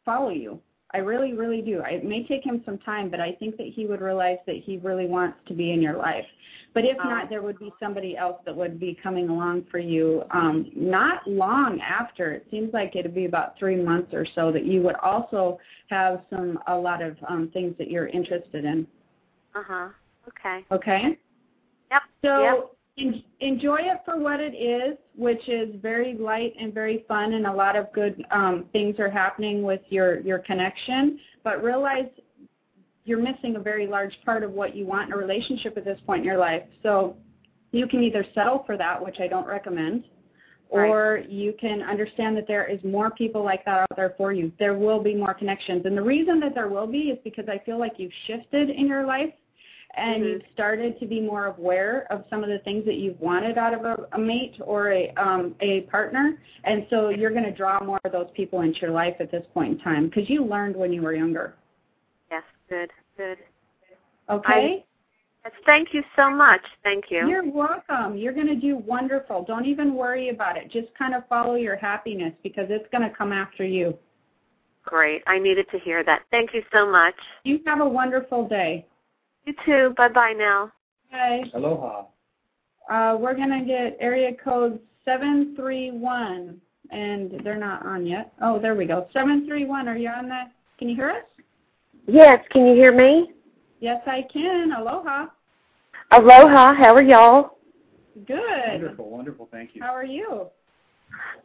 follow 0.04 0.30
you. 0.30 0.60
I 0.94 0.98
really, 0.98 1.32
really 1.32 1.60
do. 1.60 1.82
It 1.84 2.04
may 2.04 2.24
take 2.24 2.46
him 2.46 2.62
some 2.64 2.78
time, 2.78 3.10
but 3.10 3.20
I 3.20 3.32
think 3.32 3.56
that 3.56 3.66
he 3.66 3.84
would 3.86 4.00
realize 4.00 4.38
that 4.46 4.56
he 4.64 4.76
really 4.76 5.06
wants 5.06 5.36
to 5.48 5.54
be 5.54 5.72
in 5.72 5.82
your 5.82 5.96
life. 5.96 6.24
But 6.72 6.84
if 6.84 6.96
not, 6.98 7.28
there 7.28 7.42
would 7.42 7.58
be 7.58 7.72
somebody 7.80 8.16
else 8.16 8.40
that 8.44 8.54
would 8.54 8.78
be 8.78 8.98
coming 9.00 9.28
along 9.28 9.66
for 9.70 9.78
you. 9.78 10.22
Um, 10.30 10.70
not 10.74 11.26
long 11.26 11.80
after. 11.80 12.32
It 12.32 12.46
seems 12.50 12.72
like 12.72 12.94
it'd 12.94 13.14
be 13.14 13.26
about 13.26 13.58
three 13.58 13.76
months 13.76 14.14
or 14.14 14.26
so 14.34 14.52
that 14.52 14.64
you 14.64 14.82
would 14.82 14.96
also 14.96 15.58
have 15.88 16.22
some 16.30 16.58
a 16.68 16.76
lot 16.76 17.02
of 17.02 17.16
um, 17.28 17.50
things 17.52 17.74
that 17.78 17.90
you're 17.90 18.08
interested 18.08 18.64
in. 18.64 18.86
Uh-huh. 19.54 19.88
Okay. 20.28 20.64
Okay. 20.70 21.18
Yep. 21.90 22.02
So 22.24 22.42
Yep. 22.42 22.70
En- 22.98 23.22
enjoy 23.40 23.78
it 23.80 24.00
for 24.04 24.18
what 24.18 24.40
it 24.40 24.54
is, 24.54 24.96
which 25.16 25.48
is 25.48 25.74
very 25.80 26.14
light 26.14 26.54
and 26.58 26.72
very 26.72 27.04
fun, 27.08 27.34
and 27.34 27.46
a 27.46 27.52
lot 27.52 27.76
of 27.76 27.92
good 27.92 28.24
um, 28.30 28.66
things 28.72 28.98
are 28.98 29.10
happening 29.10 29.62
with 29.62 29.80
your 29.88 30.20
your 30.20 30.38
connection. 30.38 31.18
But 31.42 31.62
realize 31.62 32.06
you're 33.04 33.22
missing 33.22 33.56
a 33.56 33.60
very 33.60 33.86
large 33.86 34.16
part 34.24 34.42
of 34.42 34.52
what 34.52 34.74
you 34.74 34.86
want 34.86 35.08
in 35.08 35.12
a 35.12 35.16
relationship 35.16 35.76
at 35.76 35.84
this 35.84 36.00
point 36.06 36.20
in 36.20 36.24
your 36.24 36.38
life. 36.38 36.62
So 36.82 37.16
you 37.70 37.86
can 37.86 38.02
either 38.02 38.24
settle 38.34 38.62
for 38.64 38.76
that, 38.78 39.04
which 39.04 39.16
I 39.20 39.26
don't 39.26 39.46
recommend, 39.46 40.04
or 40.70 41.22
you 41.28 41.54
can 41.60 41.82
understand 41.82 42.36
that 42.36 42.46
there 42.48 42.66
is 42.66 42.82
more 42.82 43.10
people 43.10 43.44
like 43.44 43.64
that 43.66 43.80
out 43.80 43.96
there 43.96 44.14
for 44.16 44.32
you. 44.32 44.50
There 44.58 44.74
will 44.74 45.02
be 45.02 45.14
more 45.14 45.34
connections. 45.34 45.82
And 45.84 45.96
the 45.96 46.02
reason 46.02 46.40
that 46.40 46.54
there 46.54 46.68
will 46.68 46.86
be 46.86 47.10
is 47.10 47.18
because 47.24 47.44
I 47.48 47.58
feel 47.66 47.78
like 47.78 47.92
you've 47.98 48.12
shifted 48.26 48.70
in 48.70 48.86
your 48.86 49.04
life 49.04 49.34
and 49.96 50.22
Mhm. 50.22 50.28
you've 50.28 50.46
started 50.52 50.98
to 51.00 51.06
be 51.06 51.20
more 51.20 51.46
aware 51.46 52.06
of 52.10 52.24
some 52.28 52.42
of 52.42 52.48
the 52.48 52.58
things 52.60 52.84
that 52.84 52.94
you've 52.96 53.20
wanted 53.20 53.58
out 53.58 53.74
of 53.74 53.84
a, 53.84 54.08
a 54.12 54.18
mate 54.18 54.56
or 54.60 54.90
a 54.90 55.10
um, 55.16 55.54
a 55.60 55.82
partner, 55.82 56.38
and 56.64 56.86
so 56.90 57.08
you're 57.10 57.30
going 57.30 57.44
to 57.44 57.52
draw 57.52 57.82
more 57.82 58.00
of 58.04 58.12
those 58.12 58.30
people 58.34 58.60
into 58.62 58.80
your 58.80 58.90
life 58.90 59.16
at 59.20 59.30
this 59.30 59.46
point 59.54 59.72
in 59.72 59.78
time 59.78 60.06
because 60.08 60.28
you 60.28 60.44
learned 60.44 60.76
when 60.76 60.92
you 60.92 61.02
were 61.02 61.14
younger. 61.14 61.54
Yes. 62.30 62.42
Good. 62.68 62.90
Good. 63.16 63.38
Okay. 64.28 64.84
Yes, 65.44 65.52
thank 65.66 65.92
you 65.92 66.02
so 66.16 66.30
much. 66.30 66.62
Thank 66.82 67.10
you. 67.10 67.28
You're 67.28 67.46
welcome. 67.46 68.16
You're 68.16 68.32
going 68.32 68.46
to 68.46 68.56
do 68.56 68.76
wonderful. 68.76 69.44
Don't 69.44 69.66
even 69.66 69.94
worry 69.94 70.30
about 70.30 70.56
it. 70.56 70.70
Just 70.70 70.88
kind 70.98 71.14
of 71.14 71.28
follow 71.28 71.56
your 71.56 71.76
happiness 71.76 72.32
because 72.42 72.66
it's 72.70 72.88
going 72.90 73.08
to 73.08 73.14
come 73.14 73.30
after 73.30 73.62
you. 73.64 73.98
Great. 74.84 75.22
I 75.26 75.38
needed 75.38 75.66
to 75.70 75.78
hear 75.78 76.02
that. 76.04 76.22
Thank 76.30 76.54
you 76.54 76.62
so 76.72 76.90
much. 76.90 77.14
You 77.44 77.60
have 77.66 77.80
a 77.80 77.88
wonderful 77.88 78.48
day. 78.48 78.86
You 79.46 79.54
too. 79.64 79.94
Bye 79.96 80.08
bye 80.08 80.32
now. 80.32 80.72
Bye. 81.10 81.44
Aloha. 81.54 82.06
Uh, 82.88 83.16
we're 83.18 83.34
going 83.34 83.50
to 83.50 83.64
get 83.64 83.96
area 84.00 84.32
code 84.42 84.78
731, 85.04 86.60
and 86.90 87.40
they're 87.42 87.56
not 87.56 87.84
on 87.84 88.06
yet. 88.06 88.32
Oh, 88.42 88.58
there 88.58 88.74
we 88.74 88.86
go. 88.86 89.06
731, 89.12 89.88
are 89.88 89.96
you 89.96 90.08
on 90.08 90.28
that? 90.28 90.52
Can 90.78 90.88
you 90.88 90.96
hear 90.96 91.10
us? 91.10 91.24
Yes, 92.06 92.44
can 92.50 92.66
you 92.66 92.74
hear 92.74 92.94
me? 92.94 93.32
Yes, 93.80 94.02
I 94.06 94.26
can. 94.30 94.72
Aloha. 94.72 95.26
Aloha, 96.10 96.74
how 96.74 96.94
are 96.94 97.02
y'all? 97.02 97.58
Good. 98.26 98.38
Wonderful, 98.68 99.10
wonderful. 99.10 99.48
Thank 99.50 99.74
you. 99.74 99.82
How 99.82 99.94
are 99.94 100.04
you? 100.04 100.46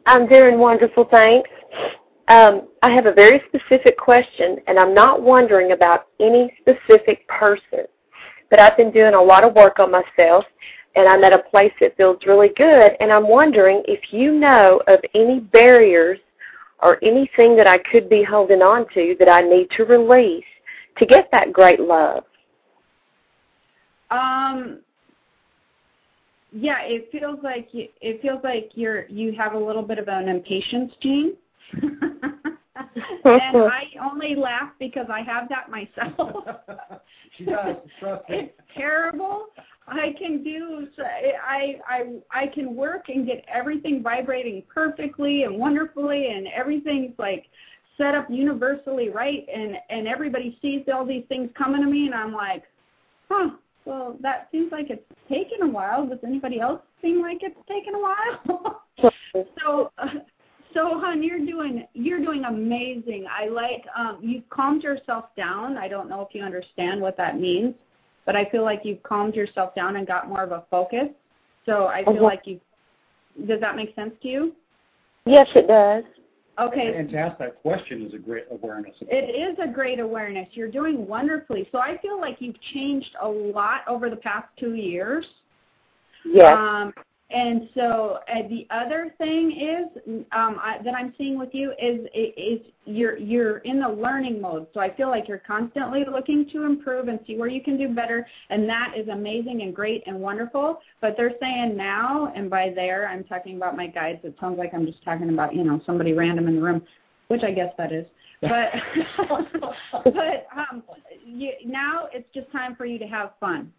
I'm 0.06 0.28
doing 0.28 0.58
wonderful, 0.58 1.08
thanks. 1.10 1.48
Um, 2.30 2.68
I 2.82 2.90
have 2.90 3.06
a 3.06 3.12
very 3.12 3.42
specific 3.48 3.98
question, 3.98 4.58
and 4.68 4.78
I'm 4.78 4.94
not 4.94 5.20
wondering 5.20 5.72
about 5.72 6.06
any 6.20 6.54
specific 6.60 7.26
person, 7.26 7.86
but 8.48 8.60
I've 8.60 8.76
been 8.76 8.92
doing 8.92 9.14
a 9.14 9.22
lot 9.22 9.42
of 9.42 9.54
work 9.54 9.80
on 9.80 9.90
myself, 9.90 10.44
and 10.94 11.08
I'm 11.08 11.24
at 11.24 11.32
a 11.32 11.42
place 11.50 11.72
that 11.80 11.96
feels 11.96 12.18
really 12.24 12.50
good, 12.56 12.92
and 13.00 13.12
I'm 13.12 13.28
wondering 13.28 13.82
if 13.88 14.12
you 14.12 14.32
know 14.32 14.80
of 14.86 15.00
any 15.12 15.40
barriers 15.40 16.20
or 16.82 16.98
anything 17.02 17.56
that 17.56 17.66
I 17.66 17.78
could 17.78 18.08
be 18.08 18.22
holding 18.22 18.62
on 18.62 18.86
to 18.94 19.16
that 19.18 19.28
I 19.28 19.42
need 19.42 19.68
to 19.76 19.84
release 19.84 20.44
to 20.98 21.06
get 21.06 21.28
that 21.32 21.52
great 21.52 21.80
love? 21.80 22.24
Um, 24.10 24.80
yeah, 26.52 26.82
it 26.82 27.08
feels 27.10 27.38
like 27.42 27.68
you, 27.72 27.88
it 28.00 28.22
feels 28.22 28.40
like 28.44 28.70
you're 28.74 29.06
you 29.08 29.32
have 29.32 29.54
a 29.54 29.58
little 29.58 29.82
bit 29.82 29.98
of 29.98 30.08
an 30.08 30.28
impatience 30.28 30.92
gene. 31.00 31.32
And 31.72 32.02
I 33.24 33.84
only 34.02 34.34
laugh 34.34 34.70
because 34.78 35.06
I 35.12 35.20
have 35.22 35.48
that 35.48 35.70
myself. 35.70 36.44
she 37.38 37.44
does. 37.44 37.76
Trust 37.98 38.28
me. 38.28 38.36
It's 38.36 38.54
terrible. 38.76 39.46
I 39.86 40.14
can 40.18 40.42
do. 40.44 40.86
I 41.44 41.80
I 41.88 42.02
I 42.30 42.46
can 42.46 42.76
work 42.76 43.08
and 43.08 43.26
get 43.26 43.44
everything 43.52 44.02
vibrating 44.02 44.62
perfectly 44.72 45.42
and 45.44 45.58
wonderfully, 45.58 46.28
and 46.30 46.46
everything's 46.54 47.18
like 47.18 47.46
set 47.98 48.14
up 48.14 48.26
universally 48.30 49.08
right, 49.08 49.46
and 49.52 49.76
and 49.88 50.06
everybody 50.06 50.58
sees 50.62 50.82
all 50.92 51.04
these 51.04 51.24
things 51.28 51.50
coming 51.56 51.82
to 51.82 51.88
me, 51.88 52.06
and 52.06 52.14
I'm 52.14 52.32
like, 52.32 52.62
huh 53.28 53.50
well, 53.84 54.16
that 54.20 54.48
seems 54.52 54.70
like 54.72 54.90
it's 54.90 55.02
taken 55.28 55.62
a 55.62 55.68
while. 55.68 56.06
Does 56.06 56.18
anybody 56.24 56.60
else 56.60 56.80
seem 57.02 57.22
like 57.22 57.38
it's 57.40 57.56
taken 57.68 57.94
a 57.94 57.98
while? 57.98 58.82
so, 59.60 59.90
uh, 59.98 60.06
so, 60.74 61.00
hon, 61.00 61.22
you're 61.22 61.44
doing 61.44 61.86
you're 61.94 62.20
doing 62.20 62.44
amazing. 62.44 63.26
I 63.30 63.48
like 63.48 63.84
um, 63.96 64.18
you've 64.22 64.48
calmed 64.50 64.82
yourself 64.82 65.26
down. 65.36 65.76
I 65.76 65.88
don't 65.88 66.08
know 66.08 66.22
if 66.22 66.34
you 66.34 66.42
understand 66.42 67.00
what 67.00 67.16
that 67.16 67.38
means, 67.38 67.74
but 68.26 68.36
I 68.36 68.44
feel 68.50 68.64
like 68.64 68.80
you've 68.84 69.02
calmed 69.02 69.34
yourself 69.34 69.74
down 69.74 69.96
and 69.96 70.06
got 70.06 70.28
more 70.28 70.42
of 70.42 70.52
a 70.52 70.64
focus. 70.70 71.08
So 71.66 71.86
I 71.86 72.04
feel 72.04 72.14
uh-huh. 72.14 72.24
like 72.24 72.42
you. 72.44 72.60
Does 73.46 73.60
that 73.60 73.76
make 73.76 73.94
sense 73.94 74.12
to 74.22 74.28
you? 74.28 74.52
Yes, 75.24 75.46
it 75.54 75.68
does. 75.68 76.04
Okay. 76.58 76.94
And 76.94 77.08
to 77.10 77.16
ask 77.16 77.38
that 77.38 77.62
question 77.62 78.06
is 78.06 78.12
a 78.12 78.18
great 78.18 78.44
awareness. 78.50 78.94
It 79.00 79.34
is 79.34 79.58
a 79.62 79.72
great 79.72 79.98
awareness. 79.98 80.48
You're 80.52 80.70
doing 80.70 81.06
wonderfully. 81.06 81.68
So 81.72 81.78
I 81.78 81.96
feel 81.98 82.20
like 82.20 82.36
you've 82.40 82.60
changed 82.74 83.10
a 83.22 83.28
lot 83.28 83.80
over 83.88 84.10
the 84.10 84.16
past 84.16 84.48
two 84.58 84.74
years. 84.74 85.24
Yes. 86.24 86.54
Um, 86.56 86.92
and 87.32 87.68
so 87.74 88.18
uh, 88.28 88.48
the 88.48 88.66
other 88.70 89.14
thing 89.18 89.52
is 89.52 90.24
um, 90.32 90.58
I, 90.60 90.78
that 90.84 90.94
I'm 90.94 91.14
seeing 91.16 91.38
with 91.38 91.50
you 91.52 91.72
is 91.80 92.00
is 92.14 92.60
you're 92.86 93.16
you're 93.16 93.58
in 93.58 93.80
the 93.80 93.88
learning 93.88 94.40
mode. 94.40 94.66
So 94.74 94.80
I 94.80 94.94
feel 94.94 95.08
like 95.08 95.28
you're 95.28 95.38
constantly 95.38 96.04
looking 96.10 96.48
to 96.52 96.64
improve 96.64 97.08
and 97.08 97.20
see 97.26 97.36
where 97.36 97.48
you 97.48 97.62
can 97.62 97.78
do 97.78 97.88
better, 97.88 98.26
and 98.48 98.68
that 98.68 98.94
is 98.96 99.08
amazing 99.08 99.62
and 99.62 99.74
great 99.74 100.02
and 100.06 100.18
wonderful. 100.18 100.80
But 101.00 101.14
they're 101.16 101.34
saying 101.40 101.76
now, 101.76 102.32
and 102.34 102.50
by 102.50 102.72
there 102.74 103.08
I'm 103.08 103.22
talking 103.24 103.56
about 103.56 103.76
my 103.76 103.86
guides. 103.86 104.20
It 104.24 104.34
sounds 104.40 104.58
like 104.58 104.74
I'm 104.74 104.86
just 104.86 105.02
talking 105.04 105.28
about 105.28 105.54
you 105.54 105.62
know 105.62 105.80
somebody 105.86 106.12
random 106.12 106.48
in 106.48 106.56
the 106.56 106.62
room, 106.62 106.82
which 107.28 107.42
I 107.44 107.52
guess 107.52 107.72
that 107.78 107.92
is. 107.92 108.06
But 108.40 108.70
but 110.04 110.46
um, 110.56 110.82
you, 111.22 111.52
now 111.66 112.08
it's 112.10 112.26
just 112.32 112.50
time 112.50 112.74
for 112.74 112.86
you 112.86 112.98
to 112.98 113.04
have 113.04 113.32
fun. 113.38 113.70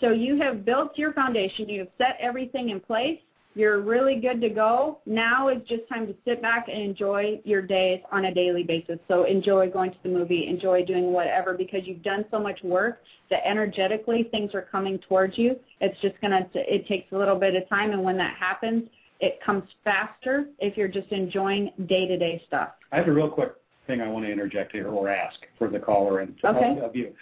So 0.00 0.10
you 0.10 0.40
have 0.40 0.64
built 0.64 0.96
your 0.96 1.12
foundation, 1.12 1.68
you 1.68 1.80
have 1.80 1.88
set 1.98 2.16
everything 2.20 2.70
in 2.70 2.80
place, 2.80 3.18
you're 3.54 3.80
really 3.80 4.20
good 4.20 4.40
to 4.40 4.48
go. 4.48 5.00
Now 5.06 5.48
it's 5.48 5.68
just 5.68 5.88
time 5.88 6.06
to 6.06 6.14
sit 6.24 6.40
back 6.40 6.68
and 6.68 6.80
enjoy 6.80 7.40
your 7.44 7.62
days 7.62 8.00
on 8.12 8.26
a 8.26 8.34
daily 8.34 8.62
basis. 8.62 8.98
So 9.08 9.24
enjoy 9.24 9.68
going 9.70 9.90
to 9.90 9.98
the 10.02 10.08
movie, 10.08 10.46
enjoy 10.46 10.84
doing 10.84 11.12
whatever 11.12 11.54
because 11.54 11.80
you've 11.84 12.02
done 12.02 12.24
so 12.30 12.38
much 12.38 12.62
work 12.62 13.02
that 13.28 13.40
energetically 13.44 14.28
things 14.30 14.54
are 14.54 14.62
coming 14.62 14.98
towards 15.08 15.36
you. 15.36 15.56
It's 15.80 16.00
just 16.00 16.20
going 16.20 16.30
to, 16.30 16.48
it 16.54 16.86
takes 16.86 17.12
a 17.12 17.18
little 17.18 17.36
bit 17.36 17.56
of 17.56 17.68
time. 17.68 17.90
And 17.90 18.04
when 18.04 18.16
that 18.18 18.36
happens, 18.38 18.88
it 19.18 19.40
comes 19.44 19.64
faster 19.84 20.46
if 20.60 20.76
you're 20.76 20.88
just 20.88 21.10
enjoying 21.10 21.72
day 21.86 22.06
to 22.06 22.16
day 22.16 22.42
stuff. 22.46 22.70
I 22.92 22.96
have 22.98 23.08
a 23.08 23.12
real 23.12 23.28
quick 23.28 23.52
thing 23.86 24.00
I 24.00 24.08
want 24.08 24.24
to 24.26 24.32
interject 24.32 24.72
here 24.72 24.88
or 24.88 25.08
ask 25.08 25.40
for 25.58 25.68
the 25.68 25.78
caller 25.78 26.20
and 26.20 26.34
okay. 26.44 26.78
of 26.80 26.94
you 26.94 27.12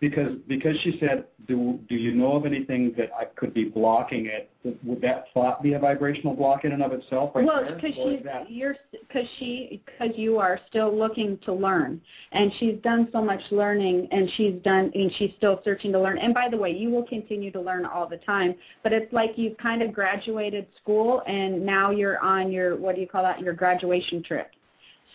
because 0.00 0.32
because 0.46 0.76
she 0.82 0.98
said, 1.00 1.24
do 1.48 1.78
do 1.88 1.94
you 1.94 2.12
know 2.12 2.36
of 2.36 2.44
anything 2.44 2.92
that 2.98 3.08
I 3.18 3.24
could 3.24 3.54
be 3.54 3.64
blocking 3.64 4.26
it? 4.26 4.50
Would 4.84 5.00
that 5.00 5.26
thought 5.32 5.62
be 5.62 5.72
a 5.72 5.78
vibrational 5.78 6.34
block 6.34 6.64
in 6.64 6.72
and 6.72 6.82
of 6.82 6.92
itself? 6.92 7.30
Right 7.34 7.46
well, 7.46 7.64
because 7.64 7.94
she's 7.94 8.26
you're 8.48 8.76
because 8.90 9.26
she 9.38 9.82
because 9.86 10.14
you 10.16 10.38
are 10.38 10.60
still 10.68 10.96
looking 10.96 11.38
to 11.46 11.52
learn, 11.52 12.00
and 12.32 12.52
she's 12.58 12.76
done 12.82 13.08
so 13.10 13.22
much 13.22 13.40
learning, 13.50 14.08
and 14.10 14.28
she's 14.36 14.54
done 14.62 14.90
and 14.94 15.10
she's 15.18 15.30
still 15.38 15.60
searching 15.64 15.92
to 15.92 16.00
learn. 16.00 16.18
And 16.18 16.34
by 16.34 16.48
the 16.50 16.58
way, 16.58 16.72
you 16.72 16.90
will 16.90 17.06
continue 17.06 17.50
to 17.52 17.60
learn 17.60 17.86
all 17.86 18.06
the 18.06 18.18
time, 18.18 18.54
but 18.82 18.92
it's 18.92 19.10
like 19.12 19.30
you've 19.36 19.56
kind 19.56 19.82
of 19.82 19.94
graduated 19.94 20.66
school, 20.82 21.22
and 21.26 21.64
now 21.64 21.90
you're 21.90 22.18
on 22.18 22.52
your 22.52 22.76
what 22.76 22.96
do 22.96 23.00
you 23.00 23.08
call 23.08 23.22
that? 23.22 23.40
Your 23.40 23.54
graduation 23.54 24.22
trip 24.22 24.50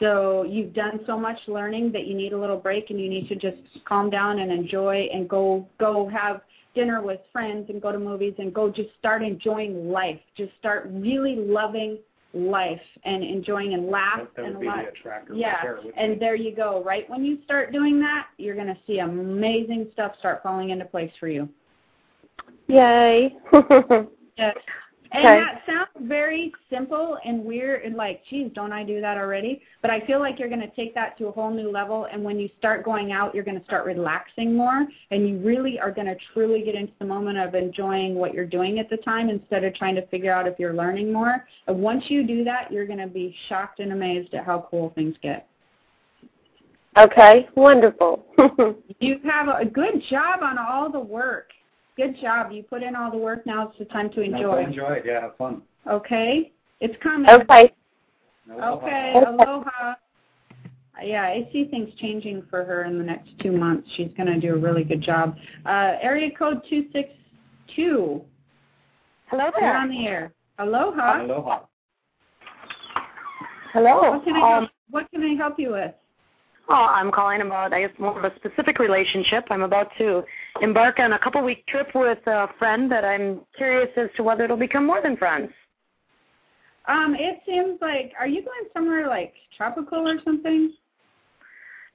so 0.01 0.43
you've 0.43 0.73
done 0.73 0.99
so 1.05 1.17
much 1.17 1.37
learning 1.47 1.91
that 1.93 2.07
you 2.07 2.15
need 2.15 2.33
a 2.33 2.37
little 2.37 2.57
break 2.57 2.89
and 2.89 2.99
you 2.99 3.07
need 3.07 3.29
to 3.29 3.35
just 3.35 3.57
calm 3.85 4.09
down 4.09 4.39
and 4.39 4.51
enjoy 4.51 5.07
and 5.13 5.29
go 5.29 5.65
go 5.79 6.09
have 6.09 6.41
dinner 6.73 7.01
with 7.01 7.19
friends 7.31 7.69
and 7.69 7.81
go 7.81 7.91
to 7.91 7.99
movies 7.99 8.33
and 8.39 8.53
go 8.53 8.69
just 8.69 8.89
start 8.97 9.21
enjoying 9.21 9.91
life. 9.91 10.19
Just 10.35 10.51
start 10.59 10.89
really 10.91 11.35
loving 11.35 11.99
life 12.33 12.81
and 13.03 13.23
enjoying 13.23 13.73
and 13.73 13.89
laugh 13.89 14.19
that, 14.19 14.35
that 14.37 14.45
and 14.45 14.65
laugh. 14.65 14.85
yeah, 15.33 15.75
and 15.97 16.19
there 16.19 16.35
you 16.35 16.55
go. 16.55 16.83
Right 16.83 17.07
when 17.09 17.23
you 17.23 17.37
start 17.43 17.71
doing 17.71 17.99
that, 17.99 18.27
you're 18.37 18.55
going 18.55 18.67
to 18.67 18.77
see 18.87 18.99
amazing 18.99 19.89
stuff 19.93 20.13
start 20.19 20.41
falling 20.41 20.71
into 20.71 20.85
place 20.85 21.11
for 21.19 21.27
you. 21.27 21.47
Yay. 22.67 23.35
yes. 24.37 24.55
And 25.13 25.25
okay. 25.25 25.39
that 25.39 25.61
sounds 25.65 26.07
very 26.07 26.53
simple 26.69 27.17
and 27.25 27.43
weird 27.43 27.83
and 27.83 27.95
like, 27.95 28.21
geez, 28.29 28.49
don't 28.55 28.71
I 28.71 28.83
do 28.83 29.01
that 29.01 29.17
already? 29.17 29.61
But 29.81 29.91
I 29.91 30.05
feel 30.07 30.19
like 30.19 30.39
you're 30.39 30.47
going 30.47 30.61
to 30.61 30.73
take 30.73 30.95
that 30.95 31.17
to 31.17 31.27
a 31.27 31.31
whole 31.31 31.51
new 31.51 31.69
level. 31.69 32.07
And 32.09 32.23
when 32.23 32.39
you 32.39 32.49
start 32.57 32.85
going 32.85 33.11
out, 33.11 33.35
you're 33.35 33.43
going 33.43 33.59
to 33.59 33.65
start 33.65 33.85
relaxing 33.85 34.55
more. 34.55 34.87
And 35.11 35.27
you 35.27 35.37
really 35.39 35.79
are 35.79 35.91
going 35.91 36.07
to 36.07 36.15
truly 36.33 36.61
get 36.63 36.75
into 36.75 36.93
the 36.99 37.05
moment 37.05 37.37
of 37.37 37.55
enjoying 37.55 38.15
what 38.15 38.33
you're 38.33 38.45
doing 38.45 38.79
at 38.79 38.89
the 38.89 38.97
time 38.97 39.29
instead 39.29 39.65
of 39.65 39.75
trying 39.75 39.95
to 39.95 40.07
figure 40.07 40.31
out 40.31 40.47
if 40.47 40.57
you're 40.57 40.73
learning 40.73 41.11
more. 41.11 41.45
And 41.67 41.79
once 41.79 42.05
you 42.07 42.25
do 42.25 42.45
that, 42.45 42.71
you're 42.71 42.87
going 42.87 42.99
to 42.99 43.07
be 43.07 43.35
shocked 43.49 43.81
and 43.81 43.91
amazed 43.91 44.33
at 44.33 44.45
how 44.45 44.67
cool 44.71 44.93
things 44.95 45.15
get. 45.21 45.45
Okay, 46.97 47.47
wonderful. 47.55 48.25
you 48.99 49.19
have 49.25 49.47
a 49.47 49.65
good 49.65 50.01
job 50.09 50.41
on 50.41 50.57
all 50.57 50.89
the 50.89 50.99
work. 50.99 51.49
Good 52.01 52.19
job. 52.19 52.51
You 52.51 52.63
put 52.63 52.81
in 52.81 52.95
all 52.95 53.11
the 53.11 53.17
work. 53.17 53.45
Now 53.45 53.67
it's 53.67 53.77
the 53.77 53.85
time 53.85 54.09
to 54.13 54.21
enjoy. 54.21 54.63
enjoy 54.63 54.93
it. 54.93 55.03
Yeah, 55.05 55.21
have 55.21 55.37
fun. 55.37 55.61
Okay. 55.87 56.51
It's 56.79 56.95
coming. 57.03 57.29
Okay. 57.29 57.71
Okay. 58.51 59.13
Aloha. 59.27 59.93
Yeah, 61.03 61.21
I 61.25 61.47
see 61.53 61.65
things 61.65 61.93
changing 61.99 62.41
for 62.49 62.65
her 62.65 62.85
in 62.85 62.97
the 62.97 63.03
next 63.03 63.29
two 63.39 63.51
months. 63.51 63.87
She's 63.95 64.09
going 64.17 64.25
to 64.27 64.39
do 64.39 64.55
a 64.55 64.57
really 64.57 64.83
good 64.83 65.01
job. 65.03 65.35
Uh, 65.63 65.93
area 66.01 66.31
code 66.31 66.63
262. 66.67 68.21
Hello 69.27 69.51
there. 69.55 69.69
You're 69.69 69.77
on 69.77 69.89
the 69.89 70.07
air. 70.07 70.33
Aloha. 70.57 71.21
Aloha. 71.21 71.65
Hello. 73.73 74.09
What 74.09 74.23
can 74.23 74.35
I, 74.37 74.57
um, 74.57 74.69
what 74.89 75.07
can 75.11 75.21
I 75.21 75.35
help 75.35 75.59
you 75.59 75.73
with? 75.73 75.93
Oh, 76.73 76.87
I'm 76.89 77.11
calling 77.11 77.41
about, 77.41 77.73
I 77.73 77.81
guess, 77.81 77.91
more 77.99 78.17
of 78.17 78.23
a 78.23 78.33
specific 78.37 78.79
relationship. 78.79 79.43
I'm 79.49 79.63
about 79.63 79.89
to 79.97 80.23
embark 80.61 80.99
on 80.99 81.11
a 81.11 81.19
couple 81.19 81.43
week 81.43 81.67
trip 81.67 81.89
with 81.93 82.25
a 82.27 82.47
friend 82.57 82.89
that 82.89 83.03
I'm 83.03 83.41
curious 83.57 83.89
as 83.97 84.07
to 84.15 84.23
whether 84.23 84.45
it'll 84.45 84.55
become 84.55 84.85
more 84.85 85.01
than 85.01 85.17
friends. 85.17 85.51
Um, 86.87 87.13
it 87.13 87.41
seems 87.45 87.77
like, 87.81 88.13
are 88.17 88.27
you 88.27 88.41
going 88.41 88.69
somewhere 88.73 89.09
like 89.09 89.33
tropical 89.57 90.07
or 90.07 90.15
something? 90.23 90.71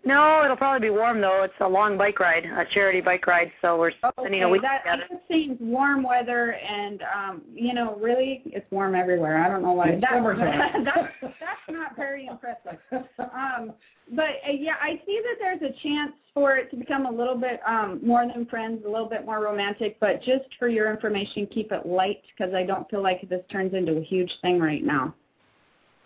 No, 0.07 0.43
it'll 0.45 0.57
probably 0.57 0.89
be 0.89 0.95
warm 0.95 1.21
though. 1.21 1.43
It's 1.43 1.55
a 1.61 1.69
long 1.69 1.99
bike 1.99 2.21
ride, 2.21 2.45
a 2.45 2.65
charity 2.73 3.01
bike 3.01 3.27
ride, 3.27 3.51
so 3.61 3.77
we're 3.77 3.91
spending 3.91 4.41
okay, 4.41 4.43
a 4.43 4.49
week 4.49 4.63
that, 4.63 4.85
together. 4.85 5.03
That 5.11 5.25
seems 5.29 5.59
warm 5.61 6.05
weather, 6.05 6.53
and 6.53 7.03
um, 7.03 7.43
you 7.53 7.75
know, 7.75 7.97
really, 7.97 8.43
it's 8.47 8.71
warm 8.71 8.95
everywhere. 8.95 9.45
I 9.45 9.49
don't 9.49 9.63
know 9.63 9.73
why. 9.73 9.99
That, 10.01 10.73
that's 10.85 11.13
that's 11.23 11.61
not 11.69 11.97
very 11.97 12.29
impressive. 12.29 12.79
Um, 13.19 13.73
but 14.13 14.37
uh, 14.49 14.53
yeah, 14.57 14.75
I 14.81 15.03
see 15.05 15.21
that 15.25 15.37
there's 15.41 15.63
a 15.63 15.83
chance 15.83 16.13
for 16.33 16.57
it 16.57 16.71
to 16.71 16.77
become 16.77 17.07
a 17.07 17.11
little 17.11 17.37
bit 17.37 17.59
um, 17.67 17.99
more 18.01 18.25
than 18.33 18.47
friends, 18.47 18.85
a 18.87 18.89
little 18.89 19.09
bit 19.09 19.27
more 19.27 19.41
romantic. 19.41 19.99
But 19.99 20.23
just 20.23 20.45
for 20.57 20.69
your 20.69 20.89
information, 20.89 21.49
keep 21.49 21.73
it 21.73 21.85
light 21.85 22.23
because 22.39 22.55
I 22.55 22.63
don't 22.63 22.89
feel 22.89 23.03
like 23.03 23.29
this 23.29 23.43
turns 23.51 23.75
into 23.75 23.97
a 23.97 24.05
huge 24.05 24.31
thing 24.41 24.61
right 24.61 24.85
now. 24.85 25.17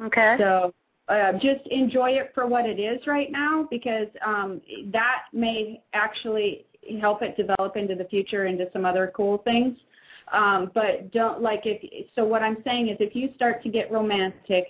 Okay. 0.00 0.36
So 0.38 0.72
uh, 1.10 1.32
just 1.32 1.66
enjoy 1.70 2.10
it 2.10 2.30
for 2.34 2.46
what 2.46 2.66
it 2.66 2.78
is 2.78 3.04
right 3.06 3.32
now 3.32 3.66
because 3.70 4.06
um, 4.24 4.60
that 4.92 5.22
may 5.32 5.82
actually 5.92 6.64
help 7.00 7.20
it 7.22 7.36
develop 7.36 7.76
into 7.76 7.94
the 7.94 8.04
future 8.04 8.46
into 8.46 8.66
some 8.72 8.84
other 8.84 9.12
cool 9.14 9.38
things. 9.38 9.76
Um, 10.32 10.70
but 10.72 11.10
don't 11.12 11.42
like 11.42 11.62
if 11.64 12.06
so. 12.14 12.24
What 12.24 12.42
I'm 12.42 12.58
saying 12.64 12.88
is, 12.88 12.96
if 13.00 13.16
you 13.16 13.30
start 13.34 13.62
to 13.64 13.68
get 13.68 13.90
romantic, 13.90 14.68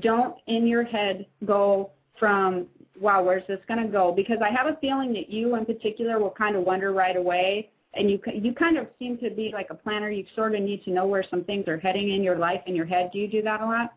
don't 0.00 0.34
in 0.48 0.66
your 0.66 0.82
head 0.82 1.26
go 1.44 1.90
from 2.18 2.66
wow, 3.00 3.22
where's 3.22 3.46
this 3.46 3.60
going 3.68 3.84
to 3.84 3.90
go? 3.90 4.10
Because 4.10 4.38
I 4.42 4.50
have 4.50 4.66
a 4.66 4.76
feeling 4.80 5.12
that 5.12 5.30
you 5.30 5.54
in 5.54 5.66
particular 5.66 6.18
will 6.18 6.30
kind 6.30 6.56
of 6.56 6.64
wonder 6.64 6.92
right 6.92 7.16
away. 7.16 7.70
And 7.94 8.10
you 8.10 8.20
you 8.34 8.52
kind 8.52 8.76
of 8.76 8.88
seem 8.98 9.16
to 9.18 9.30
be 9.30 9.50
like 9.54 9.68
a 9.70 9.74
planner. 9.74 10.10
You 10.10 10.24
sort 10.34 10.54
of 10.54 10.62
need 10.62 10.82
to 10.84 10.90
know 10.90 11.06
where 11.06 11.24
some 11.30 11.44
things 11.44 11.68
are 11.68 11.78
heading 11.78 12.12
in 12.12 12.22
your 12.22 12.36
life 12.36 12.60
in 12.66 12.74
your 12.74 12.84
head. 12.84 13.10
Do 13.12 13.18
you 13.18 13.28
do 13.28 13.40
that 13.42 13.60
a 13.60 13.64
lot? 13.64 13.94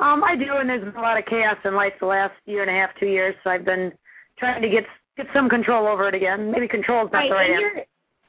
Um, 0.00 0.22
I 0.22 0.36
do, 0.36 0.56
and 0.56 0.68
there's 0.68 0.84
been 0.84 0.94
a 0.96 1.00
lot 1.00 1.18
of 1.18 1.26
chaos 1.26 1.56
in 1.64 1.74
life 1.74 1.92
the 2.00 2.06
last 2.06 2.34
year 2.46 2.62
and 2.62 2.70
a 2.70 2.74
half, 2.74 2.90
two 3.00 3.06
years. 3.06 3.34
So 3.42 3.50
I've 3.50 3.64
been 3.64 3.92
trying 4.38 4.62
to 4.62 4.68
get 4.68 4.84
get 5.16 5.26
some 5.34 5.48
control 5.48 5.86
over 5.88 6.08
it 6.08 6.14
again. 6.14 6.50
Maybe 6.50 6.68
control 6.68 7.06
is 7.06 7.12
not 7.12 7.18
right, 7.18 7.28
the 7.28 7.34
right 7.34 7.50
and 7.50 7.60
you're 7.60 7.84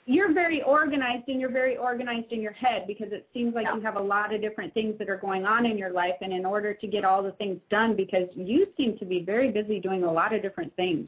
you're 0.05 0.33
very 0.33 0.63
organized 0.63 1.27
and 1.27 1.39
you're 1.39 1.51
very 1.51 1.77
organized 1.77 2.31
in 2.31 2.41
your 2.41 2.53
head 2.53 2.85
because 2.87 3.09
it 3.11 3.27
seems 3.31 3.53
like 3.53 3.65
Yeah. 3.65 3.75
you 3.75 3.81
have 3.81 3.95
a 3.95 4.01
lot 4.01 4.33
of 4.33 4.41
different 4.41 4.73
things 4.73 4.97
that 4.97 5.07
are 5.07 5.17
going 5.17 5.45
on 5.45 5.67
in 5.67 5.77
your 5.77 5.91
life 5.91 6.15
and 6.21 6.33
in 6.33 6.47
order 6.47 6.73
to 6.73 6.87
get 6.87 7.05
all 7.05 7.21
the 7.21 7.33
things 7.33 7.59
done 7.69 7.95
because 7.95 8.27
you 8.33 8.65
seem 8.75 8.97
to 8.97 9.05
be 9.05 9.21
very 9.21 9.51
busy 9.51 9.79
doing 9.79 10.03
a 10.03 10.11
lot 10.11 10.33
of 10.33 10.41
different 10.41 10.75
things. 10.75 11.07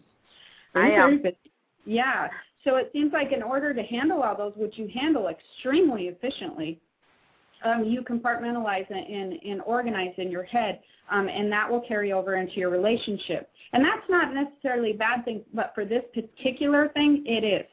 I 0.76 0.92
You're 0.92 1.08
am. 1.08 1.24
Yeah. 1.84 2.28
So 2.64 2.76
it 2.76 2.92
seems 2.94 3.12
like 3.12 3.32
in 3.32 3.42
order 3.42 3.74
to 3.74 3.82
handle 3.82 4.22
all 4.22 4.38
those, 4.38 4.54
which 4.56 4.78
you 4.78 4.88
handle 4.94 5.30
extremely 5.30 6.04
efficiently, 6.04 6.80
um, 7.64 7.84
you 7.86 8.02
compartmentalize 8.02 8.90
and, 8.90 9.06
and, 9.08 9.34
and 9.44 9.62
organize 9.66 10.14
in 10.18 10.32
your 10.32 10.44
head, 10.44 10.80
um, 11.10 11.28
and 11.28 11.52
that 11.52 11.70
will 11.70 11.82
carry 11.82 12.12
over 12.12 12.36
into 12.36 12.56
your 12.56 12.70
relationship. 12.70 13.50
And 13.74 13.84
that's 13.84 14.08
not 14.10 14.34
necessarily 14.34 14.92
a 14.92 14.96
bad 14.96 15.26
thing, 15.26 15.42
but 15.54 15.72
for 15.76 15.86
this 15.86 16.04
particular 16.14 16.90
thing, 16.90 17.24
it 17.26 17.44
is. 17.44 17.66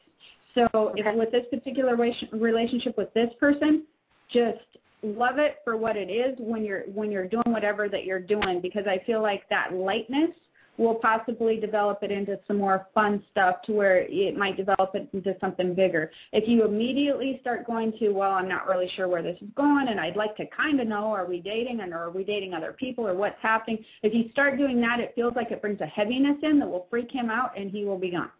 So 0.55 0.67
Okay. 0.73 1.01
if 1.01 1.15
with 1.15 1.31
this 1.31 1.45
particular 1.49 1.95
relationship 2.31 2.97
with 2.97 3.13
this 3.13 3.29
person, 3.39 3.85
just 4.31 4.59
love 5.01 5.37
it 5.39 5.57
for 5.63 5.77
what 5.77 5.95
it 5.95 6.09
is 6.09 6.35
when 6.39 6.63
you're 6.65 6.83
when 6.93 7.11
you're 7.11 7.27
doing 7.27 7.43
whatever 7.47 7.87
that 7.87 8.03
you're 8.03 8.19
doing 8.19 8.59
because 8.61 8.85
I 8.85 9.01
feel 9.05 9.21
like 9.21 9.47
that 9.49 9.73
lightness 9.73 10.31
will 10.79 10.95
possibly 10.95 11.57
develop 11.57 11.99
it 12.01 12.11
into 12.11 12.39
some 12.47 12.57
more 12.57 12.87
fun 12.93 13.21
stuff 13.29 13.61
to 13.63 13.73
where 13.73 14.07
it 14.09 14.37
might 14.37 14.57
develop 14.57 14.95
it 14.95 15.09
into 15.13 15.35
something 15.39 15.75
bigger. 15.75 16.09
If 16.31 16.47
you 16.47 16.65
immediately 16.65 17.37
start 17.41 17.67
going 17.67 17.93
to, 17.99 18.09
well, 18.09 18.31
I'm 18.31 18.47
not 18.47 18.65
really 18.65 18.89
sure 18.95 19.07
where 19.07 19.21
this 19.21 19.37
is 19.41 19.49
going 19.55 19.89
and 19.89 19.99
I'd 19.99 20.15
like 20.15 20.35
to 20.37 20.45
kind 20.47 20.79
of 20.79 20.87
know, 20.87 21.11
are 21.11 21.25
we 21.25 21.39
dating 21.41 21.81
and 21.81 21.93
are 21.93 22.09
we 22.09 22.23
dating 22.23 22.53
other 22.53 22.73
people 22.73 23.05
or 23.05 23.13
what's 23.13 23.39
happening? 23.41 23.83
If 24.03 24.13
you 24.13 24.31
start 24.31 24.57
doing 24.57 24.79
that, 24.81 24.99
it 24.99 25.11
feels 25.15 25.35
like 25.35 25.51
it 25.51 25.61
brings 25.61 25.81
a 25.81 25.85
heaviness 25.85 26.37
in 26.41 26.59
that 26.59 26.67
will 26.67 26.87
freak 26.89 27.11
him 27.11 27.29
out 27.29 27.57
and 27.59 27.69
he 27.69 27.85
will 27.85 27.99
be 27.99 28.11
gone. 28.11 28.31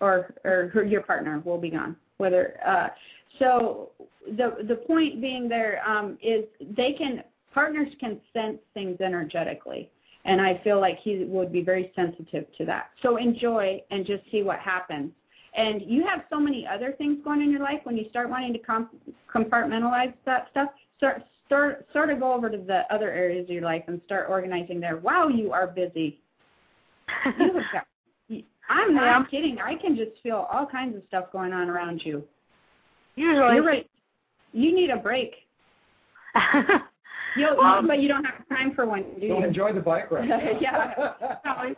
Or, 0.00 0.34
or 0.44 0.84
your 0.84 1.02
partner 1.02 1.42
will 1.44 1.58
be 1.58 1.70
gone. 1.70 1.96
Whether 2.18 2.58
uh, 2.66 2.88
so, 3.38 3.90
the 4.36 4.64
the 4.68 4.76
point 4.76 5.20
being 5.20 5.48
there 5.48 5.82
um, 5.88 6.18
is 6.22 6.44
they 6.76 6.92
can 6.92 7.22
partners 7.52 7.88
can 7.98 8.20
sense 8.32 8.58
things 8.74 9.00
energetically, 9.00 9.90
and 10.24 10.40
I 10.40 10.60
feel 10.62 10.80
like 10.80 10.98
he 11.02 11.24
would 11.24 11.52
be 11.52 11.62
very 11.62 11.92
sensitive 11.96 12.46
to 12.58 12.64
that. 12.66 12.90
So 13.02 13.16
enjoy 13.16 13.82
and 13.90 14.06
just 14.06 14.22
see 14.30 14.42
what 14.42 14.58
happens. 14.60 15.10
And 15.54 15.82
you 15.82 16.04
have 16.06 16.22
so 16.30 16.38
many 16.40 16.66
other 16.66 16.92
things 16.96 17.18
going 17.24 17.42
in 17.42 17.50
your 17.50 17.60
life 17.60 17.80
when 17.84 17.96
you 17.96 18.08
start 18.08 18.30
wanting 18.30 18.52
to 18.54 18.58
comp- 18.58 18.94
compartmentalize 19.32 20.14
that 20.24 20.48
stuff. 20.50 20.70
Start 20.96 21.22
start 21.46 21.86
sort 21.92 22.08
of 22.10 22.20
go 22.20 22.32
over 22.32 22.48
to 22.48 22.56
the 22.56 22.82
other 22.90 23.10
areas 23.10 23.44
of 23.44 23.50
your 23.50 23.62
life 23.64 23.82
and 23.88 24.00
start 24.06 24.26
organizing 24.30 24.80
there. 24.80 24.96
Wow, 24.96 25.28
you 25.28 25.52
are 25.52 25.66
busy. 25.66 26.20
You 27.38 27.52
have 27.54 27.54
got- 27.72 27.86
I'm 28.70 28.94
not 28.94 29.02
Yeah. 29.04 29.24
kidding. 29.30 29.58
I 29.60 29.74
can 29.74 29.96
just 29.96 30.12
feel 30.22 30.46
all 30.50 30.64
kinds 30.66 30.96
of 30.96 31.02
stuff 31.08 31.26
going 31.32 31.52
on 31.52 31.68
around 31.68 32.00
you. 32.04 32.22
Usually. 33.16 33.56
You're 33.56 33.64
right. 33.64 33.90
You 34.54 34.74
need 34.74 34.88
a 34.90 34.96
break. 34.96 35.34
You, 37.36 37.48
Um, 37.58 37.86
but 37.86 38.00
you 38.00 38.08
don't 38.08 38.24
have 38.24 38.46
time 38.48 38.74
for 38.74 38.86
one, 38.86 39.02
do 39.20 39.28
So 39.28 39.38
you? 39.38 39.44
enjoy 39.44 39.72
the 39.72 39.80
bike 39.80 40.10
ride. 40.10 40.28
Yeah. 40.60 40.92
it, 41.64 41.76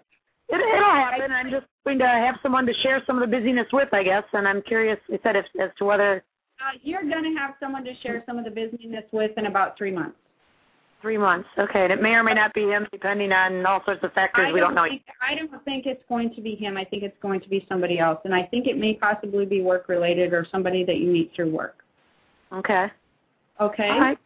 it'll 0.48 0.84
happen. 0.84 1.30
I'm 1.32 1.50
just 1.50 1.66
going 1.84 1.98
to 1.98 2.06
have 2.06 2.36
someone 2.42 2.66
to 2.66 2.74
share 2.82 3.02
some 3.06 3.20
of 3.20 3.28
the 3.28 3.36
busyness 3.36 3.66
with, 3.72 3.88
I 3.92 4.02
guess. 4.02 4.24
And 4.32 4.46
I'm 4.48 4.62
curious, 4.62 4.98
you 5.08 5.18
said, 5.22 5.36
if, 5.36 5.46
as 5.60 5.70
to 5.78 5.84
whether 5.84 6.24
Uh, 6.60 6.78
you're 6.82 7.02
going 7.02 7.24
to 7.24 7.38
have 7.38 7.54
someone 7.60 7.84
to 7.84 7.94
share 8.02 8.22
some 8.26 8.38
of 8.38 8.44
the 8.44 8.50
busyness 8.50 9.04
with 9.12 9.32
in 9.36 9.46
about 9.46 9.76
three 9.78 9.90
months. 9.92 10.16
three 11.02 11.18
months. 11.18 11.48
Okay, 11.58 11.84
and 11.84 11.92
it 11.92 12.00
may 12.00 12.14
or 12.14 12.22
may 12.22 12.32
not 12.32 12.54
be 12.54 12.62
him, 12.62 12.86
depending 12.90 13.30
on 13.30 13.66
all 13.66 13.84
sorts 13.84 14.02
of 14.02 14.10
factors 14.14 14.46
I 14.48 14.52
we 14.52 14.60
don't 14.60 14.74
know. 14.74 14.84
Think, 14.84 15.02
I 15.20 15.34
don't 15.34 15.62
think 15.66 15.84
it's 15.84 16.02
going 16.08 16.34
to 16.34 16.40
be 16.40 16.54
him. 16.54 16.78
I 16.78 16.84
think 16.84 17.02
it's 17.02 17.18
going 17.20 17.40
to 17.42 17.48
be 17.50 17.66
somebody 17.68 17.98
else, 17.98 18.20
and 18.24 18.34
I 18.34 18.44
think 18.44 18.66
it 18.66 18.78
may 18.78 18.94
possibly 18.94 19.44
be 19.44 19.60
work 19.60 19.88
related 19.90 20.32
or 20.32 20.46
somebody 20.50 20.82
that 20.84 20.96
you 20.96 21.08
meet 21.10 21.30
through 21.36 21.50
work. 21.50 21.84
Okay. 22.54 22.86
Okay. 23.60 23.88
All 23.90 24.00
right. 24.00 24.18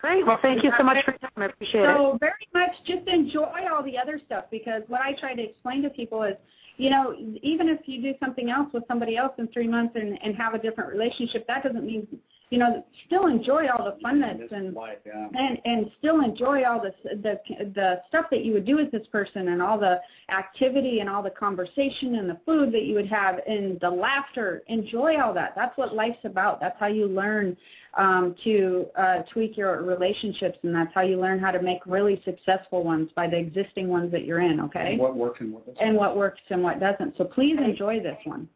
Great. 0.00 0.26
Well, 0.26 0.38
thank 0.40 0.62
you 0.62 0.72
so 0.78 0.82
much 0.82 1.04
for 1.04 1.12
your 1.12 1.18
time. 1.18 1.30
I 1.36 1.44
appreciate 1.46 1.82
it. 1.82 1.96
So 1.96 2.16
very 2.20 2.48
much 2.54 2.70
just 2.86 3.06
enjoy 3.06 3.66
all 3.70 3.82
the 3.82 3.98
other 3.98 4.20
stuff 4.24 4.44
because 4.50 4.82
what 4.88 5.02
I 5.02 5.12
try 5.12 5.34
to 5.34 5.42
explain 5.42 5.82
to 5.82 5.90
people 5.90 6.22
is, 6.22 6.36
you 6.78 6.88
know, 6.88 7.14
even 7.42 7.68
if 7.68 7.80
you 7.84 8.00
do 8.00 8.14
something 8.18 8.48
else 8.48 8.68
with 8.72 8.84
somebody 8.88 9.16
else 9.16 9.32
in 9.38 9.48
three 9.48 9.68
months 9.68 9.96
and, 9.96 10.18
and 10.22 10.34
have 10.36 10.54
a 10.54 10.58
different 10.58 10.90
relationship, 10.90 11.46
that 11.46 11.62
doesn't 11.62 11.84
mean, 11.84 12.06
you 12.50 12.58
know, 12.58 12.84
still 13.06 13.26
enjoy 13.26 13.68
all 13.68 13.84
the 13.84 13.96
funness 14.04 14.50
and 14.50 14.74
life, 14.74 14.98
yeah. 15.06 15.28
and 15.32 15.58
and 15.64 15.90
still 15.98 16.20
enjoy 16.20 16.64
all 16.64 16.82
the 16.82 16.92
the 17.18 17.38
the 17.74 18.00
stuff 18.08 18.26
that 18.32 18.44
you 18.44 18.52
would 18.52 18.66
do 18.66 18.76
with 18.76 18.90
this 18.90 19.06
person 19.12 19.48
and 19.48 19.62
all 19.62 19.78
the 19.78 20.00
activity 20.30 20.98
and 20.98 21.08
all 21.08 21.22
the 21.22 21.30
conversation 21.30 22.16
and 22.16 22.28
the 22.28 22.38
food 22.44 22.72
that 22.72 22.82
you 22.82 22.94
would 22.94 23.08
have 23.08 23.36
and 23.46 23.78
the 23.80 23.88
laughter. 23.88 24.62
Enjoy 24.66 25.20
all 25.20 25.32
that. 25.32 25.52
That's 25.54 25.76
what 25.78 25.94
life's 25.94 26.24
about. 26.24 26.58
That's 26.60 26.78
how 26.80 26.88
you 26.88 27.06
learn 27.06 27.56
um, 27.96 28.34
to 28.42 28.86
uh, 28.98 29.18
tweak 29.32 29.56
your 29.56 29.82
relationships 29.82 30.58
and 30.62 30.74
that's 30.74 30.92
how 30.92 31.02
you 31.02 31.20
learn 31.20 31.38
how 31.38 31.52
to 31.52 31.62
make 31.62 31.78
really 31.86 32.20
successful 32.24 32.82
ones 32.82 33.10
by 33.14 33.28
the 33.28 33.36
existing 33.36 33.88
ones 33.88 34.10
that 34.12 34.24
you're 34.24 34.40
in 34.40 34.60
okay? 34.60 34.92
And 34.92 34.98
what 34.98 35.16
works 35.16 35.40
and 35.40 35.52
what 35.52 35.66
doesn't. 35.66 35.82
and 35.84 35.96
what 35.96 36.16
works 36.16 36.40
and 36.50 36.62
what 36.62 36.80
doesn't. 36.80 37.16
So 37.16 37.24
please 37.24 37.56
enjoy 37.64 38.00
this 38.00 38.18
one 38.24 38.48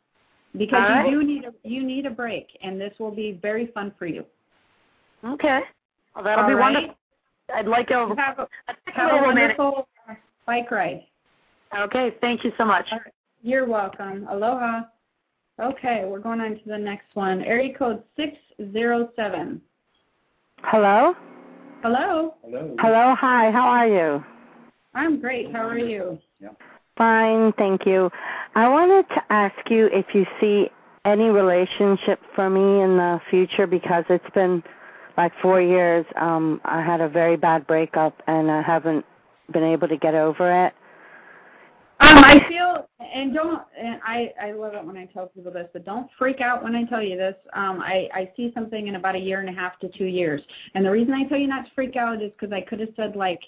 because 0.57 0.77
All 0.83 0.89
right. 0.97 1.11
you 1.11 1.21
do 1.21 1.27
need 1.27 1.45
a 1.45 1.53
you 1.69 1.83
need 1.83 2.07
a 2.07 2.11
break 2.11 2.47
and 2.63 2.81
this 2.81 2.93
will 2.99 3.11
be 3.11 3.39
very 3.43 3.67
fun 3.69 3.93
for 3.99 4.07
you 4.07 4.25
Okay. 5.25 5.61
Well, 6.15 6.23
that'll 6.25 6.45
All 6.45 6.49
be 6.51 6.55
right. 6.55 6.75
wonderful. 6.75 6.97
I'd 7.55 7.67
like 7.67 7.89
to. 7.89 8.15
have 8.19 8.39
a, 8.39 8.47
I'd 8.69 8.77
like 8.87 8.95
have 8.95 9.09
to 9.11 9.15
a 9.15 9.17
live 9.17 9.25
a 9.31 9.35
minute. 9.35 9.59
wonderful 9.59 9.89
uh, 10.09 10.15
bike 10.47 10.71
ride 10.71 11.07
Okay. 11.79 12.15
Thank 12.21 12.45
you 12.45 12.53
so 12.59 12.65
much. 12.65 12.87
All 12.93 12.99
right. 12.99 13.13
You're 13.43 13.67
welcome. 13.67 14.27
Aloha. 14.31 14.83
Okay, 15.61 16.03
we're 16.07 16.19
going 16.19 16.41
on 16.41 16.51
to 16.55 16.61
the 16.67 16.77
next 16.79 17.15
one. 17.15 17.41
Area 17.43 17.73
code 17.77 18.03
607. 18.17 19.61
Hello? 20.63 21.15
Hello. 21.83 22.35
Hello. 22.43 22.75
Hello, 22.81 23.15
hi, 23.19 23.51
how 23.53 23.67
are 23.69 23.87
you? 23.87 24.25
I'm 24.95 25.21
great. 25.21 25.53
How 25.53 25.61
are 25.69 25.79
you? 25.79 26.19
Fine, 26.97 27.53
thank 27.59 27.87
you. 27.87 28.11
I 28.55 28.69
wanted 28.69 29.09
to 29.09 29.23
ask 29.31 29.69
you 29.69 29.87
if 29.87 30.07
you 30.15 30.25
see 30.41 30.69
any 31.05 31.25
relationship 31.25 32.21
for 32.35 32.49
me 32.49 32.83
in 32.83 32.97
the 32.97 33.21
future 33.31 33.67
because 33.67 34.05
it's 34.09 34.31
been 34.35 34.63
like 35.17 35.33
four 35.43 35.61
years. 35.61 36.07
Um, 36.17 36.61
I 36.65 36.83
had 36.83 37.01
a 37.01 37.09
very 37.09 37.37
bad 37.37 37.67
breakup 37.67 38.23
and 38.27 38.51
I 38.51 38.63
haven't 38.63 39.05
been 39.53 39.65
able 39.65 39.89
to 39.89 39.97
get 39.97 40.15
over 40.15 40.67
it. 40.67 40.75
Um, 42.01 42.19
I 42.19 42.45
feel, 42.49 42.89
and 43.15 43.33
don't, 43.33 43.63
and 43.81 44.01
I, 44.05 44.33
I 44.43 44.53
love 44.53 44.75
it 44.75 44.85
when 44.85 44.97
I 44.97 45.07
tell 45.07 45.27
people 45.29 45.53
this, 45.53 45.69
but 45.73 45.85
don't 45.85 46.09
freak 46.19 46.41
out 46.41 46.63
when 46.63 46.75
I 46.75 46.85
tell 46.85 47.03
you 47.03 47.17
this. 47.17 47.37
Um, 47.53 47.81
I, 47.81 48.09
I 48.13 48.33
see 48.37 48.51
something 48.55 48.89
in 48.89 48.97
about 48.97 49.15
a 49.15 49.19
year 49.19 49.41
and 49.41 49.49
a 49.49 49.53
half 49.53 49.79
to 49.81 49.89
two 49.89 50.07
years. 50.07 50.43
And 50.75 50.85
the 50.85 50.91
reason 50.91 51.15
I 51.15 51.25
tell 51.25 51.39
you 51.39 51.47
not 51.47 51.67
to 51.67 51.71
freak 51.75 51.97
out 51.97 52.21
is 52.21 52.33
because 52.33 52.53
I 52.53 52.63
could 52.63 52.81
have 52.81 52.91
said, 52.97 53.15
like, 53.15 53.41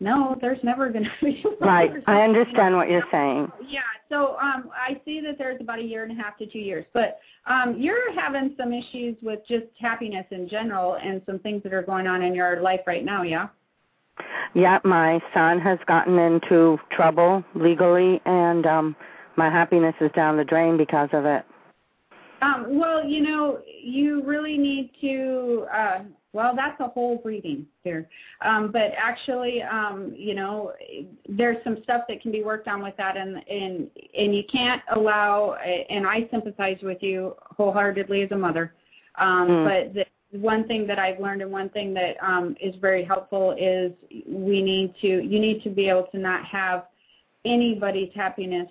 no, 0.00 0.36
there's 0.40 0.62
never 0.62 0.90
going 0.90 1.04
to 1.20 1.24
be. 1.24 1.44
Right, 1.60 1.90
I 2.06 2.22
understand 2.22 2.76
what 2.76 2.90
you're 2.90 3.06
saying. 3.10 3.50
Yeah, 3.68 3.80
so 4.08 4.36
um, 4.40 4.70
I 4.74 5.00
see 5.04 5.20
that 5.20 5.38
there's 5.38 5.60
about 5.60 5.78
a 5.78 5.82
year 5.82 6.04
and 6.04 6.12
a 6.18 6.22
half 6.22 6.36
to 6.38 6.46
two 6.46 6.58
years, 6.58 6.84
but 6.92 7.18
um, 7.46 7.76
you're 7.78 8.12
having 8.18 8.54
some 8.58 8.72
issues 8.72 9.16
with 9.22 9.40
just 9.48 9.66
happiness 9.80 10.26
in 10.30 10.48
general 10.48 10.96
and 10.96 11.22
some 11.26 11.38
things 11.38 11.62
that 11.62 11.72
are 11.72 11.82
going 11.82 12.06
on 12.06 12.22
in 12.22 12.34
your 12.34 12.60
life 12.60 12.80
right 12.86 13.04
now, 13.04 13.22
yeah? 13.22 13.48
Yeah, 14.54 14.78
my 14.84 15.20
son 15.34 15.60
has 15.60 15.78
gotten 15.86 16.18
into 16.18 16.78
trouble 16.90 17.44
legally 17.54 18.20
and 18.24 18.64
um 18.64 18.96
my 19.36 19.50
happiness 19.50 19.94
is 20.00 20.10
down 20.12 20.36
the 20.36 20.44
drain 20.44 20.76
because 20.76 21.10
of 21.12 21.26
it. 21.26 21.44
Um, 22.42 22.78
well, 22.78 23.04
you 23.04 23.22
know, 23.22 23.60
you 23.82 24.22
really 24.24 24.58
need 24.58 24.90
to. 25.00 25.66
Uh, 25.74 25.98
well, 26.36 26.54
that's 26.54 26.78
a 26.80 26.88
whole 26.88 27.22
reading 27.24 27.66
there, 27.82 28.06
um, 28.42 28.70
but 28.70 28.92
actually, 28.98 29.62
um, 29.62 30.12
you 30.14 30.34
know, 30.34 30.74
there's 31.26 31.56
some 31.64 31.78
stuff 31.82 32.02
that 32.08 32.20
can 32.20 32.30
be 32.30 32.42
worked 32.42 32.68
on 32.68 32.82
with 32.82 32.94
that, 32.98 33.16
and 33.16 33.38
and 33.48 33.90
and 34.16 34.36
you 34.36 34.44
can't 34.52 34.82
allow. 34.94 35.54
And 35.54 36.06
I 36.06 36.28
sympathize 36.30 36.76
with 36.82 37.02
you 37.02 37.34
wholeheartedly 37.56 38.22
as 38.22 38.30
a 38.32 38.36
mother, 38.36 38.74
um, 39.16 39.48
Mm. 39.48 39.64
but 39.64 39.94
the 39.94 40.38
one 40.38 40.68
thing 40.68 40.86
that 40.88 40.98
I've 40.98 41.18
learned 41.18 41.40
and 41.40 41.50
one 41.50 41.70
thing 41.70 41.94
that 41.94 42.16
um, 42.20 42.54
is 42.60 42.74
very 42.76 43.02
helpful 43.02 43.56
is 43.58 43.92
we 44.28 44.62
need 44.62 44.94
to. 45.00 45.08
You 45.08 45.40
need 45.40 45.62
to 45.62 45.70
be 45.70 45.88
able 45.88 46.08
to 46.12 46.18
not 46.18 46.44
have 46.44 46.84
anybody's 47.46 48.12
happiness 48.14 48.68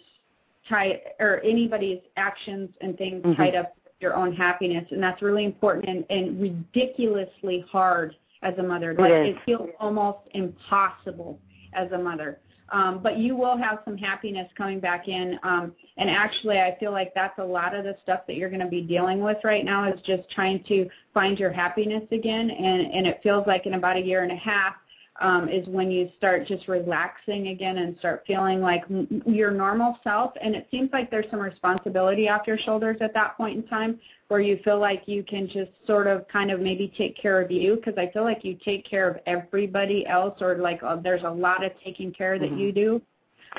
tied 0.70 1.02
or 1.20 1.42
anybody's 1.44 2.02
actions 2.16 2.70
and 2.82 2.96
things 2.96 3.24
Mhm. 3.24 3.38
tied 3.38 3.56
up 3.56 3.76
your 4.06 4.16
own 4.16 4.32
happiness 4.32 4.86
and 4.92 5.02
that's 5.02 5.24
really 5.24 5.46
important 5.46 5.90
and, 5.90 6.06
and 6.12 6.40
ridiculously 6.40 7.66
hard 7.72 8.16
as 8.44 8.54
a 8.60 8.64
mother 8.64 8.92
It 8.92 9.00
like 9.00 9.12
is. 9.12 9.28
it 9.30 9.38
feels 9.46 9.70
almost 9.80 10.20
impossible 10.36 11.40
as 11.74 11.92
a 11.92 11.98
mother 11.98 12.40
um, 12.70 13.00
but 13.02 13.18
you 13.18 13.36
will 13.36 13.58
have 13.58 13.80
some 13.84 13.98
happiness 13.98 14.48
coming 14.56 14.80
back 14.80 15.08
in 15.08 15.40
um, 15.42 15.74
and 15.98 16.08
actually 16.08 16.60
i 16.60 16.78
feel 16.80 16.92
like 16.92 17.14
that's 17.16 17.40
a 17.40 17.44
lot 17.44 17.76
of 17.76 17.84
the 17.84 17.96
stuff 18.04 18.20
that 18.28 18.36
you're 18.36 18.50
going 18.50 18.62
to 18.62 18.68
be 18.68 18.82
dealing 18.82 19.22
with 19.22 19.38
right 19.44 19.66
now 19.66 19.92
is 19.92 20.00
just 20.02 20.30
trying 20.30 20.64
to 20.68 20.88
find 21.12 21.40
your 21.40 21.52
happiness 21.52 22.04
again 22.12 22.52
and 22.52 22.94
and 22.94 23.08
it 23.08 23.20
feels 23.24 23.44
like 23.48 23.66
in 23.66 23.74
about 23.74 23.98
a 23.98 24.02
year 24.02 24.22
and 24.22 24.32
a 24.32 24.36
half 24.36 24.76
um, 25.22 25.48
is 25.48 25.66
when 25.68 25.90
you 25.92 26.10
start 26.18 26.46
just 26.46 26.68
relaxing 26.68 27.48
again 27.48 27.78
and 27.78 27.98
start 28.00 28.24
feeling 28.28 28.60
like 28.60 28.84
m- 28.90 29.24
your 29.26 29.52
normal 29.52 29.98
self. 30.04 30.34
And 30.42 30.56
it 30.56 30.68
seems 30.70 30.90
like 30.92 31.10
there's 31.10 31.30
some 31.32 31.40
responsibility 31.40 32.28
off 32.28 32.42
your 32.46 32.58
shoulders 32.58 32.98
at 33.00 33.14
that 33.14 33.38
point 33.38 33.58
in 33.58 33.64
time 33.68 34.00
where 34.28 34.42
you 34.42 34.60
feel 34.64 34.80
like 34.80 35.04
you 35.06 35.24
can 35.24 35.48
just 35.48 35.72
sort 35.88 36.08
of 36.08 36.28
kind 36.28 36.52
of 36.52 36.60
maybe 36.60 36.92
take 36.98 37.16
care 37.18 37.42
of 37.42 37.50
you 37.50 37.76
because 37.78 37.98
I 37.98 38.12
feel 38.12 38.24
like 38.24 38.44
you 38.44 38.58
take 38.66 38.90
care 38.90 39.08
of 39.10 39.18
everybody 39.26 40.06
else 40.08 40.42
or 40.42 40.58
like 40.58 40.84
uh, 40.84 40.98
there's 40.98 41.24
a 41.24 41.30
lot 41.30 41.64
of 41.64 41.72
taking 41.84 42.12
care 42.12 42.38
that 42.38 42.52
Mhm. 42.52 42.58
you 42.60 42.72
do. 42.72 43.02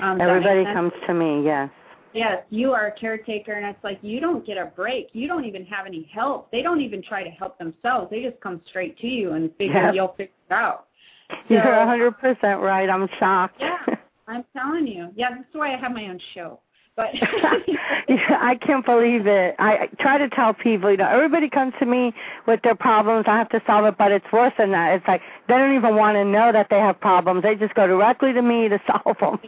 Um, 0.02 0.18
does 0.18 0.26
that 0.28 0.40
make 0.40 0.46
Everybody 0.46 0.74
comes 0.74 0.92
to 1.06 1.14
me, 1.14 1.42
yes. 1.44 1.70
Yes, 2.12 2.42
you 2.48 2.72
are 2.72 2.86
a 2.86 2.92
caretaker, 2.92 3.52
and 3.52 3.66
it's 3.66 3.82
like 3.84 3.98
you 4.02 4.20
don't 4.20 4.44
get 4.44 4.56
a 4.56 4.66
break. 4.74 5.08
You 5.12 5.28
don't 5.28 5.44
even 5.44 5.66
have 5.66 5.86
any 5.86 6.04
help. 6.12 6.50
They 6.50 6.62
don't 6.62 6.80
even 6.80 7.02
try 7.02 7.22
to 7.22 7.28
help 7.30 7.58
themselves. 7.58 8.10
They 8.10 8.22
just 8.22 8.40
come 8.40 8.60
straight 8.68 8.98
to 8.98 9.06
you 9.06 9.32
and 9.32 9.54
figure 9.56 9.74
Yes. 9.74 9.94
you'll 9.94 10.08
figure 10.08 10.32
it 10.50 10.52
out. 10.54 10.85
You're 11.48 11.62
a 11.62 11.86
100% 11.86 12.60
right. 12.60 12.88
I'm 12.88 13.08
shocked. 13.18 13.56
Yeah, 13.60 13.78
I'm 14.28 14.44
telling 14.56 14.86
you. 14.86 15.10
Yeah, 15.14 15.30
that's 15.30 15.48
why 15.52 15.74
I 15.74 15.78
have 15.78 15.92
my 15.92 16.06
own 16.06 16.20
show. 16.34 16.60
But 16.96 17.08
yeah, 18.08 18.38
I 18.40 18.54
can't 18.60 18.84
believe 18.84 19.26
it. 19.26 19.54
I 19.58 19.72
I 19.72 19.86
try 20.00 20.16
to 20.16 20.28
tell 20.30 20.54
people, 20.54 20.90
you 20.90 20.96
know, 20.96 21.08
everybody 21.08 21.50
comes 21.50 21.74
to 21.78 21.86
me 21.86 22.14
with 22.46 22.62
their 22.62 22.74
problems. 22.74 23.26
I 23.28 23.36
have 23.36 23.50
to 23.50 23.60
solve 23.66 23.84
it, 23.84 23.98
but 23.98 24.12
it's 24.12 24.24
worse 24.32 24.54
than 24.56 24.70
that. 24.72 24.94
It's 24.94 25.06
like 25.06 25.20
they 25.46 25.54
don't 25.54 25.76
even 25.76 25.96
want 25.96 26.16
to 26.16 26.24
know 26.24 26.52
that 26.52 26.68
they 26.70 26.78
have 26.78 26.98
problems. 26.98 27.42
They 27.42 27.54
just 27.54 27.74
go 27.74 27.86
directly 27.86 28.32
to 28.32 28.40
me 28.40 28.68
to 28.68 28.80
solve 28.86 29.16
them. 29.20 29.38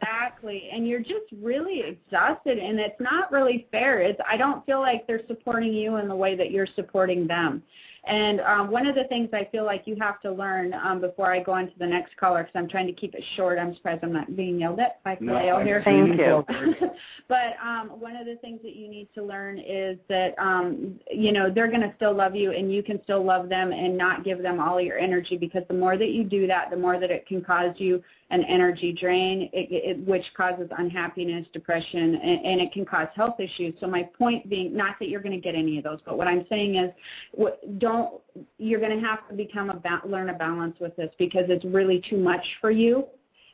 Exactly. 0.00 0.68
And 0.70 0.86
you're 0.86 1.00
just 1.00 1.26
really 1.40 1.80
exhausted 1.80 2.58
and 2.58 2.78
it's 2.78 3.00
not 3.00 3.32
really 3.32 3.66
fair. 3.72 4.00
It's 4.00 4.20
I 4.28 4.36
don't 4.36 4.64
feel 4.66 4.80
like 4.80 5.06
they're 5.06 5.26
supporting 5.26 5.72
you 5.72 5.96
in 5.96 6.08
the 6.08 6.16
way 6.16 6.36
that 6.36 6.50
you're 6.50 6.68
supporting 6.76 7.26
them. 7.26 7.62
And 8.08 8.40
um, 8.40 8.70
one 8.70 8.86
of 8.86 8.94
the 8.94 9.04
things 9.04 9.28
I 9.34 9.46
feel 9.52 9.66
like 9.66 9.82
you 9.84 9.94
have 10.00 10.18
to 10.22 10.32
learn 10.32 10.72
um, 10.72 10.98
before 10.98 11.30
I 11.30 11.42
go 11.42 11.52
on 11.52 11.66
to 11.66 11.78
the 11.78 11.86
next 11.86 12.16
caller, 12.16 12.42
because 12.42 12.54
I'm 12.56 12.68
trying 12.68 12.86
to 12.86 12.92
keep 12.94 13.14
it 13.14 13.22
short. 13.36 13.58
I'm 13.58 13.74
surprised 13.76 14.02
I'm 14.02 14.14
not 14.14 14.34
being 14.34 14.58
yelled 14.58 14.80
at 14.80 15.02
by 15.04 15.18
No, 15.20 15.34
Kaleo 15.34 15.56
I'm 15.56 15.66
here. 15.66 15.82
Thank 15.84 16.18
you. 16.18 16.42
but 17.28 17.54
um, 17.62 18.00
one 18.00 18.16
of 18.16 18.24
the 18.24 18.36
things 18.36 18.60
that 18.62 18.74
you 18.74 18.88
need 18.88 19.08
to 19.14 19.22
learn 19.22 19.58
is 19.58 19.98
that 20.08 20.34
um, 20.38 20.98
you 21.10 21.32
know 21.32 21.50
they're 21.54 21.68
going 21.68 21.82
to 21.82 21.92
still 21.96 22.14
love 22.14 22.34
you, 22.34 22.52
and 22.52 22.72
you 22.72 22.82
can 22.82 22.98
still 23.04 23.22
love 23.22 23.50
them 23.50 23.72
and 23.72 23.96
not 23.96 24.24
give 24.24 24.42
them 24.42 24.58
all 24.58 24.80
your 24.80 24.98
energy. 24.98 25.36
Because 25.36 25.62
the 25.68 25.74
more 25.74 25.98
that 25.98 26.08
you 26.08 26.24
do 26.24 26.46
that, 26.46 26.70
the 26.70 26.78
more 26.78 26.98
that 26.98 27.10
it 27.10 27.26
can 27.26 27.44
cause 27.44 27.74
you 27.76 28.02
an 28.30 28.44
energy 28.44 28.92
drain, 28.92 29.48
it, 29.52 29.68
it, 29.70 30.06
which 30.06 30.24
causes 30.36 30.68
unhappiness, 30.76 31.46
depression, 31.52 32.14
and, 32.16 32.44
and 32.44 32.60
it 32.60 32.72
can 32.72 32.84
cause 32.84 33.08
health 33.16 33.40
issues. 33.40 33.74
So 33.80 33.86
my 33.86 34.02
point 34.18 34.48
being, 34.50 34.76
not 34.76 34.96
that 35.00 35.08
you're 35.08 35.22
going 35.22 35.34
to 35.34 35.40
get 35.40 35.54
any 35.54 35.78
of 35.78 35.84
those, 35.84 36.00
but 36.04 36.18
what 36.18 36.28
I'm 36.28 36.44
saying 36.48 36.76
is, 36.76 36.90
what, 37.32 37.78
don't 37.78 38.20
you're 38.58 38.80
going 38.80 39.00
to 39.00 39.04
have 39.04 39.26
to 39.28 39.34
become 39.34 39.70
a 39.70 39.76
ba- 39.76 40.02
learn 40.06 40.28
a 40.28 40.34
balance 40.34 40.76
with 40.80 40.94
this 40.96 41.10
because 41.18 41.44
it's 41.48 41.64
really 41.64 42.02
too 42.08 42.18
much 42.18 42.44
for 42.60 42.70
you 42.70 43.06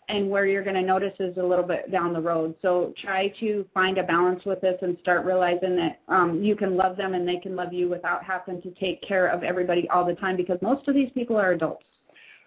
and 0.09 0.29
where 0.29 0.47
you're 0.47 0.63
going 0.63 0.77
to 0.77 0.83
notice 0.83 1.15
is 1.19 1.37
a 1.39 1.43
little 1.43 1.65
bit 1.65 1.91
down 1.91 2.13
the 2.13 2.21
road. 2.21 2.55
So 2.61 2.93
try 3.01 3.29
to 3.41 3.65
find 3.73 3.99
a 3.99 4.03
balance 4.03 4.45
with 4.45 4.61
this 4.61 4.77
and 4.83 4.99
start 5.01 5.25
realizing 5.25 5.77
that 5.77 6.01
um, 6.09 6.43
you 6.43 6.57
can 6.57 6.77
love 6.77 6.97
them 6.97 7.15
and 7.15 7.27
they 7.27 7.37
can 7.37 7.57
love 7.57 7.73
you 7.73 7.89
without 7.89 8.23
having 8.23 8.61
to 8.63 8.71
take 8.73 9.01
care 9.03 9.29
of 9.29 9.43
everybody 9.43 9.89
all 9.89 10.05
the 10.05 10.15
time 10.15 10.37
because 10.37 10.59
most 10.61 10.87
of 10.89 10.95
these 10.95 11.11
people 11.15 11.37
are 11.37 11.53
adults. 11.53 11.87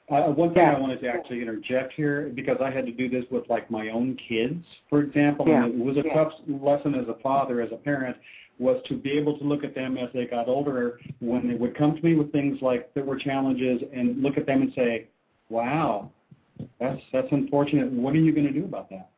Uh, 0.10 0.32
one 0.32 0.54
thing 0.54 0.64
Yeah. 0.64 0.76
I 0.76 0.80
wanted 0.80 1.02
to 1.02 1.08
actually 1.10 1.42
interject 1.42 1.94
here 1.94 2.32
because 2.34 2.62
I 2.62 2.72
had 2.72 2.86
to 2.86 2.94
do 2.94 3.10
this 3.10 3.30
with 3.30 3.50
like 3.50 3.70
my 3.70 3.90
own 3.90 4.16
kids, 4.16 4.66
for 4.90 5.02
example, 5.02 5.48
Yeah. 5.48 5.66
and 5.66 5.82
it 5.82 5.86
was 5.86 5.98
a 5.98 6.04
tough 6.04 6.34
lesson 6.48 6.96
as 6.96 7.10
a 7.10 7.16
father, 7.16 7.60
as 7.60 7.72
a 7.74 7.78
parent, 7.78 8.16
was 8.58 8.82
to 8.84 8.96
be 8.96 9.12
able 9.12 9.38
to 9.38 9.44
look 9.44 9.64
at 9.66 9.76
them 9.76 9.98
as 9.98 10.10
they 10.14 10.26
got 10.26 10.48
older 10.48 11.00
when 11.20 11.48
they 11.48 11.56
would 11.56 11.76
come 11.76 11.96
to 11.96 12.02
me 12.06 12.16
with 12.16 12.32
things 12.32 12.62
like 12.62 12.94
that 12.94 13.06
were 13.06 13.18
challenges 13.18 13.84
and 13.94 14.24
look 14.24 14.38
at 14.38 14.46
them 14.46 14.62
and 14.62 14.74
say, 14.74 15.08
"Wow, 15.50 16.10
that's 16.80 17.02
that's 17.12 17.32
unfortunate. 17.32 17.92
What 17.92 18.16
are 18.16 18.20
you 18.20 18.32
going 18.32 18.48
to 18.48 18.54
do 18.54 18.64
about 18.64 18.90
that? 18.90 19.10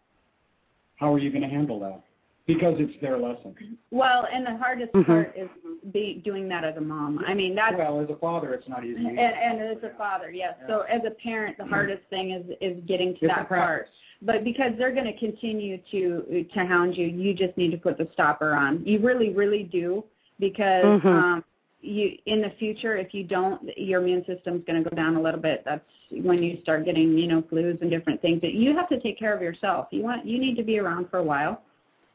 How 0.95 1.13
are 1.13 1.19
you 1.19 1.30
going 1.30 1.43
to 1.43 1.47
handle 1.49 1.80
that?" 1.82 2.02
Because 2.49 2.77
it's 2.79 2.99
their 2.99 3.19
lesson. 3.19 3.77
Well, 3.91 4.27
and 4.33 4.43
the 4.43 4.57
hardest 4.57 4.91
Mhm. 4.93 5.05
part 5.05 5.38
is 5.38 5.47
be 5.91 6.19
doing 6.25 6.47
that 6.47 6.63
as 6.63 6.75
a 6.77 6.81
mom. 6.81 7.23
I 7.27 7.35
mean, 7.35 7.53
that's 7.53 7.77
well, 7.77 7.99
as 8.01 8.09
a 8.09 8.15
father, 8.15 8.55
it's 8.55 8.67
not 8.67 8.83
easy. 8.83 9.05
and, 9.05 9.19
and 9.19 9.62
as 9.62 9.83
a 9.83 9.91
father, 9.91 10.31
yes. 10.31 10.55
So 10.67 10.81
as 10.89 11.01
a 11.05 11.12
parent, 11.12 11.57
the 11.59 11.65
hardest 11.65 12.01
thing 12.09 12.31
is 12.31 12.43
is 12.59 12.83
getting 12.88 13.13
to 13.17 13.25
It's 13.25 13.35
that 13.35 13.47
part. 13.47 13.89
But 14.23 14.43
because 14.43 14.73
they're 14.79 14.91
going 14.91 15.05
to 15.05 15.17
continue 15.19 15.77
to 15.91 16.43
to 16.51 16.65
hound 16.65 16.97
you, 16.97 17.05
you 17.05 17.35
just 17.35 17.55
need 17.55 17.69
to 17.69 17.77
put 17.77 17.99
the 17.99 18.07
stopper 18.13 18.53
on. 18.55 18.83
You 18.83 18.97
really, 18.97 19.29
really 19.29 19.62
do 19.62 20.03
because 20.39 20.99
Mhm. 21.01 21.05
um, 21.05 21.43
you 21.81 22.17
in 22.25 22.41
the 22.41 22.49
future, 22.57 22.97
if 22.97 23.13
you 23.13 23.23
don't, 23.25 23.62
your 23.77 24.01
immune 24.01 24.25
system's 24.25 24.63
going 24.65 24.83
to 24.83 24.89
go 24.89 24.95
down 24.95 25.17
a 25.17 25.21
little 25.21 25.39
bit. 25.39 25.62
That's 25.65 25.85
when 26.09 26.41
you 26.41 26.57
start 26.62 26.83
getting 26.83 27.15
you 27.15 27.27
know 27.27 27.43
flus 27.43 27.79
and 27.81 27.91
different 27.91 28.19
things. 28.23 28.41
That 28.41 28.55
you 28.55 28.75
have 28.75 28.89
to 28.89 28.99
take 28.99 29.19
care 29.19 29.35
of 29.35 29.41
yourself. 29.43 29.88
You 29.91 30.01
want 30.01 30.25
you 30.25 30.39
need 30.39 30.55
to 30.57 30.63
be 30.63 30.79
around 30.79 31.12
for 31.12 31.19
a 31.19 31.23
while. 31.23 31.62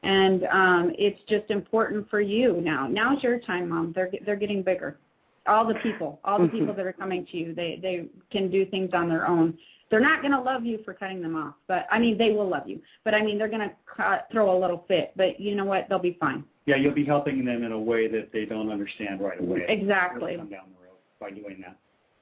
And 0.04 0.44
um, 0.44 0.92
it's 0.98 1.20
just 1.28 1.50
important 1.50 2.08
for 2.10 2.20
you 2.20 2.60
now. 2.60 2.86
Now's 2.86 3.22
your 3.22 3.38
time, 3.38 3.70
mom. 3.70 3.92
They're 3.94 4.10
they're 4.24 4.36
getting 4.36 4.62
bigger 4.62 4.98
all 5.46 5.66
the 5.66 5.74
people, 5.74 6.20
all 6.24 6.40
the 6.40 6.48
people 6.48 6.74
that 6.74 6.86
are 6.86 6.92
coming 6.92 7.26
to 7.26 7.36
you, 7.36 7.54
they 7.54 7.78
they 7.80 8.06
can 8.30 8.50
do 8.50 8.64
things 8.66 8.90
on 8.92 9.08
their 9.08 9.26
own. 9.26 9.58
They're 9.90 10.00
not 10.00 10.22
going 10.22 10.32
to 10.32 10.40
love 10.40 10.64
you 10.64 10.80
for 10.84 10.94
cutting 10.94 11.20
them 11.22 11.36
off, 11.36 11.54
but 11.68 11.86
I 11.90 11.98
mean 11.98 12.16
they 12.16 12.30
will 12.30 12.48
love 12.48 12.66
you. 12.68 12.80
But 13.04 13.14
I 13.14 13.22
mean 13.22 13.38
they're 13.38 13.48
going 13.48 13.68
to 13.68 14.24
throw 14.32 14.56
a 14.56 14.58
little 14.58 14.84
fit, 14.88 15.12
but 15.16 15.38
you 15.38 15.54
know 15.54 15.64
what? 15.64 15.88
They'll 15.88 15.98
be 15.98 16.16
fine. 16.18 16.44
Yeah, 16.66 16.76
you'll 16.76 16.94
be 16.94 17.04
helping 17.04 17.44
them 17.44 17.62
in 17.62 17.72
a 17.72 17.78
way 17.78 18.08
that 18.08 18.32
they 18.32 18.46
don't 18.46 18.70
understand 18.70 19.20
right 19.20 19.38
away. 19.38 19.66
Exactly. 19.68 20.36
Down 20.36 20.48
the 20.48 20.56
road 20.56 20.98
by 21.20 21.30
doing 21.30 21.62
that. 21.62 21.76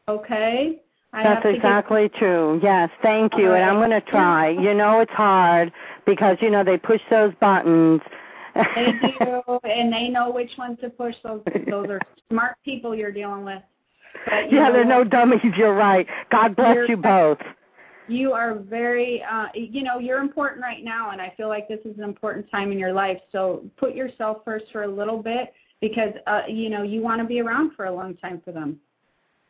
Okay. 0.08 0.82
I 1.12 1.22
That's 1.22 1.42
to 1.42 1.48
get- 1.48 1.56
exactly 1.56 2.08
true. 2.18 2.58
Yes, 2.62 2.88
thank 3.02 3.32
you. 3.36 3.48
All 3.48 3.54
And 3.54 3.64
I'm 3.64 3.76
going 3.76 3.90
to 3.90 4.00
try. 4.00 4.50
You 4.50 4.72
know 4.74 5.00
it's 5.00 5.12
hard 5.12 5.72
because 6.06 6.36
you 6.40 6.50
know 6.50 6.64
they 6.64 6.78
push 6.78 7.00
those 7.10 7.32
buttons. 7.40 8.00
they 8.54 8.92
do, 9.20 9.42
and 9.64 9.92
they 9.92 10.08
know 10.08 10.30
which 10.30 10.50
ones 10.58 10.78
to 10.80 10.90
push. 10.90 11.14
Those 11.22 11.42
those 11.68 11.86
are 11.88 12.00
smart 12.30 12.56
people 12.64 12.94
you're 12.94 13.12
dealing 13.12 13.44
with. 13.44 13.62
But 14.26 14.52
yeah, 14.52 14.70
they're 14.70 14.84
no 14.84 15.04
dummies. 15.04 15.40
You're 15.56 15.74
right. 15.74 16.06
God 16.30 16.54
bless 16.56 16.76
you 16.88 16.96
both. 16.96 17.38
you 18.08 18.32
are 18.32 18.54
very 18.56 19.22
uh 19.30 19.46
you 19.54 19.82
know 19.82 19.98
you're 19.98 20.18
important 20.18 20.60
right 20.60 20.82
now 20.84 21.10
and 21.12 21.20
i 21.20 21.32
feel 21.36 21.48
like 21.48 21.68
this 21.68 21.78
is 21.84 21.96
an 21.96 22.02
important 22.04 22.44
time 22.50 22.72
in 22.72 22.78
your 22.78 22.92
life 22.92 23.18
so 23.30 23.64
put 23.76 23.94
yourself 23.94 24.38
first 24.44 24.64
for 24.72 24.82
a 24.82 24.88
little 24.88 25.22
bit 25.22 25.52
because 25.80 26.12
uh 26.26 26.42
you 26.48 26.68
know 26.68 26.82
you 26.82 27.00
want 27.00 27.20
to 27.20 27.26
be 27.26 27.40
around 27.40 27.70
for 27.76 27.84
a 27.86 27.94
long 27.94 28.16
time 28.16 28.42
for 28.44 28.50
them 28.50 28.76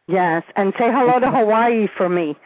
Yes, 0.09 0.43
and 0.57 0.73
say 0.79 0.87
hello 0.91 1.19
to 1.21 1.31
Hawaii 1.31 1.87
for 1.97 2.09
me. 2.09 2.37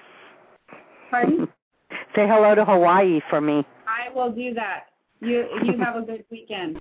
pardon 1.10 1.48
Say 2.14 2.26
hello 2.26 2.54
to 2.54 2.64
Hawaii 2.64 3.20
for 3.30 3.40
me. 3.40 3.64
i 3.86 4.12
will 4.14 4.30
do 4.30 4.52
that 4.54 4.86
you 5.20 5.46
you 5.64 5.78
have 5.78 5.96
a 5.96 6.02
good 6.02 6.24
weekend 6.30 6.80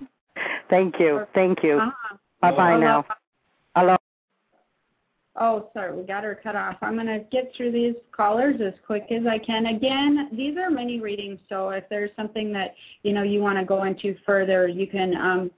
Thank 0.68 0.98
you. 1.00 1.24
Thank 1.34 1.62
you. 1.62 1.78
uh-huh. 1.78 2.16
Bye 2.40 2.50
bye 2.50 2.72
Aloha. 2.74 2.78
now. 2.78 3.04
Hello. 3.74 3.96
Oh, 5.38 5.70
sorry, 5.74 5.96
we 5.96 6.02
got 6.02 6.24
her 6.24 6.38
cut 6.42 6.56
off. 6.56 6.76
I'm 6.82 6.94
going 6.94 7.06
to 7.06 7.20
get 7.30 7.52
through 7.56 7.70
these 7.72 7.94
callers 8.10 8.60
as 8.60 8.72
quick 8.86 9.04
as 9.10 9.26
I 9.26 9.38
can. 9.38 9.66
Again, 9.66 10.30
these 10.32 10.56
are 10.56 10.70
mini 10.70 10.98
readings, 11.00 11.38
so 11.48 11.68
if 11.70 11.84
there's 11.90 12.10
something 12.16 12.52
that 12.54 12.74
you 13.02 13.12
know 13.12 13.22
you 13.22 13.40
want 13.40 13.58
to 13.58 13.64
go 13.64 13.84
into 13.84 14.16
further, 14.26 14.66
you 14.66 14.86
can 14.86 15.14
um, 15.16 15.50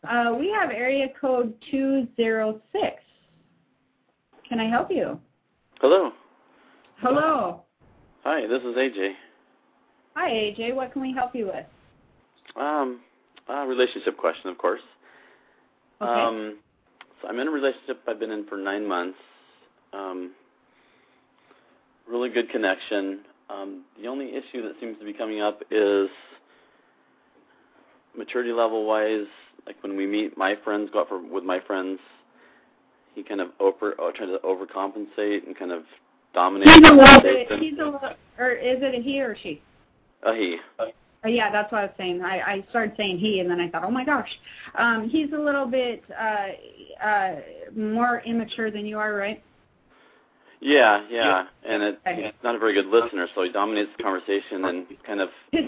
Uh, 0.08 0.34
we 0.38 0.48
have 0.58 0.70
area 0.70 1.08
code 1.20 1.52
206. 1.70 3.02
Can 4.48 4.58
I 4.58 4.70
help 4.70 4.90
you? 4.90 5.20
Hello. 5.80 6.12
Hello. 7.02 7.65
Hi, 8.28 8.44
this 8.44 8.60
is 8.62 8.74
AJ. 8.74 9.12
Hi, 10.16 10.28
AJ. 10.28 10.74
What 10.74 10.92
can 10.92 11.00
we 11.00 11.12
help 11.12 11.32
you 11.32 11.46
with? 11.46 11.64
Um, 12.60 12.98
a 13.48 13.64
relationship 13.64 14.16
question, 14.16 14.50
of 14.50 14.58
course. 14.58 14.80
Okay. 16.02 16.10
Um, 16.10 16.58
so 17.22 17.28
I'm 17.28 17.38
in 17.38 17.46
a 17.46 17.52
relationship 17.52 18.00
I've 18.08 18.18
been 18.18 18.32
in 18.32 18.44
for 18.48 18.58
nine 18.58 18.84
months. 18.84 19.16
Um, 19.92 20.32
really 22.10 22.28
good 22.28 22.50
connection. 22.50 23.20
Um, 23.48 23.84
the 24.02 24.08
only 24.08 24.30
issue 24.30 24.60
that 24.62 24.72
seems 24.80 24.98
to 24.98 25.04
be 25.04 25.12
coming 25.12 25.40
up 25.40 25.62
is 25.70 26.08
maturity 28.18 28.50
level 28.50 28.86
wise. 28.86 29.28
Like 29.68 29.80
when 29.84 29.96
we 29.96 30.04
meet, 30.04 30.36
my 30.36 30.56
friends 30.64 30.90
go 30.92 31.02
out 31.02 31.08
for 31.10 31.24
with 31.24 31.44
my 31.44 31.60
friends. 31.60 32.00
He 33.14 33.22
kind 33.22 33.40
of 33.40 33.50
over 33.60 33.94
oh, 34.00 34.10
tries 34.10 34.30
to 34.30 34.38
overcompensate 34.44 35.46
and 35.46 35.56
kind 35.56 35.70
of 35.70 35.84
dominate. 36.36 36.68
He's 36.68 36.88
a 36.88 36.94
little 36.94 37.20
bit, 37.20 37.48
he's 37.58 37.78
a 37.80 37.84
little, 37.84 38.00
or 38.38 38.52
is 38.52 38.78
it 38.80 38.94
a 38.94 39.02
he 39.02 39.20
or 39.20 39.36
she? 39.42 39.60
uh, 40.22 40.32
he. 40.32 40.58
Uh, 40.78 40.86
yeah, 41.28 41.50
that's 41.50 41.72
what 41.72 41.80
I 41.80 41.84
was 41.86 41.94
saying. 41.96 42.22
I, 42.22 42.40
I 42.40 42.64
started 42.70 42.94
saying 42.96 43.18
he, 43.18 43.40
and 43.40 43.50
then 43.50 43.58
I 43.58 43.68
thought, 43.68 43.82
oh 43.82 43.90
my 43.90 44.04
gosh, 44.04 44.28
um, 44.76 45.08
he's 45.08 45.32
a 45.32 45.38
little 45.38 45.66
bit 45.66 46.04
uh, 46.16 47.04
uh, 47.04 47.36
more 47.74 48.20
immature 48.24 48.70
than 48.70 48.86
you 48.86 48.98
are, 48.98 49.14
right? 49.14 49.42
Yeah, 50.60 51.04
yeah, 51.10 51.46
and 51.68 51.82
it, 51.82 51.98
he's 52.06 52.32
not 52.42 52.54
a 52.54 52.58
very 52.58 52.74
good 52.74 52.86
listener, 52.86 53.26
so 53.34 53.42
he 53.42 53.50
dominates 53.50 53.90
the 53.96 54.02
conversation 54.02 54.64
and 54.64 54.86
kind 55.04 55.20
of. 55.20 55.30
His 55.52 55.64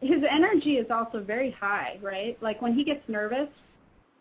his 0.00 0.22
energy 0.30 0.76
is 0.76 0.86
also 0.90 1.22
very 1.22 1.50
high, 1.50 1.98
right? 2.00 2.38
Like 2.40 2.62
when 2.62 2.72
he 2.72 2.84
gets 2.84 3.06
nervous, 3.06 3.48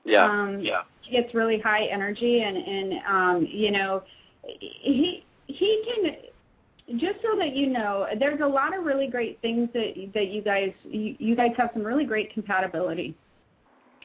Yeah, 0.04 0.26
um, 0.26 0.60
yeah, 0.60 0.82
he 1.02 1.12
gets 1.12 1.34
really 1.34 1.60
high 1.60 1.86
energy, 1.86 2.42
and 2.42 2.58
and 2.58 2.94
um, 3.08 3.48
you 3.50 3.72
know, 3.72 4.04
he 4.44 5.24
he 5.50 5.84
can. 5.86 6.16
Just 7.00 7.20
so 7.22 7.38
that 7.38 7.56
you 7.56 7.68
know, 7.68 8.08
there's 8.18 8.42
a 8.42 8.48
lot 8.48 8.76
of 8.76 8.84
really 8.84 9.08
great 9.08 9.40
things 9.42 9.70
that 9.74 9.94
that 10.14 10.28
you 10.30 10.42
guys 10.42 10.72
you, 10.84 11.16
you 11.20 11.36
guys 11.36 11.52
have 11.58 11.70
some 11.74 11.84
really 11.84 12.06
great 12.06 12.34
compatibility. 12.34 13.16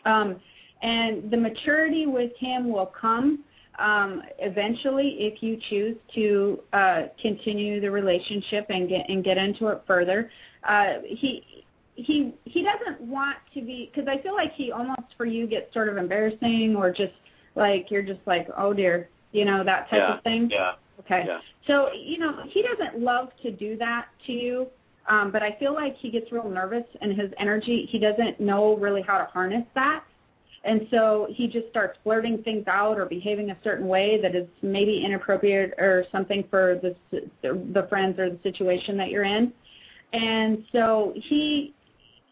Um, 0.04 0.36
and 0.82 1.30
the 1.30 1.36
maturity 1.36 2.06
with 2.06 2.32
him 2.38 2.70
will 2.70 2.92
come 3.00 3.42
um, 3.78 4.22
eventually 4.38 5.16
if 5.18 5.42
you 5.42 5.58
choose 5.70 5.96
to 6.14 6.60
uh, 6.72 7.02
continue 7.20 7.80
the 7.80 7.90
relationship 7.90 8.66
and 8.68 8.88
get 8.88 9.08
and 9.08 9.24
get 9.24 9.38
into 9.38 9.68
it 9.68 9.82
further. 9.86 10.30
Uh, 10.68 10.94
he 11.06 11.64
he 11.94 12.34
he 12.44 12.62
doesn't 12.62 13.00
want 13.00 13.36
to 13.54 13.62
be 13.62 13.90
because 13.92 14.08
I 14.08 14.20
feel 14.22 14.34
like 14.34 14.52
he 14.54 14.72
almost 14.72 15.14
for 15.16 15.24
you 15.24 15.46
gets 15.46 15.72
sort 15.72 15.88
of 15.88 15.96
embarrassing 15.96 16.74
or 16.76 16.90
just 16.90 17.14
like 17.54 17.90
you're 17.90 18.02
just 18.02 18.20
like 18.26 18.48
oh 18.56 18.72
dear 18.72 19.08
you 19.32 19.44
know 19.44 19.64
that 19.64 19.90
type 19.90 20.00
yeah, 20.00 20.16
of 20.16 20.22
thing. 20.22 20.50
yeah, 20.50 20.72
Okay. 21.00 21.24
yeah. 21.26 21.40
So, 21.66 21.92
you 21.92 22.18
know, 22.18 22.42
he 22.48 22.62
doesn't 22.62 23.00
love 23.00 23.30
to 23.42 23.50
do 23.50 23.76
that 23.78 24.06
to 24.26 24.32
you, 24.32 24.66
um, 25.08 25.30
but 25.30 25.42
I 25.42 25.56
feel 25.58 25.74
like 25.74 25.96
he 25.96 26.10
gets 26.10 26.30
real 26.32 26.48
nervous 26.48 26.84
and 27.00 27.18
his 27.18 27.30
energy, 27.38 27.88
he 27.90 27.98
doesn't 27.98 28.40
know 28.40 28.76
really 28.76 29.02
how 29.02 29.18
to 29.18 29.24
harness 29.24 29.64
that. 29.74 30.04
And 30.64 30.86
so 30.90 31.26
he 31.30 31.46
just 31.46 31.68
starts 31.68 31.98
blurting 32.04 32.42
things 32.42 32.66
out 32.66 32.98
or 32.98 33.04
behaving 33.04 33.50
a 33.50 33.56
certain 33.62 33.86
way 33.86 34.20
that 34.22 34.34
is 34.34 34.48
maybe 34.62 35.04
inappropriate 35.04 35.74
or 35.78 36.06
something 36.10 36.44
for 36.48 36.80
the, 36.82 36.96
the 37.42 37.86
friends 37.88 38.18
or 38.18 38.30
the 38.30 38.38
situation 38.42 38.96
that 38.96 39.10
you're 39.10 39.24
in. 39.24 39.52
And 40.14 40.64
so 40.72 41.12
he 41.16 41.74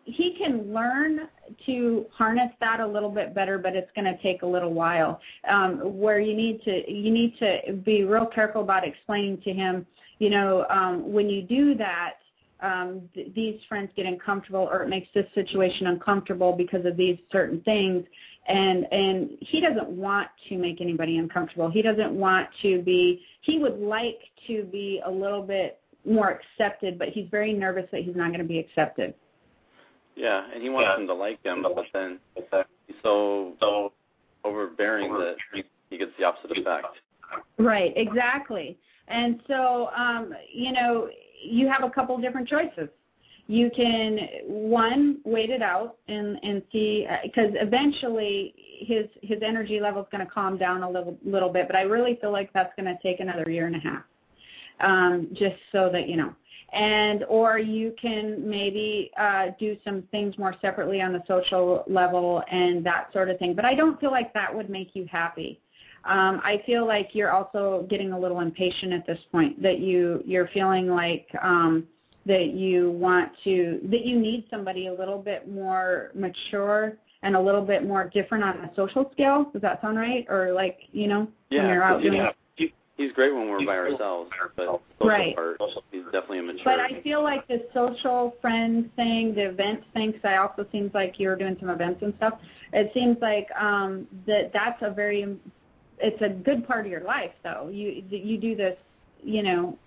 he 0.04 0.34
can 0.36 0.72
learn 0.72 1.28
to 1.66 2.06
harness 2.12 2.50
that 2.60 2.80
a 2.80 2.86
little 2.86 3.10
bit 3.10 3.34
better, 3.34 3.58
but 3.58 3.74
it's 3.74 3.90
going 3.94 4.04
to 4.04 4.20
take 4.22 4.42
a 4.42 4.46
little 4.46 4.72
while. 4.72 5.20
Um, 5.48 5.78
where 5.98 6.20
you 6.20 6.34
need 6.34 6.62
to 6.64 6.90
you 6.90 7.10
need 7.10 7.36
to 7.38 7.72
be 7.84 8.04
real 8.04 8.26
careful 8.26 8.62
about 8.62 8.86
explaining 8.86 9.40
to 9.42 9.52
him, 9.52 9.86
you 10.18 10.30
know, 10.30 10.66
um, 10.70 11.12
when 11.12 11.28
you 11.28 11.42
do 11.42 11.74
that, 11.76 12.14
um, 12.60 13.08
th- 13.14 13.34
these 13.34 13.60
friends 13.68 13.90
get 13.96 14.06
uncomfortable, 14.06 14.68
or 14.70 14.82
it 14.82 14.88
makes 14.88 15.08
this 15.14 15.26
situation 15.34 15.88
uncomfortable 15.88 16.52
because 16.52 16.86
of 16.86 16.96
these 16.96 17.18
certain 17.30 17.60
things. 17.62 18.04
And 18.48 18.86
and 18.92 19.30
he 19.40 19.60
doesn't 19.60 19.88
want 19.88 20.28
to 20.48 20.58
make 20.58 20.80
anybody 20.80 21.18
uncomfortable. 21.18 21.70
He 21.70 21.82
doesn't 21.82 22.12
want 22.12 22.48
to 22.62 22.82
be. 22.82 23.22
He 23.42 23.58
would 23.58 23.78
like 23.78 24.20
to 24.46 24.64
be 24.64 25.00
a 25.04 25.10
little 25.10 25.42
bit 25.42 25.80
more 26.04 26.40
accepted, 26.40 26.98
but 26.98 27.08
he's 27.08 27.28
very 27.30 27.52
nervous 27.52 27.86
that 27.92 28.02
he's 28.02 28.16
not 28.16 28.28
going 28.28 28.40
to 28.40 28.44
be 28.44 28.58
accepted. 28.58 29.14
Yeah, 30.16 30.44
and 30.52 30.62
he 30.62 30.68
wants 30.68 30.96
them 30.96 31.06
to 31.06 31.14
like 31.14 31.42
him, 31.44 31.62
but 31.62 31.84
then 31.92 32.18
he's 32.86 32.96
so 33.02 33.54
so 33.60 33.92
overbearing 34.44 35.12
that 35.12 35.36
he 35.90 35.98
gets 35.98 36.12
the 36.18 36.24
opposite 36.24 36.56
effect. 36.58 36.86
Right, 37.58 37.92
exactly. 37.96 38.78
And 39.08 39.40
so, 39.46 39.88
um, 39.96 40.34
you 40.52 40.72
know, 40.72 41.08
you 41.42 41.68
have 41.68 41.82
a 41.82 41.90
couple 41.90 42.16
different 42.18 42.48
choices. 42.48 42.88
You 43.48 43.70
can 43.74 44.18
one 44.46 45.18
wait 45.24 45.50
it 45.50 45.62
out 45.62 45.96
and 46.08 46.38
and 46.42 46.62
see 46.70 47.06
because 47.24 47.50
eventually 47.54 48.54
his 48.80 49.06
his 49.22 49.38
energy 49.44 49.80
level 49.80 50.02
is 50.02 50.08
going 50.12 50.24
to 50.24 50.30
calm 50.32 50.56
down 50.56 50.82
a 50.82 50.90
little 50.90 51.18
little 51.24 51.48
bit. 51.48 51.66
But 51.66 51.76
I 51.76 51.82
really 51.82 52.18
feel 52.20 52.32
like 52.32 52.52
that's 52.52 52.72
going 52.76 52.86
to 52.86 52.96
take 53.02 53.20
another 53.20 53.50
year 53.50 53.66
and 53.66 53.76
a 53.76 53.80
half, 53.80 54.02
um, 54.80 55.28
just 55.32 55.56
so 55.72 55.90
that 55.92 56.08
you 56.08 56.16
know. 56.16 56.34
And 56.72 57.24
or 57.28 57.58
you 57.58 57.94
can 58.00 58.48
maybe 58.48 59.10
uh, 59.18 59.48
do 59.58 59.76
some 59.84 60.02
things 60.10 60.38
more 60.38 60.54
separately 60.62 61.02
on 61.02 61.12
the 61.12 61.22
social 61.28 61.84
level 61.86 62.42
and 62.50 62.84
that 62.86 63.12
sort 63.12 63.28
of 63.28 63.38
thing. 63.38 63.54
But 63.54 63.64
I 63.66 63.74
don't 63.74 64.00
feel 64.00 64.10
like 64.10 64.32
that 64.32 64.54
would 64.54 64.70
make 64.70 64.90
you 64.94 65.06
happy. 65.10 65.60
Um, 66.04 66.40
I 66.42 66.62
feel 66.66 66.86
like 66.86 67.10
you're 67.12 67.30
also 67.30 67.86
getting 67.88 68.12
a 68.12 68.18
little 68.18 68.40
impatient 68.40 68.92
at 68.92 69.06
this 69.06 69.18
point. 69.30 69.62
That 69.62 69.78
you 69.78 70.22
you're 70.24 70.48
feeling 70.48 70.88
like 70.88 71.26
um, 71.42 71.86
that 72.26 72.54
you 72.54 72.90
want 72.92 73.30
to 73.44 73.80
that 73.90 74.04
you 74.04 74.18
need 74.18 74.46
somebody 74.50 74.86
a 74.88 74.94
little 74.94 75.18
bit 75.18 75.50
more 75.50 76.10
mature 76.14 76.96
and 77.22 77.36
a 77.36 77.40
little 77.40 77.62
bit 77.62 77.86
more 77.86 78.10
different 78.12 78.42
on 78.44 78.56
a 78.64 78.70
social 78.74 79.10
scale. 79.12 79.50
Does 79.52 79.62
that 79.62 79.80
sound 79.80 79.96
right? 79.98 80.26
Or 80.28 80.52
like 80.52 80.78
you 80.92 81.06
know 81.06 81.28
when 81.50 81.66
you're 81.68 81.82
out 81.82 82.02
Yeah, 82.02 82.10
doing. 82.10 82.22
he, 82.22 82.28
he's 82.96 83.12
great 83.12 83.34
when 83.34 83.48
we're 83.48 83.64
by 83.64 83.76
ourselves, 83.76 84.30
but 84.56 84.66
social 84.98 85.08
Right. 85.08 85.34
part, 85.34 85.60
he's 85.90 86.04
definitely 86.04 86.38
immature. 86.38 86.62
But 86.64 86.80
I 86.80 87.00
feel 87.02 87.22
like 87.22 87.46
the 87.48 87.66
social 87.74 88.36
friend 88.40 88.90
thing, 88.96 89.34
the 89.34 89.48
event 89.48 89.82
thing, 89.94 90.12
because 90.12 90.24
I 90.24 90.36
also 90.36 90.66
seems 90.72 90.92
like 90.94 91.18
you're 91.18 91.36
doing 91.36 91.56
some 91.60 91.70
events 91.70 92.02
and 92.02 92.14
stuff. 92.16 92.38
It 92.72 92.90
seems 92.94 93.18
like 93.20 93.48
um, 93.58 94.06
that 94.26 94.52
that's 94.52 94.80
a 94.82 94.90
very, 94.90 95.36
it's 95.98 96.22
a 96.22 96.28
good 96.28 96.66
part 96.66 96.86
of 96.86 96.92
your 96.92 97.04
life 97.04 97.32
though. 97.42 97.68
You 97.72 98.02
you 98.08 98.38
do 98.38 98.56
this, 98.56 98.76
you 99.22 99.42
know, 99.42 99.78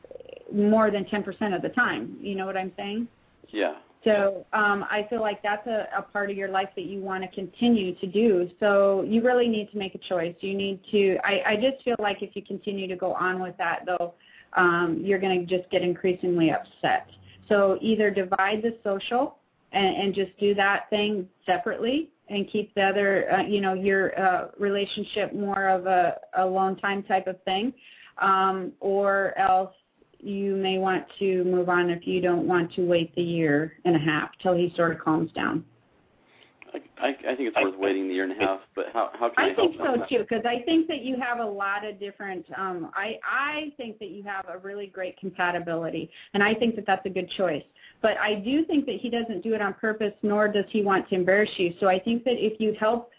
more 0.54 0.92
than 0.92 1.06
10% 1.06 1.56
of 1.56 1.62
the 1.62 1.70
time. 1.70 2.18
You 2.22 2.36
know 2.36 2.46
what 2.46 2.58
I'm 2.58 2.72
saying? 2.78 3.08
yeah, 3.50 3.76
So 4.06 4.46
um, 4.54 4.86
I 4.90 5.08
feel 5.10 5.20
like 5.20 5.42
that's 5.42 5.66
a, 5.66 5.88
a 5.98 6.02
part 6.04 6.30
of 6.30 6.38
your 6.38 6.50
life 6.50 6.70
that 6.76 6.86
you 6.86 7.02
want 7.02 7.24
to 7.24 7.36
continue 7.36 7.96
to 7.96 8.06
do. 8.06 8.50
So 8.60 9.02
you 9.02 9.24
really 9.24 9.48
need 9.48 9.72
to 9.72 9.78
make 9.78 9.96
a 9.96 9.98
choice. 9.98 10.36
You 10.40 10.56
need 10.56 10.80
to. 10.92 11.18
I, 11.24 11.42
I 11.48 11.56
just 11.56 11.84
feel 11.84 11.96
like 11.98 12.22
if 12.22 12.36
you 12.36 12.44
continue 12.44 12.88
to 12.88 12.96
go 12.96 13.14
on 13.14 13.42
with 13.42 13.58
that, 13.58 13.80
though, 13.86 14.14
um, 14.54 15.02
you're 15.04 15.20
going 15.20 15.46
to 15.46 15.58
just 15.58 15.70
get 15.72 15.82
increasingly 15.82 16.52
upset. 16.52 17.10
So 17.50 17.80
either 17.82 18.12
divide 18.12 18.62
the 18.62 18.78
social 18.84 19.38
and, 19.72 19.96
and 19.98 20.16
just 20.16 20.38
do 20.40 20.54
that 20.56 20.90
thing 20.92 21.28
separately 21.46 22.10
and 22.30 22.50
keep 22.50 22.74
the 22.76 22.82
other, 22.84 23.32
uh, 23.32 23.42
you 23.44 23.60
know, 23.60 23.74
your 23.74 24.20
uh, 24.20 24.48
relationship 24.58 25.34
more 25.34 25.68
of 25.68 25.88
a, 25.88 26.18
a 26.38 26.44
alone 26.44 26.76
time 26.78 27.04
type 27.04 27.28
of 27.28 27.42
thing, 27.44 27.74
um, 28.20 28.72
or 28.80 29.38
else 29.38 29.74
you 30.26 30.56
may 30.56 30.78
want 30.78 31.06
to 31.20 31.44
move 31.44 31.70
on 31.70 31.90
if 31.90 32.08
you 32.08 32.22
don't 32.22 32.48
want 32.48 32.74
to 32.74 32.86
wait 32.86 33.14
the 33.16 33.22
year 33.22 33.74
and 33.86 33.96
a 33.96 34.00
half 34.00 34.30
till 34.42 34.56
he 34.56 34.74
sort 34.76 34.92
of 34.92 35.00
calms 35.00 35.32
down. 35.34 35.64
I, 36.74 37.08
I, 37.08 37.10
I 37.10 37.36
think 37.36 37.50
it's 37.50 37.58
worth 37.62 37.78
waiting 37.78 38.08
the 38.08 38.14
year 38.14 38.24
and 38.24 38.34
a 38.34 38.46
half. 38.46 38.60
But 38.76 38.88
how 38.92 39.12
how 39.14 39.30
can 39.30 39.46
I, 39.46 39.52
I 39.52 39.56
think 39.56 39.76
so 39.78 39.84
them? 39.84 40.04
too, 40.10 40.20
because 40.20 40.44
I 40.46 40.62
think 40.66 40.88
that 40.88 41.04
you 41.04 41.18
have 41.22 41.40
a 41.40 41.46
lot 41.46 41.86
of 41.86 42.00
different. 42.00 42.46
Um, 42.58 42.92
I 42.94 43.18
I 43.24 43.74
think 43.78 44.00
that 44.00 44.10
you 44.10 44.24
have 44.24 44.46
a 44.50 44.58
really 44.58 44.88
great 44.88 45.18
compatibility, 45.18 46.10
and 46.34 46.44
I 46.44 46.54
think 46.54 46.76
that 46.76 46.86
that's 46.86 47.06
a 47.06 47.10
good 47.10 47.30
choice. 47.38 47.64
But 48.02 48.18
I 48.18 48.36
do 48.36 48.66
think 48.66 48.86
that 48.88 48.98
he 49.02 49.10
doesn't 49.10 49.42
do 49.42 49.54
it 49.54 49.62
on 49.62 49.74
purpose, 49.76 50.14
nor 50.22 50.48
does 50.48 50.66
he 50.70 50.82
want 50.82 51.08
to 51.10 51.16
embarrass 51.16 51.50
you. 51.58 51.74
So 51.80 51.88
I 51.88 52.00
think 52.00 52.24
that 52.26 52.36
if 52.36 52.60
you 52.60 52.76
help, 52.80 53.10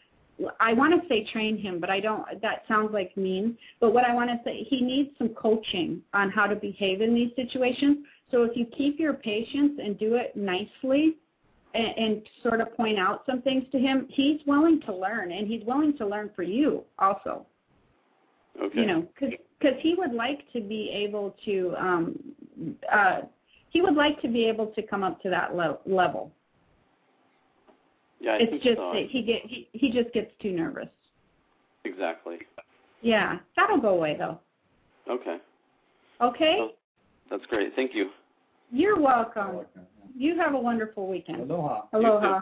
I 0.60 0.72
want 0.74 1.00
to 1.00 1.08
say 1.08 1.24
train 1.32 1.56
him, 1.56 1.80
but 1.80 1.88
I 1.88 2.00
don't. 2.00 2.24
That 2.42 2.64
sounds 2.68 2.92
like 2.92 3.16
mean. 3.16 3.56
But 3.80 3.94
what 3.94 4.04
I 4.04 4.14
want 4.14 4.30
to 4.30 4.38
say, 4.44 4.66
he 4.68 4.82
needs 4.82 5.10
some 5.16 5.30
coaching 5.30 6.02
on 6.12 6.30
how 6.30 6.46
to 6.46 6.54
behave 6.54 7.00
in 7.00 7.14
these 7.14 7.30
situations. 7.36 7.98
So 8.30 8.42
if 8.42 8.56
you 8.56 8.66
keep 8.66 8.98
your 8.98 9.14
patience 9.14 9.80
and 9.82 9.98
do 9.98 10.16
it 10.16 10.36
nicely, 10.36 11.16
and, 11.74 11.86
and 11.96 12.28
sort 12.42 12.60
of 12.60 12.74
point 12.76 12.98
out 12.98 13.22
some 13.26 13.42
things 13.42 13.64
to 13.72 13.78
him, 13.78 14.06
he's 14.10 14.40
willing 14.46 14.80
to 14.82 14.94
learn, 14.94 15.32
and 15.32 15.46
he's 15.46 15.64
willing 15.64 15.96
to 15.98 16.06
learn 16.06 16.30
for 16.34 16.42
you 16.42 16.82
also. 16.98 17.46
Okay. 18.62 18.80
You 18.80 18.86
know, 18.86 19.06
because 19.18 19.74
he 19.80 19.94
would 19.96 20.12
like 20.12 20.50
to 20.52 20.60
be 20.60 20.90
able 20.90 21.36
to, 21.44 21.74
um, 21.78 22.18
uh, 22.90 23.20
he 23.68 23.82
would 23.82 23.94
like 23.94 24.20
to 24.22 24.28
be 24.28 24.46
able 24.46 24.68
to 24.68 24.82
come 24.82 25.02
up 25.02 25.20
to 25.22 25.30
that 25.30 25.54
le- 25.54 25.78
level. 25.84 26.32
Yeah, 28.20 28.32
I 28.32 28.36
it's 28.36 28.50
think 28.50 28.62
just 28.62 28.76
so. 28.78 28.92
that 28.94 29.06
he 29.10 29.22
get 29.22 29.42
he, 29.44 29.68
he 29.72 29.90
just 29.90 30.12
gets 30.14 30.30
too 30.40 30.52
nervous. 30.52 30.88
Exactly. 31.84 32.38
Yeah, 33.02 33.38
that'll 33.56 33.80
go 33.80 33.90
away 33.90 34.16
though. 34.18 34.38
Okay. 35.08 35.36
Okay, 36.20 36.56
Well, 36.58 36.70
that's 37.30 37.44
great. 37.46 37.74
Thank 37.76 37.94
you. 37.94 38.08
you're 38.72 38.98
welcome. 38.98 39.60
You 40.16 40.36
have 40.38 40.54
a 40.54 40.58
wonderful 40.58 41.06
weekend. 41.06 41.42
Aloha. 41.50 41.82
Aloha. 41.92 42.40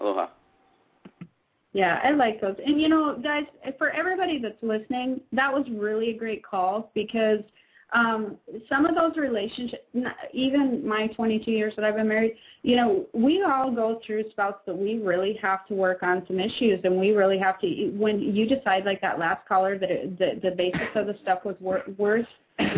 Aloha. 0.00 0.26
Yeah, 1.72 2.00
I 2.02 2.10
like 2.10 2.40
those. 2.40 2.56
And 2.66 2.80
you 2.80 2.88
know, 2.88 3.16
guys, 3.22 3.44
for 3.78 3.90
everybody 3.90 4.40
that's 4.42 4.60
listening, 4.62 5.20
that 5.32 5.52
was 5.52 5.64
really 5.70 6.10
a 6.10 6.18
great 6.18 6.44
call 6.44 6.90
because 6.94 7.40
um 7.92 8.36
some 8.68 8.84
of 8.84 8.94
those 8.94 9.16
relationships 9.16 9.82
even 10.32 10.86
my 10.86 11.06
22 11.08 11.50
years 11.50 11.72
that 11.76 11.84
I've 11.84 11.96
been 11.96 12.08
married, 12.08 12.36
you 12.62 12.76
know, 12.76 13.06
we 13.12 13.42
all 13.42 13.70
go 13.70 14.00
through 14.04 14.28
spouts 14.30 14.60
that 14.66 14.76
we 14.76 14.98
really 14.98 15.38
have 15.40 15.66
to 15.68 15.74
work 15.74 16.02
on 16.02 16.24
some 16.26 16.40
issues 16.40 16.80
and 16.84 16.98
we 16.98 17.10
really 17.12 17.38
have 17.38 17.60
to 17.60 17.92
when 17.96 18.18
you 18.20 18.46
decide 18.46 18.84
like 18.84 19.00
that 19.02 19.18
last 19.18 19.46
caller 19.46 19.78
that 19.78 19.90
it, 19.90 20.18
the 20.18 20.40
the 20.42 20.54
basis 20.56 20.88
of 20.94 21.06
the 21.06 21.14
stuff 21.22 21.44
was 21.44 21.56
wor- 21.60 21.84
worth 21.96 22.26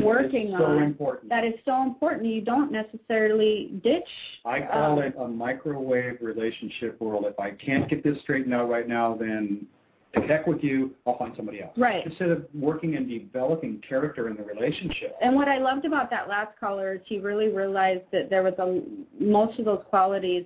working 0.03 0.55
so 0.59 0.65
on 0.65 0.83
important. 0.83 1.29
that 1.29 1.45
is 1.45 1.55
so 1.65 1.83
important. 1.83 2.27
You 2.27 2.41
don't 2.41 2.73
necessarily 2.73 3.81
ditch. 3.83 4.03
I 4.45 4.61
call 4.61 4.99
um, 4.99 5.05
it 5.05 5.15
a 5.19 5.29
microwave 5.29 6.19
relationship 6.21 7.01
world. 7.01 7.25
If 7.27 7.39
I 7.39 7.53
can't 7.53 7.89
get 7.89 8.03
this 8.03 8.19
straightened 8.23 8.55
out 8.55 8.69
right 8.69 8.89
now, 8.89 9.17
then 9.19 9.67
to 10.15 10.21
heck 10.23 10.47
with 10.47 10.63
you, 10.63 10.95
I'll 11.07 11.19
find 11.19 11.35
somebody 11.37 11.63
else. 11.63 11.73
Right. 11.77 12.05
Instead 12.07 12.31
of 12.31 12.47
working 12.55 12.97
and 12.97 13.09
developing 13.09 13.83
character 13.87 14.29
in 14.29 14.37
the 14.37 14.43
relationship. 14.43 15.17
And 15.21 15.35
what 15.35 15.49
I 15.49 15.59
loved 15.59 15.85
about 15.85 16.11
that 16.11 16.29
last 16.29 16.59
caller 16.59 16.95
is 16.95 17.01
he 17.07 17.19
really 17.19 17.49
realized 17.49 18.05
that 18.13 18.31
there 18.31 18.43
was 18.43 18.55
a 18.59 18.81
most 19.23 19.59
of 19.59 19.65
those 19.65 19.83
qualities. 19.91 20.45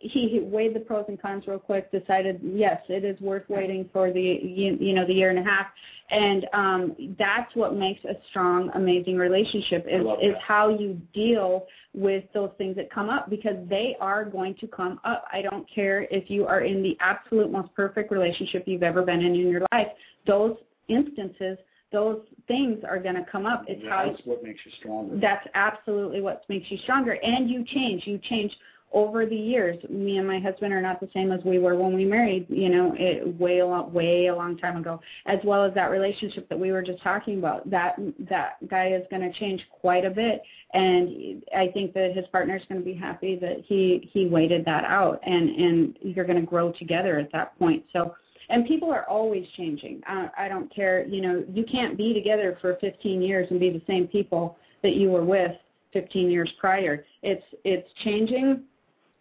He, 0.00 0.28
he 0.28 0.40
weighed 0.40 0.74
the 0.74 0.80
pros 0.80 1.04
and 1.08 1.20
cons 1.20 1.44
real 1.46 1.58
quick, 1.58 1.92
decided 1.92 2.40
yes, 2.42 2.80
it 2.88 3.04
is 3.04 3.20
worth 3.20 3.42
waiting 3.48 3.88
for 3.92 4.10
the 4.10 4.20
you, 4.20 4.76
you 4.80 4.94
know 4.94 5.06
the 5.06 5.12
year 5.12 5.28
and 5.30 5.38
a 5.38 5.42
half, 5.42 5.66
and 6.10 6.46
um, 6.54 7.14
that's 7.18 7.54
what 7.54 7.74
makes 7.74 8.02
a 8.04 8.14
strong, 8.30 8.70
amazing 8.74 9.16
relationship 9.16 9.86
is 9.86 10.02
is 10.22 10.34
how 10.40 10.70
you 10.70 11.00
deal 11.12 11.66
with 11.92 12.24
those 12.32 12.50
things 12.56 12.76
that 12.76 12.90
come 12.90 13.10
up 13.10 13.28
because 13.28 13.56
they 13.68 13.96
are 14.00 14.24
going 14.24 14.54
to 14.54 14.66
come 14.66 14.98
up. 15.04 15.24
I 15.32 15.42
don't 15.42 15.66
care 15.72 16.06
if 16.10 16.30
you 16.30 16.46
are 16.46 16.62
in 16.62 16.82
the 16.82 16.96
absolute 17.00 17.50
most 17.52 17.74
perfect 17.74 18.10
relationship 18.10 18.64
you've 18.66 18.82
ever 18.82 19.02
been 19.02 19.20
in 19.20 19.34
in 19.34 19.48
your 19.48 19.66
life. 19.72 19.88
Those 20.26 20.56
instances, 20.88 21.58
those 21.92 22.20
things 22.46 22.78
are 22.88 22.98
going 22.98 23.16
to 23.16 23.24
come 23.30 23.46
up. 23.46 23.64
It's 23.66 23.82
how 23.88 24.06
That's 24.06 24.24
what 24.24 24.42
makes 24.42 24.60
you 24.64 24.72
stronger. 24.78 25.18
that's 25.20 25.46
absolutely 25.54 26.20
what 26.20 26.44
makes 26.48 26.70
you 26.70 26.78
stronger. 26.78 27.18
And 27.22 27.50
you 27.50 27.64
change. 27.64 28.06
You 28.06 28.18
change 28.18 28.52
over 28.92 29.24
the 29.26 29.36
years. 29.36 29.78
Me 29.88 30.18
and 30.18 30.26
my 30.26 30.40
husband 30.40 30.72
are 30.72 30.82
not 30.82 31.00
the 31.00 31.08
same 31.14 31.30
as 31.32 31.40
we 31.44 31.58
were 31.58 31.76
when 31.76 31.94
we 31.94 32.04
married. 32.04 32.46
You 32.48 32.68
know, 32.68 32.94
it 32.98 33.38
way 33.40 33.58
a 33.60 33.66
long, 33.66 33.92
way 33.92 34.26
a 34.26 34.34
long 34.34 34.56
time 34.56 34.76
ago. 34.76 35.00
As 35.26 35.38
well 35.44 35.64
as 35.64 35.74
that 35.74 35.90
relationship 35.90 36.48
that 36.48 36.58
we 36.58 36.72
were 36.72 36.82
just 36.82 37.02
talking 37.02 37.38
about. 37.38 37.68
That 37.70 37.96
that 38.28 38.68
guy 38.68 38.92
is 38.92 39.04
going 39.10 39.22
to 39.22 39.38
change 39.38 39.62
quite 39.70 40.04
a 40.04 40.10
bit. 40.10 40.42
And 40.72 41.42
I 41.56 41.68
think 41.68 41.92
that 41.94 42.12
his 42.14 42.26
partner 42.32 42.56
is 42.56 42.62
going 42.68 42.80
to 42.80 42.84
be 42.84 42.94
happy 42.94 43.36
that 43.36 43.64
he 43.66 44.10
he 44.12 44.26
waited 44.26 44.64
that 44.64 44.84
out. 44.84 45.20
And 45.24 45.50
and 45.50 45.98
you're 46.00 46.26
going 46.26 46.40
to 46.40 46.46
grow 46.46 46.72
together 46.72 47.18
at 47.18 47.30
that 47.32 47.58
point. 47.58 47.84
So 47.92 48.14
and 48.50 48.66
people 48.66 48.90
are 48.90 49.08
always 49.08 49.46
changing. 49.56 50.02
I, 50.06 50.28
I 50.36 50.48
don't 50.48 50.74
care. 50.74 51.06
You 51.06 51.20
know, 51.20 51.44
you 51.48 51.64
can't 51.64 51.96
be 51.96 52.12
together 52.12 52.58
for 52.60 52.76
15 52.80 53.22
years 53.22 53.46
and 53.50 53.60
be 53.60 53.70
the 53.70 53.82
same 53.86 54.08
people 54.08 54.58
that 54.82 54.94
you 54.94 55.10
were 55.10 55.24
with 55.24 55.52
15 55.92 56.30
years 56.30 56.50
prior. 56.58 57.04
It's 57.22 57.44
it's 57.64 57.88
changing, 58.04 58.64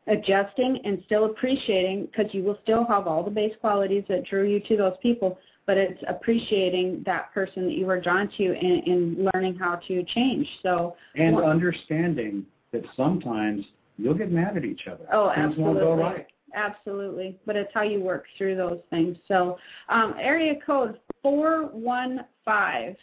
adjusting, 0.09 0.79
and 0.83 1.01
still 1.05 1.25
appreciating 1.25 2.07
because 2.07 2.33
you 2.33 2.43
will 2.43 2.57
still 2.63 2.85
have 2.85 3.07
all 3.07 3.23
the 3.23 3.31
base 3.31 3.53
qualities 3.61 4.03
that 4.09 4.25
drew 4.25 4.43
you 4.47 4.59
to 4.61 4.75
those 4.77 4.95
people. 5.01 5.39
But 5.65 5.77
it's 5.77 6.01
appreciating 6.07 7.03
that 7.05 7.31
person 7.33 7.65
that 7.65 7.73
you 7.73 7.85
were 7.85 8.01
drawn 8.01 8.29
to 8.37 8.43
and, 8.43 8.87
and 8.87 9.29
learning 9.33 9.55
how 9.55 9.75
to 9.87 10.03
change. 10.03 10.47
So 10.63 10.95
and 11.15 11.35
one- 11.35 11.43
understanding 11.43 12.45
that 12.71 12.83
sometimes 12.97 13.65
you'll 13.97 14.15
get 14.15 14.31
mad 14.31 14.57
at 14.57 14.65
each 14.65 14.87
other. 14.87 15.05
Oh, 15.11 15.31
Things 15.35 15.57
won't 15.57 15.77
absolutely. 15.77 15.81
go 15.81 15.95
right. 15.95 16.27
Absolutely. 16.55 17.39
But 17.45 17.55
it's 17.55 17.71
how 17.73 17.83
you 17.83 17.99
work 17.99 18.25
through 18.37 18.55
those 18.55 18.79
things. 18.89 19.15
So, 19.27 19.57
um, 19.89 20.15
area 20.19 20.55
code 20.65 20.99
415. 21.21 22.95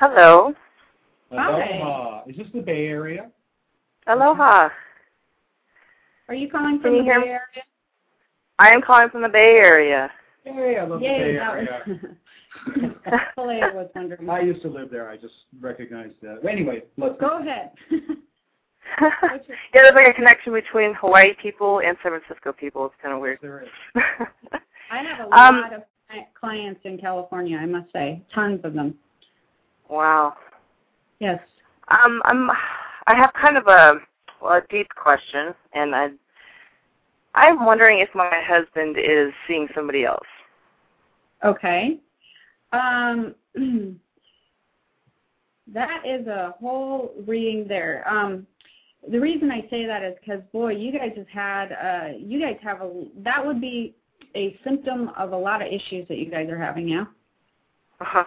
Hello. 0.00 0.52
Hi. 1.30 1.48
Aloha. 1.48 2.24
Is 2.26 2.36
this 2.36 2.46
the 2.52 2.60
Bay 2.60 2.86
Area? 2.86 3.30
Aloha. 4.08 4.68
Are 6.28 6.34
you 6.34 6.50
calling 6.50 6.80
from 6.80 6.94
you 6.94 7.02
the 7.04 7.08
Bay? 7.08 7.10
Area? 7.28 7.40
I 8.58 8.70
am 8.70 8.80
calling 8.82 9.10
from 9.10 9.22
the 9.22 9.28
Bay 9.28 9.56
Area. 9.62 10.10
Hey, 10.44 10.76
I 10.78 10.84
love 10.84 11.00
the 11.00 11.06
Bay 11.06 11.38
Area. 11.38 11.84
was 12.76 13.20
Talia 13.34 13.70
was 13.74 13.90
wondering. 13.94 14.30
I 14.30 14.40
used 14.40 14.62
to 14.62 14.68
live 14.68 14.90
there. 14.90 15.08
I 15.10 15.16
just 15.16 15.34
recognized 15.60 16.14
that. 16.22 16.40
Anyway, 16.48 16.84
let's 16.96 17.18
Go 17.20 17.38
ahead. 17.40 17.72
yeah, 17.90 19.10
there's 19.72 19.94
like 19.94 20.08
a 20.08 20.12
connection 20.14 20.52
between 20.52 20.94
Hawaii 20.94 21.32
people 21.42 21.80
and 21.80 21.96
San 22.02 22.12
Francisco 22.12 22.52
people. 22.52 22.86
It's 22.86 22.94
kind 23.02 23.14
of 23.14 23.20
weird. 23.20 23.38
There 23.42 23.62
is. 23.62 23.68
I 24.90 25.02
have 25.02 25.20
a 25.28 25.34
Um, 25.36 25.60
lot 25.62 25.72
of 25.72 25.82
clients 26.38 26.80
in 26.84 26.96
California, 26.98 27.58
I 27.58 27.66
must 27.66 27.90
say. 27.92 28.22
Tons 28.34 28.60
of 28.64 28.72
them. 28.74 28.94
wow. 29.88 30.34
Yes. 31.18 31.40
Um, 31.88 32.22
I'm. 32.24 32.50
I 33.06 33.14
have 33.16 33.32
kind 33.34 33.56
of 33.58 33.66
a, 33.66 33.66
well, 33.66 34.00
a 34.48 34.62
deep 34.70 34.88
question, 34.96 35.54
and 35.72 35.94
I. 35.94 36.08
I'm 37.36 37.64
wondering 37.64 37.98
if 37.98 38.08
my 38.14 38.30
husband 38.46 38.96
is 38.96 39.32
seeing 39.48 39.66
somebody 39.74 40.04
else. 40.04 40.26
Okay. 41.44 41.98
Um, 42.72 43.34
that 45.72 46.06
is 46.06 46.26
a 46.26 46.54
whole 46.60 47.12
reading 47.26 47.66
there. 47.66 48.04
Um, 48.08 48.46
the 49.10 49.20
reason 49.20 49.50
I 49.50 49.66
say 49.68 49.86
that 49.86 50.02
is 50.02 50.14
because, 50.20 50.40
boy, 50.52 50.72
you 50.72 50.92
guys 50.96 51.12
have 51.16 51.28
had, 51.28 51.72
uh, 51.72 52.16
you 52.18 52.40
guys 52.40 52.56
have 52.62 52.80
a, 52.80 53.04
that 53.18 53.44
would 53.44 53.60
be 53.60 53.94
a 54.34 54.58
symptom 54.64 55.10
of 55.16 55.32
a 55.32 55.36
lot 55.36 55.60
of 55.60 55.68
issues 55.68 56.08
that 56.08 56.18
you 56.18 56.30
guys 56.30 56.48
are 56.48 56.58
having, 56.58 56.88
yeah? 56.88 57.04
Uh-huh. 58.00 58.24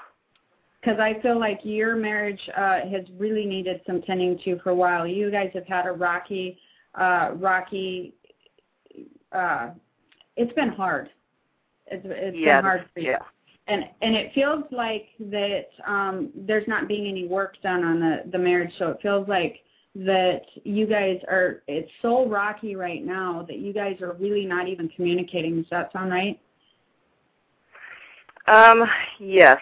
Because 0.87 1.01
I 1.01 1.19
feel 1.21 1.37
like 1.37 1.59
your 1.63 1.97
marriage 1.97 2.39
uh, 2.55 2.79
has 2.89 3.03
really 3.17 3.45
needed 3.45 3.81
some 3.85 4.01
tending 4.03 4.39
to 4.45 4.57
for 4.59 4.69
a 4.69 4.75
while. 4.75 5.05
You 5.05 5.29
guys 5.29 5.51
have 5.53 5.67
had 5.67 5.85
a 5.85 5.91
rocky, 5.91 6.57
uh, 6.95 7.31
rocky, 7.35 8.13
uh, 9.33 9.71
it's 10.37 10.53
been 10.53 10.69
hard. 10.69 11.09
It's, 11.87 12.05
it's 12.09 12.37
yeah. 12.39 12.61
been 12.61 12.63
hard 12.63 12.85
for 12.93 13.01
you 13.01 13.11
Yeah. 13.11 13.19
and 13.67 13.83
and 14.01 14.15
it 14.15 14.31
feels 14.33 14.63
like 14.71 15.07
that 15.19 15.67
um 15.85 16.29
there's 16.35 16.67
not 16.67 16.87
being 16.87 17.07
any 17.07 17.27
work 17.27 17.55
done 17.61 17.83
on 17.83 17.99
the 17.99 18.23
the 18.31 18.37
marriage 18.37 18.71
so 18.77 18.89
it 18.89 18.97
feels 19.01 19.27
like 19.27 19.59
that 19.95 20.41
you 20.63 20.85
guys 20.85 21.19
are 21.29 21.63
it's 21.67 21.91
so 22.01 22.27
rocky 22.27 22.75
right 22.75 23.05
now 23.05 23.45
that 23.47 23.57
you 23.59 23.73
guys 23.73 24.01
are 24.01 24.13
really 24.13 24.45
not 24.45 24.67
even 24.67 24.87
communicating 24.89 25.57
does 25.57 25.69
that 25.69 25.91
sound 25.91 26.11
right 26.11 26.39
Um. 28.47 28.85
Yes. 29.19 29.59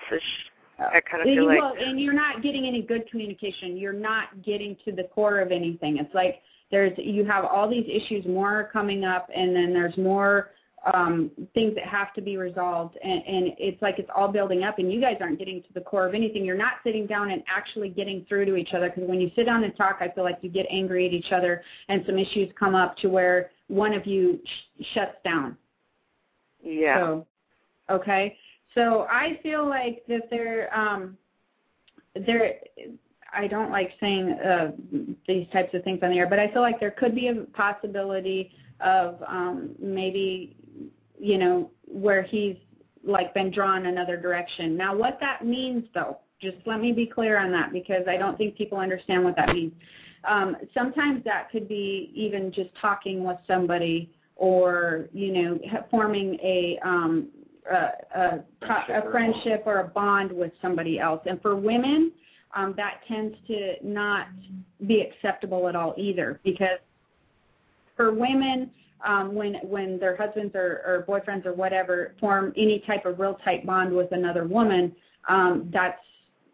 I 0.79 0.99
kind 0.99 1.21
of 1.21 1.25
feel 1.25 1.45
like. 1.45 1.59
well, 1.59 1.75
and 1.79 1.99
you're 1.99 2.13
not 2.13 2.41
getting 2.43 2.65
any 2.65 2.81
good 2.81 3.09
communication 3.09 3.77
you're 3.77 3.93
not 3.93 4.41
getting 4.43 4.75
to 4.85 4.91
the 4.91 5.03
core 5.03 5.39
of 5.39 5.51
anything 5.51 5.97
it's 5.97 6.13
like 6.13 6.41
there's 6.71 6.93
you 6.97 7.25
have 7.25 7.45
all 7.45 7.69
these 7.69 7.85
issues 7.89 8.25
more 8.25 8.69
coming 8.73 9.05
up 9.05 9.29
and 9.33 9.55
then 9.55 9.73
there's 9.73 9.97
more 9.97 10.51
um 10.93 11.31
things 11.53 11.73
that 11.75 11.85
have 11.85 12.13
to 12.13 12.21
be 12.21 12.37
resolved 12.37 12.97
and, 13.03 13.23
and 13.25 13.53
it's 13.57 13.81
like 13.81 13.97
it's 13.97 14.09
all 14.15 14.27
building 14.27 14.63
up 14.63 14.77
and 14.77 14.91
you 14.91 15.01
guys 15.01 15.15
aren't 15.19 15.39
getting 15.39 15.61
to 15.61 15.73
the 15.73 15.81
core 15.81 16.07
of 16.07 16.13
anything 16.13 16.43
you're 16.45 16.57
not 16.57 16.73
sitting 16.83 17.07
down 17.07 17.31
and 17.31 17.41
actually 17.47 17.89
getting 17.89 18.25
through 18.27 18.45
to 18.45 18.55
each 18.55 18.73
other 18.73 18.89
because 18.89 19.07
when 19.09 19.19
you 19.21 19.31
sit 19.35 19.45
down 19.45 19.63
and 19.63 19.75
talk 19.75 19.97
i 20.01 20.09
feel 20.09 20.23
like 20.23 20.37
you 20.41 20.49
get 20.49 20.65
angry 20.69 21.07
at 21.07 21.13
each 21.13 21.31
other 21.31 21.63
and 21.89 22.03
some 22.05 22.19
issues 22.19 22.51
come 22.59 22.75
up 22.75 22.97
to 22.97 23.07
where 23.07 23.49
one 23.67 23.93
of 23.93 24.05
you 24.05 24.39
sh- 24.45 24.85
shuts 24.93 25.15
down 25.23 25.57
Yeah. 26.61 26.97
so, 26.99 27.27
okay. 27.89 28.37
So 28.75 29.07
I 29.09 29.39
feel 29.41 29.67
like 29.67 30.03
that 30.07 30.29
there, 30.29 30.77
um, 30.77 31.17
there. 32.27 32.55
I 33.33 33.47
don't 33.47 33.71
like 33.71 33.91
saying 33.99 34.31
uh, 34.31 34.71
these 35.27 35.47
types 35.51 35.73
of 35.73 35.83
things 35.83 35.99
on 36.03 36.11
the 36.11 36.17
air, 36.17 36.29
but 36.29 36.39
I 36.39 36.51
feel 36.53 36.61
like 36.61 36.79
there 36.79 36.91
could 36.91 37.15
be 37.15 37.27
a 37.27 37.35
possibility 37.53 38.51
of 38.79 39.21
um, 39.27 39.71
maybe, 39.79 40.55
you 41.19 41.37
know, 41.37 41.71
where 41.85 42.23
he's 42.23 42.55
like 43.03 43.33
been 43.33 43.51
drawn 43.51 43.87
another 43.87 44.15
direction. 44.15 44.77
Now, 44.77 44.95
what 44.95 45.17
that 45.19 45.45
means, 45.45 45.85
though, 45.93 46.19
just 46.41 46.57
let 46.65 46.79
me 46.79 46.91
be 46.91 47.05
clear 47.05 47.37
on 47.37 47.51
that 47.51 47.73
because 47.73 48.03
I 48.07 48.17
don't 48.17 48.37
think 48.37 48.57
people 48.57 48.77
understand 48.77 49.23
what 49.23 49.35
that 49.35 49.49
means. 49.49 49.73
Um, 50.27 50.55
sometimes 50.73 51.23
that 51.25 51.49
could 51.51 51.67
be 51.67 52.11
even 52.15 52.51
just 52.51 52.69
talking 52.81 53.23
with 53.23 53.37
somebody 53.47 54.11
or 54.37 55.07
you 55.13 55.31
know 55.31 55.59
forming 55.89 56.35
a 56.43 56.77
um 56.83 57.29
a, 57.71 57.91
a, 58.15 58.43
a 58.61 59.11
friendship 59.11 59.63
or 59.65 59.79
a 59.79 59.87
bond 59.87 60.31
with 60.31 60.51
somebody 60.61 60.99
else. 60.99 61.21
And 61.25 61.41
for 61.41 61.55
women 61.55 62.11
um 62.55 62.73
that 62.77 63.01
tends 63.07 63.35
to 63.47 63.73
not 63.83 64.27
be 64.87 65.01
acceptable 65.01 65.67
at 65.67 65.75
all 65.75 65.93
either 65.97 66.39
because 66.43 66.79
for 67.95 68.13
women 68.13 68.71
um 69.05 69.35
when 69.35 69.55
when 69.63 69.99
their 69.99 70.15
husbands 70.15 70.55
or, 70.55 70.81
or 70.85 71.05
boyfriends 71.07 71.45
or 71.45 71.53
whatever 71.53 72.13
form 72.19 72.53
any 72.57 72.79
type 72.87 73.05
of 73.05 73.19
real 73.19 73.37
tight 73.43 73.65
bond 73.65 73.93
with 73.93 74.11
another 74.11 74.47
woman 74.47 74.95
um 75.27 75.69
that's 75.73 75.99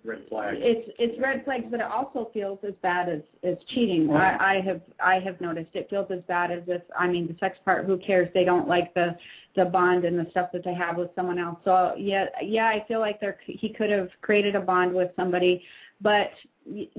Red 0.03 0.23
flag. 0.29 0.55
it's 0.57 0.89
it's 0.97 1.19
red 1.21 1.45
flags, 1.45 1.65
but 1.69 1.79
it 1.79 1.85
also 1.85 2.31
feels 2.33 2.57
as 2.67 2.73
bad 2.81 3.07
as 3.07 3.21
as 3.43 3.55
cheating. 3.67 4.09
I, 4.09 4.55
I 4.55 4.61
have 4.61 4.81
I 4.99 5.19
have 5.19 5.39
noticed 5.39 5.69
it 5.75 5.87
feels 5.91 6.07
as 6.09 6.21
bad 6.27 6.49
as 6.49 6.63
if 6.67 6.81
I 6.97 7.07
mean 7.07 7.27
the 7.27 7.35
sex 7.39 7.59
part. 7.63 7.85
Who 7.85 7.97
cares? 7.99 8.27
They 8.33 8.43
don't 8.43 8.67
like 8.67 8.95
the 8.95 9.15
the 9.55 9.65
bond 9.65 10.05
and 10.05 10.17
the 10.17 10.25
stuff 10.31 10.49
that 10.53 10.63
they 10.63 10.73
have 10.73 10.97
with 10.97 11.09
someone 11.15 11.37
else. 11.37 11.59
So 11.63 11.93
yeah, 11.97 12.25
yeah, 12.41 12.65
I 12.65 12.83
feel 12.87 12.99
like 12.99 13.19
there 13.19 13.37
he 13.45 13.69
could 13.69 13.91
have 13.91 14.09
created 14.21 14.55
a 14.55 14.59
bond 14.59 14.91
with 14.91 15.11
somebody, 15.15 15.63
but 16.01 16.31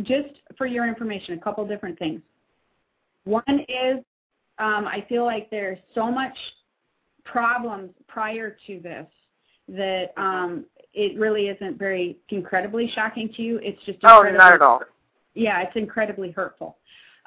just 0.02 0.38
for 0.56 0.66
your 0.66 0.86
information, 0.86 1.34
a 1.34 1.40
couple 1.40 1.66
different 1.66 1.98
things. 1.98 2.20
One 3.24 3.42
is 3.68 3.98
um, 4.58 4.86
I 4.86 5.04
feel 5.08 5.24
like 5.24 5.50
there's 5.50 5.78
so 5.92 6.08
much 6.08 6.36
problems 7.24 7.90
prior 8.06 8.56
to 8.66 8.80
this 8.80 9.06
that 9.68 10.12
um, 10.16 10.66
it 10.94 11.18
really 11.18 11.48
isn't 11.48 11.78
very 11.78 12.18
incredibly 12.28 12.90
shocking 12.94 13.32
to 13.36 13.42
you. 13.42 13.58
It's 13.62 13.82
just 13.84 13.98
oh, 14.02 14.22
not 14.22 14.52
at 14.52 14.62
all. 14.62 14.82
Yeah, 15.34 15.62
it's 15.62 15.76
incredibly 15.76 16.30
hurtful. 16.30 16.76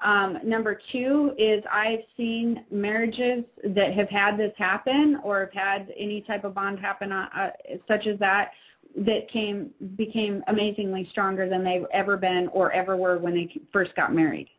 Um, 0.03 0.39
number 0.43 0.79
two 0.91 1.33
is 1.37 1.63
I've 1.71 2.03
seen 2.17 2.65
marriages 2.69 3.45
that 3.63 3.93
have 3.93 4.09
had 4.09 4.37
this 4.37 4.51
happen 4.57 5.19
or 5.23 5.39
have 5.39 5.53
had 5.53 5.93
any 5.97 6.21
type 6.21 6.43
of 6.43 6.53
bond 6.53 6.79
happen, 6.79 7.11
uh, 7.11 7.29
uh, 7.35 7.49
such 7.87 8.05
as 8.05 8.19
that, 8.19 8.51
that 8.97 9.29
came 9.29 9.71
became 9.95 10.43
amazingly 10.47 11.07
stronger 11.11 11.49
than 11.49 11.63
they've 11.63 11.85
ever 11.91 12.17
been 12.17 12.49
or 12.53 12.71
ever 12.71 12.95
were 12.95 13.17
when 13.17 13.33
they 13.33 13.53
first 13.71 13.95
got 13.95 14.13
married. 14.13 14.49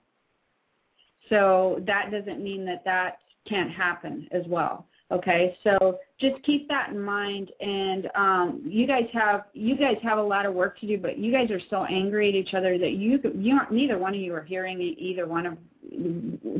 So 1.28 1.82
that 1.86 2.10
doesn't 2.10 2.42
mean 2.42 2.64
that 2.66 2.84
that 2.84 3.18
can't 3.48 3.70
happen 3.70 4.28
as 4.32 4.42
well. 4.46 4.86
Okay, 5.12 5.56
so 5.62 5.98
just 6.20 6.42
keep 6.42 6.66
that 6.68 6.90
in 6.90 7.00
mind. 7.00 7.52
And 7.60 8.08
um, 8.16 8.62
you 8.64 8.88
guys 8.88 9.04
have 9.12 9.44
you 9.52 9.76
guys 9.76 9.96
have 10.02 10.18
a 10.18 10.22
lot 10.22 10.46
of 10.46 10.54
work 10.54 10.80
to 10.80 10.86
do, 10.86 10.98
but 10.98 11.16
you 11.16 11.30
guys 11.30 11.50
are 11.52 11.60
so 11.70 11.84
angry 11.84 12.28
at 12.28 12.34
each 12.34 12.54
other 12.54 12.76
that 12.78 12.92
you 12.92 13.20
you 13.36 13.54
aren't, 13.54 13.70
neither 13.70 13.98
one 13.98 14.14
of 14.14 14.20
you 14.20 14.34
are 14.34 14.42
hearing 14.42 14.80
either 14.80 15.26
one 15.26 15.46
of 15.46 15.58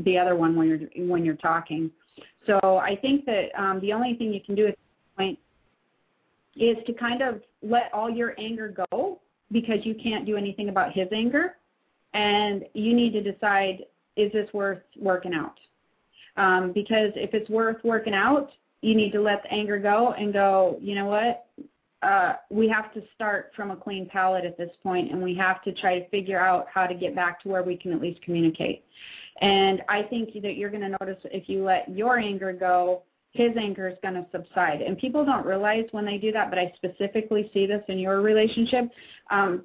the 0.05 0.17
other 0.17 0.35
one 0.37 0.55
when 0.55 0.67
you're 0.67 1.07
when 1.07 1.25
you're 1.25 1.35
talking. 1.35 1.91
So 2.45 2.77
I 2.77 2.95
think 2.95 3.25
that 3.25 3.49
um, 3.57 3.81
the 3.81 3.91
only 3.91 4.15
thing 4.15 4.33
you 4.33 4.39
can 4.39 4.55
do 4.55 4.67
at 4.67 4.75
this 4.75 5.17
point 5.17 5.39
is 6.55 6.77
to 6.85 6.93
kind 6.93 7.21
of 7.21 7.41
let 7.61 7.93
all 7.93 8.09
your 8.09 8.33
anger 8.39 8.73
go 8.91 9.19
because 9.51 9.79
you 9.85 9.93
can't 9.93 10.25
do 10.25 10.37
anything 10.37 10.69
about 10.69 10.93
his 10.93 11.09
anger, 11.11 11.57
and 12.13 12.63
you 12.73 12.95
need 12.95 13.11
to 13.11 13.21
decide 13.21 13.83
is 14.15 14.31
this 14.31 14.49
worth 14.53 14.79
working 14.97 15.33
out 15.33 15.59
um, 16.37 16.71
because 16.71 17.11
if 17.15 17.33
it's 17.33 17.49
worth 17.49 17.83
working 17.83 18.13
out, 18.13 18.49
you 18.81 18.95
need 18.95 19.11
to 19.11 19.21
let 19.21 19.43
the 19.43 19.51
anger 19.51 19.79
go 19.79 20.13
and 20.13 20.31
go, 20.31 20.77
you 20.79 20.95
know 20.95 21.05
what? 21.05 21.45
Uh, 22.03 22.33
we 22.51 22.69
have 22.69 22.93
to 22.93 23.01
start 23.15 23.51
from 23.55 23.71
a 23.71 23.75
clean 23.75 24.07
palette 24.07 24.45
at 24.45 24.57
this 24.57 24.69
point, 24.83 25.11
and 25.11 25.21
we 25.21 25.35
have 25.35 25.63
to 25.63 25.73
try 25.73 25.99
to 25.99 26.07
figure 26.09 26.39
out 26.39 26.67
how 26.71 26.85
to 26.85 26.93
get 26.93 27.15
back 27.15 27.41
to 27.41 27.49
where 27.49 27.63
we 27.63 27.75
can 27.75 27.91
at 27.91 27.99
least 27.99 28.21
communicate. 28.21 28.85
And 29.41 29.81
I 29.89 30.03
think 30.03 30.33
that 30.41 30.55
you're 30.55 30.69
going 30.69 30.83
to 30.83 30.95
notice 31.01 31.21
if 31.25 31.49
you 31.49 31.63
let 31.63 31.89
your 31.89 32.19
anger 32.19 32.53
go, 32.53 33.03
his 33.31 33.51
anger 33.57 33.87
is 33.87 33.97
going 34.01 34.15
to 34.15 34.25
subside. 34.31 34.81
And 34.81 34.97
people 34.97 35.25
don't 35.25 35.45
realize 35.45 35.85
when 35.91 36.05
they 36.05 36.17
do 36.17 36.31
that, 36.31 36.49
but 36.49 36.57
I 36.59 36.71
specifically 36.75 37.49
see 37.53 37.65
this 37.65 37.83
in 37.87 37.99
your 37.99 38.21
relationship. 38.21 38.89
Um, 39.29 39.63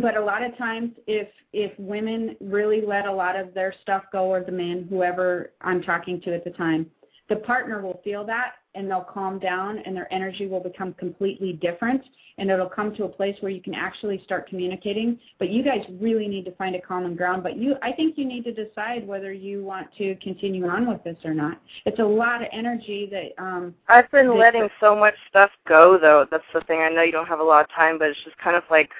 but 0.00 0.16
a 0.16 0.20
lot 0.20 0.42
of 0.42 0.56
times 0.56 0.92
if 1.06 1.28
if 1.52 1.72
women 1.78 2.36
really 2.40 2.80
let 2.80 3.06
a 3.06 3.12
lot 3.12 3.36
of 3.36 3.52
their 3.54 3.74
stuff 3.82 4.04
go 4.12 4.24
or 4.24 4.42
the 4.42 4.52
men 4.52 4.86
whoever 4.88 5.52
i'm 5.60 5.82
talking 5.82 6.20
to 6.20 6.34
at 6.34 6.44
the 6.44 6.50
time 6.50 6.86
the 7.28 7.36
partner 7.36 7.80
will 7.80 8.00
feel 8.04 8.24
that 8.24 8.54
and 8.74 8.90
they'll 8.90 9.04
calm 9.04 9.38
down 9.38 9.78
and 9.78 9.96
their 9.96 10.12
energy 10.12 10.46
will 10.46 10.60
become 10.60 10.94
completely 10.94 11.54
different. 11.54 12.02
And 12.38 12.50
it'll 12.50 12.68
come 12.68 12.94
to 12.96 13.04
a 13.04 13.08
place 13.08 13.36
where 13.40 13.52
you 13.52 13.60
can 13.60 13.74
actually 13.74 14.22
start 14.24 14.48
communicating. 14.48 15.18
But 15.38 15.50
you 15.50 15.62
guys 15.62 15.80
really 16.00 16.26
need 16.26 16.46
to 16.46 16.52
find 16.52 16.74
a 16.74 16.80
common 16.80 17.14
ground. 17.14 17.42
But 17.42 17.56
you 17.56 17.76
i 17.82 17.92
think 17.92 18.16
you 18.16 18.24
need 18.24 18.44
to 18.44 18.52
decide 18.52 19.06
whether 19.06 19.32
you 19.32 19.62
want 19.62 19.88
to 19.98 20.14
continue 20.16 20.66
on 20.66 20.88
with 20.88 21.04
this 21.04 21.16
or 21.24 21.34
not. 21.34 21.60
It's 21.84 21.98
a 21.98 22.04
lot 22.04 22.42
of 22.42 22.48
energy 22.52 23.08
that 23.10 23.42
um 23.42 23.74
i've 23.88 24.10
been 24.10 24.38
letting 24.38 24.68
so 24.80 24.96
much 24.96 25.14
stuff 25.28 25.50
go 25.68 25.98
though. 25.98 26.26
That's 26.30 26.44
the 26.54 26.62
thing. 26.62 26.80
I 26.80 26.88
know 26.88 27.02
you 27.02 27.12
don't 27.12 27.28
have 27.28 27.40
a 27.40 27.44
lot 27.44 27.64
of 27.64 27.70
time 27.70 27.98
but 27.98 28.08
it's 28.08 28.24
just 28.24 28.38
kind 28.38 28.56
of 28.56 28.62
like 28.70 28.90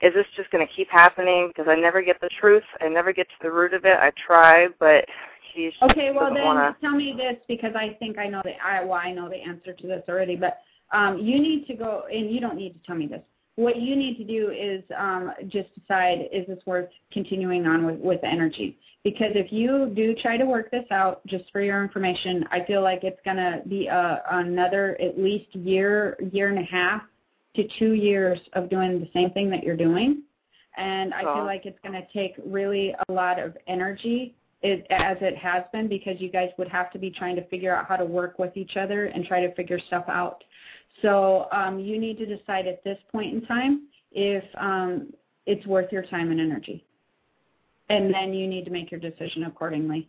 is 0.00 0.12
this 0.14 0.26
just 0.36 0.50
going 0.50 0.66
to 0.66 0.72
keep 0.72 0.88
happening? 0.90 1.48
Because 1.48 1.70
I 1.70 1.74
never 1.74 2.02
get 2.02 2.20
the 2.20 2.28
truth. 2.40 2.64
I 2.80 2.88
never 2.88 3.12
get 3.12 3.28
to 3.28 3.34
the 3.42 3.50
root 3.50 3.72
of 3.72 3.84
it. 3.84 3.96
I 3.98 4.12
try, 4.26 4.68
but 4.78 5.06
he's 5.54 5.72
okay. 5.82 6.12
Well, 6.14 6.32
then 6.34 6.44
wanna... 6.44 6.76
tell 6.80 6.92
me 6.92 7.14
this 7.16 7.36
because 7.48 7.74
I 7.74 7.96
think 7.98 8.18
I 8.18 8.28
know 8.28 8.42
the 8.44 8.52
I 8.62 8.84
well 8.84 9.00
I 9.02 9.12
know 9.12 9.28
the 9.28 9.36
answer 9.36 9.72
to 9.72 9.86
this 9.86 10.02
already. 10.08 10.36
But 10.36 10.58
um, 10.92 11.18
you 11.18 11.40
need 11.40 11.66
to 11.68 11.74
go, 11.74 12.04
and 12.12 12.30
you 12.30 12.40
don't 12.40 12.56
need 12.56 12.74
to 12.74 12.86
tell 12.86 12.96
me 12.96 13.06
this. 13.06 13.22
What 13.56 13.80
you 13.80 13.96
need 13.96 14.18
to 14.18 14.24
do 14.24 14.50
is 14.50 14.84
um, 14.98 15.32
just 15.48 15.74
decide 15.74 16.28
is 16.30 16.46
this 16.46 16.58
worth 16.66 16.90
continuing 17.10 17.66
on 17.66 17.86
with 17.86 17.98
with 17.98 18.20
energy? 18.22 18.78
Because 19.02 19.30
if 19.34 19.50
you 19.50 19.92
do 19.94 20.14
try 20.16 20.36
to 20.36 20.44
work 20.44 20.70
this 20.70 20.84
out, 20.90 21.24
just 21.26 21.44
for 21.52 21.62
your 21.62 21.82
information, 21.82 22.44
I 22.50 22.64
feel 22.66 22.82
like 22.82 23.04
it's 23.04 23.20
going 23.24 23.36
to 23.36 23.62
be 23.66 23.86
a, 23.86 24.20
another 24.30 25.00
at 25.00 25.16
least 25.18 25.54
year 25.54 26.18
year 26.32 26.50
and 26.50 26.58
a 26.58 26.64
half 26.64 27.02
to 27.56 27.68
two 27.78 27.92
years 27.92 28.38
of 28.52 28.70
doing 28.70 29.00
the 29.00 29.08
same 29.12 29.30
thing 29.30 29.50
that 29.50 29.64
you're 29.64 29.76
doing. 29.76 30.22
And 30.76 31.14
I 31.14 31.22
feel 31.22 31.44
like 31.44 31.64
it's 31.64 31.78
going 31.82 31.94
to 31.94 32.06
take 32.12 32.34
really 32.44 32.94
a 33.08 33.12
lot 33.12 33.38
of 33.38 33.56
energy 33.66 34.34
it, 34.62 34.86
as 34.90 35.16
it 35.20 35.36
has 35.36 35.64
been 35.72 35.88
because 35.88 36.20
you 36.20 36.30
guys 36.30 36.50
would 36.58 36.68
have 36.68 36.90
to 36.92 36.98
be 36.98 37.10
trying 37.10 37.36
to 37.36 37.46
figure 37.48 37.74
out 37.74 37.86
how 37.86 37.96
to 37.96 38.04
work 38.04 38.38
with 38.38 38.56
each 38.56 38.76
other 38.76 39.06
and 39.06 39.24
try 39.24 39.40
to 39.40 39.54
figure 39.54 39.78
stuff 39.86 40.04
out. 40.08 40.44
So 41.02 41.48
um, 41.52 41.78
you 41.78 41.98
need 41.98 42.18
to 42.18 42.26
decide 42.26 42.66
at 42.66 42.82
this 42.84 42.98
point 43.12 43.34
in 43.34 43.46
time 43.46 43.88
if 44.12 44.44
um, 44.58 45.12
it's 45.46 45.66
worth 45.66 45.92
your 45.92 46.02
time 46.02 46.30
and 46.30 46.40
energy. 46.40 46.84
And 47.88 48.12
then 48.12 48.34
you 48.34 48.46
need 48.46 48.64
to 48.64 48.70
make 48.70 48.90
your 48.90 49.00
decision 49.00 49.44
accordingly. 49.44 50.08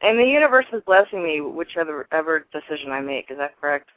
And 0.00 0.18
the 0.18 0.24
universe 0.24 0.66
is 0.72 0.82
blessing 0.86 1.22
me 1.22 1.40
whichever 1.40 2.06
ever 2.12 2.46
decision 2.52 2.90
I 2.90 3.00
make. 3.00 3.30
Is 3.30 3.38
that 3.38 3.60
correct? 3.60 3.90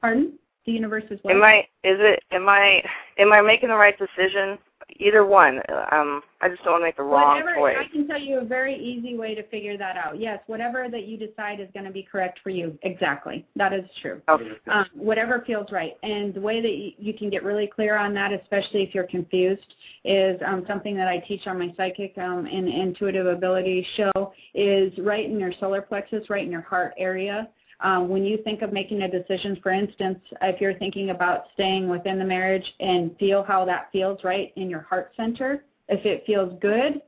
Pardon? 0.00 0.38
The 0.66 0.72
universe 0.72 1.04
is 1.10 1.18
what? 1.22 1.34
Am 1.34 1.42
I 1.42 1.60
is 1.84 1.98
it 2.00 2.22
am 2.30 2.48
I 2.48 2.82
am 3.18 3.32
I 3.32 3.40
making 3.40 3.68
the 3.68 3.76
right 3.76 3.96
decision? 3.98 4.58
Either 4.98 5.24
one. 5.24 5.60
Um, 5.92 6.20
I 6.40 6.48
just 6.48 6.64
don't 6.64 6.72
want 6.72 6.82
to 6.82 6.86
make 6.86 6.96
the 6.96 7.04
wrong 7.04 7.36
whatever, 7.36 7.54
choice. 7.54 7.76
I 7.78 7.92
can 7.92 8.08
tell 8.08 8.18
you 8.18 8.40
a 8.40 8.44
very 8.44 8.76
easy 8.76 9.16
way 9.16 9.34
to 9.36 9.42
figure 9.44 9.78
that 9.78 9.96
out. 9.96 10.18
Yes, 10.18 10.40
whatever 10.46 10.88
that 10.90 11.04
you 11.04 11.16
decide 11.16 11.60
is 11.60 11.68
going 11.72 11.86
to 11.86 11.92
be 11.92 12.02
correct 12.02 12.40
for 12.42 12.50
you. 12.50 12.76
Exactly. 12.82 13.46
That 13.54 13.72
is 13.72 13.84
true. 14.02 14.20
Okay. 14.28 14.50
Um, 14.70 14.86
whatever 14.94 15.44
feels 15.46 15.70
right. 15.70 15.96
And 16.02 16.34
the 16.34 16.40
way 16.40 16.60
that 16.60 17.02
you 17.02 17.14
can 17.14 17.30
get 17.30 17.44
really 17.44 17.68
clear 17.68 17.96
on 17.96 18.12
that, 18.14 18.32
especially 18.32 18.82
if 18.82 18.94
you're 18.94 19.04
confused, 19.04 19.74
is 20.04 20.40
um, 20.44 20.64
something 20.66 20.96
that 20.96 21.06
I 21.06 21.18
teach 21.18 21.46
on 21.46 21.58
my 21.58 21.72
psychic 21.76 22.18
um, 22.18 22.46
and 22.46 22.68
intuitive 22.68 23.26
ability 23.26 23.86
show 23.96 24.32
is 24.54 24.92
right 24.98 25.24
in 25.24 25.38
your 25.38 25.52
solar 25.60 25.82
plexus, 25.82 26.28
right 26.28 26.44
in 26.44 26.50
your 26.50 26.62
heart 26.62 26.94
area 26.98 27.48
um, 27.82 28.08
when 28.08 28.24
you 28.24 28.38
think 28.42 28.62
of 28.62 28.72
making 28.72 29.02
a 29.02 29.10
decision, 29.10 29.58
for 29.62 29.72
instance, 29.72 30.18
if 30.42 30.60
you're 30.60 30.74
thinking 30.74 31.10
about 31.10 31.44
staying 31.54 31.88
within 31.88 32.18
the 32.18 32.24
marriage 32.24 32.64
and 32.80 33.16
feel 33.18 33.42
how 33.42 33.64
that 33.64 33.88
feels 33.92 34.22
right 34.22 34.52
in 34.56 34.68
your 34.68 34.82
heart 34.82 35.12
center, 35.16 35.64
if 35.88 36.04
it 36.04 36.24
feels 36.26 36.52
good, 36.60 37.00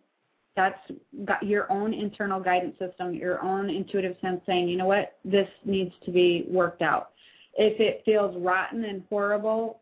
that's 0.57 0.79
got 1.25 1.43
your 1.43 1.71
own 1.71 1.95
internal 1.95 2.41
guidance 2.41 2.79
system, 2.79 3.15
your 3.15 3.43
own 3.43 3.71
intuitive 3.71 4.17
sense 4.21 4.41
saying, 4.47 4.69
you 4.69 4.77
know 4.77 4.87
what, 4.87 5.17
this 5.25 5.49
needs 5.65 5.95
to 6.05 6.11
be 6.11 6.47
worked 6.49 6.83
out. 6.83 7.11
If 7.55 7.81
it 7.81 8.03
feels 8.05 8.35
rotten 8.43 8.85
and 8.85 9.03
horrible, 9.09 9.81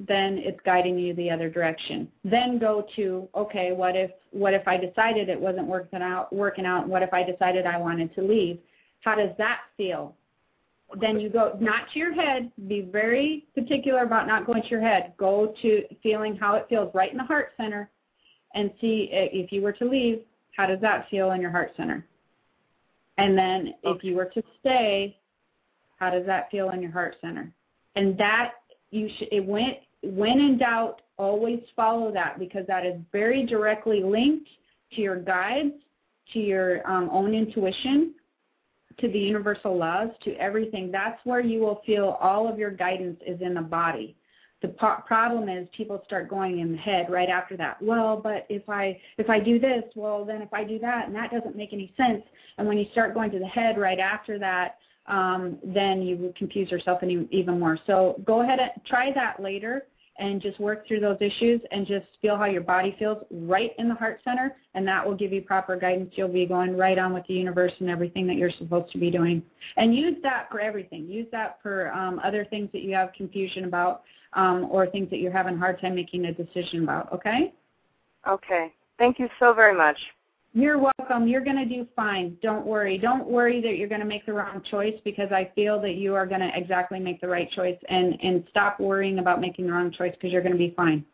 then 0.00 0.38
it's 0.38 0.58
guiding 0.64 0.98
you 0.98 1.14
the 1.14 1.30
other 1.30 1.50
direction. 1.50 2.08
Then 2.24 2.58
go 2.58 2.86
to, 2.96 3.28
okay, 3.34 3.72
what 3.72 3.96
if 3.96 4.10
what 4.30 4.54
if 4.54 4.66
I 4.66 4.76
decided 4.76 5.28
it 5.28 5.38
wasn't 5.38 5.66
working 5.66 6.00
out 6.00 6.32
working 6.32 6.64
out? 6.64 6.88
What 6.88 7.02
if 7.02 7.12
I 7.12 7.22
decided 7.22 7.66
I 7.66 7.76
wanted 7.76 8.14
to 8.14 8.22
leave? 8.22 8.58
How 9.00 9.14
does 9.14 9.30
that 9.38 9.60
feel? 9.76 10.14
Then 11.00 11.20
you 11.20 11.28
go 11.28 11.56
not 11.60 11.90
to 11.92 11.98
your 11.98 12.12
head. 12.12 12.50
Be 12.66 12.80
very 12.80 13.46
particular 13.54 14.02
about 14.02 14.26
not 14.26 14.44
going 14.44 14.62
to 14.62 14.68
your 14.68 14.80
head. 14.80 15.12
Go 15.16 15.54
to 15.62 15.82
feeling 16.02 16.36
how 16.36 16.56
it 16.56 16.66
feels 16.68 16.92
right 16.94 17.10
in 17.10 17.18
the 17.18 17.24
heart 17.24 17.52
center, 17.56 17.90
and 18.54 18.70
see 18.80 19.08
if 19.12 19.52
you 19.52 19.62
were 19.62 19.72
to 19.72 19.84
leave, 19.84 20.20
how 20.56 20.66
does 20.66 20.80
that 20.80 21.08
feel 21.08 21.30
in 21.32 21.40
your 21.40 21.50
heart 21.50 21.72
center? 21.76 22.04
And 23.18 23.36
then 23.36 23.74
if 23.84 24.02
you 24.02 24.16
were 24.16 24.26
to 24.26 24.42
stay, 24.60 25.16
how 25.98 26.10
does 26.10 26.26
that 26.26 26.50
feel 26.50 26.70
in 26.70 26.82
your 26.82 26.90
heart 26.90 27.16
center? 27.20 27.52
And 27.94 28.18
that 28.18 28.54
you 28.90 29.08
should 29.18 29.28
it 29.30 29.44
went 29.44 29.76
when 30.02 30.40
in 30.40 30.58
doubt, 30.58 31.02
always 31.18 31.60
follow 31.76 32.10
that 32.12 32.38
because 32.38 32.66
that 32.66 32.86
is 32.86 32.94
very 33.12 33.44
directly 33.44 34.02
linked 34.02 34.48
to 34.94 35.02
your 35.02 35.16
guides, 35.16 35.74
to 36.32 36.38
your 36.38 36.90
um, 36.90 37.10
own 37.12 37.34
intuition, 37.34 38.14
to 39.00 39.08
the 39.08 39.18
universal 39.18 39.76
laws, 39.76 40.10
to 40.24 40.34
everything, 40.36 40.90
that's 40.90 41.24
where 41.24 41.40
you 41.40 41.60
will 41.60 41.82
feel 41.86 42.18
all 42.20 42.48
of 42.48 42.58
your 42.58 42.70
guidance 42.70 43.20
is 43.26 43.40
in 43.40 43.54
the 43.54 43.60
body. 43.60 44.16
The 44.62 44.68
po- 44.68 45.02
problem 45.06 45.48
is 45.48 45.66
people 45.74 46.02
start 46.04 46.28
going 46.28 46.58
in 46.58 46.72
the 46.72 46.78
head 46.78 47.06
right 47.08 47.30
after 47.30 47.56
that. 47.56 47.80
Well, 47.80 48.20
but 48.22 48.46
if 48.50 48.68
I 48.68 49.00
if 49.16 49.30
I 49.30 49.40
do 49.40 49.58
this, 49.58 49.84
well 49.94 50.24
then 50.24 50.42
if 50.42 50.52
I 50.52 50.64
do 50.64 50.78
that, 50.80 51.06
and 51.06 51.16
that 51.16 51.30
doesn't 51.30 51.56
make 51.56 51.72
any 51.72 51.94
sense. 51.96 52.22
And 52.58 52.68
when 52.68 52.76
you 52.76 52.86
start 52.92 53.14
going 53.14 53.30
to 53.30 53.38
the 53.38 53.46
head 53.46 53.78
right 53.78 53.98
after 53.98 54.38
that, 54.38 54.76
um, 55.06 55.58
then 55.64 56.02
you 56.02 56.32
confuse 56.36 56.70
yourself 56.70 57.02
even 57.02 57.58
more. 57.58 57.78
So 57.86 58.20
go 58.26 58.42
ahead 58.42 58.60
and 58.60 58.70
try 58.86 59.12
that 59.14 59.42
later 59.42 59.86
and 60.20 60.40
just 60.40 60.60
work 60.60 60.86
through 60.86 61.00
those 61.00 61.16
issues 61.20 61.60
and 61.72 61.86
just 61.86 62.06
feel 62.22 62.36
how 62.36 62.44
your 62.44 62.60
body 62.60 62.94
feels 62.98 63.18
right 63.30 63.72
in 63.78 63.88
the 63.88 63.94
heart 63.94 64.20
center 64.22 64.56
and 64.74 64.86
that 64.86 65.04
will 65.04 65.16
give 65.16 65.32
you 65.32 65.42
proper 65.42 65.76
guidance. 65.76 66.12
You'll 66.14 66.28
be 66.28 66.46
going 66.46 66.76
right 66.76 66.98
on 66.98 67.12
with 67.12 67.26
the 67.26 67.34
universe 67.34 67.72
and 67.80 67.90
everything 67.90 68.26
that 68.28 68.36
you're 68.36 68.52
supposed 68.58 68.92
to 68.92 68.98
be 68.98 69.10
doing. 69.10 69.42
And 69.76 69.96
use 69.96 70.16
that 70.22 70.48
for 70.50 70.60
everything. 70.60 71.06
Use 71.06 71.26
that 71.32 71.58
for 71.62 71.92
um, 71.92 72.20
other 72.22 72.44
things 72.44 72.68
that 72.72 72.82
you 72.82 72.94
have 72.94 73.12
confusion 73.14 73.64
about 73.64 74.02
um, 74.34 74.68
or 74.70 74.86
things 74.86 75.10
that 75.10 75.18
you're 75.18 75.32
having 75.32 75.54
a 75.54 75.58
hard 75.58 75.80
time 75.80 75.94
making 75.94 76.26
a 76.26 76.32
decision 76.32 76.84
about 76.84 77.12
okay? 77.12 77.52
Okay. 78.28 78.72
Thank 78.98 79.18
you 79.18 79.28
so 79.40 79.54
very 79.54 79.76
much 79.76 79.96
You're 80.52 80.78
welcome. 80.78 81.28
You're 81.28 81.44
going 81.44 81.56
to 81.56 81.64
do 81.64 81.86
fine. 81.94 82.36
Don't 82.42 82.66
worry. 82.66 82.98
Don't 82.98 83.28
worry 83.28 83.60
that 83.60 83.76
you're 83.76 83.88
going 83.88 84.00
to 84.00 84.06
make 84.06 84.26
the 84.26 84.32
wrong 84.32 84.62
choice 84.68 84.94
because 85.04 85.30
I 85.30 85.50
feel 85.54 85.80
that 85.80 85.94
you 85.94 86.14
are 86.16 86.26
going 86.26 86.40
to 86.40 86.50
exactly 86.54 86.98
make 86.98 87.20
the 87.20 87.28
right 87.28 87.50
choice 87.52 87.78
and 87.88 88.18
and 88.20 88.44
stop 88.50 88.80
worrying 88.80 89.20
about 89.20 89.40
making 89.40 89.66
the 89.66 89.72
wrong 89.72 89.92
choice 89.92 90.12
because 90.12 90.32
you're 90.32 90.42
going 90.42 90.52
to 90.52 90.58
be 90.58 90.74
fine. 90.76 91.04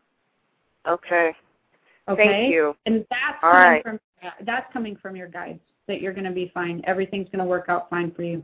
Okay. 0.88 1.32
Okay. 2.08 2.26
Thank 2.26 2.54
you. 2.54 2.74
And 2.86 3.04
that's 3.10 3.38
All 3.42 3.52
coming 3.52 3.68
right. 3.68 3.82
from 3.82 4.00
that's 4.46 4.72
coming 4.72 4.96
from 4.96 5.16
your 5.16 5.28
guides 5.28 5.60
that 5.86 6.00
you're 6.00 6.14
going 6.14 6.24
to 6.24 6.32
be 6.32 6.50
fine. 6.54 6.82
Everything's 6.86 7.28
going 7.28 7.40
to 7.40 7.44
work 7.44 7.66
out 7.68 7.90
fine 7.90 8.12
for 8.12 8.22
you. 8.22 8.42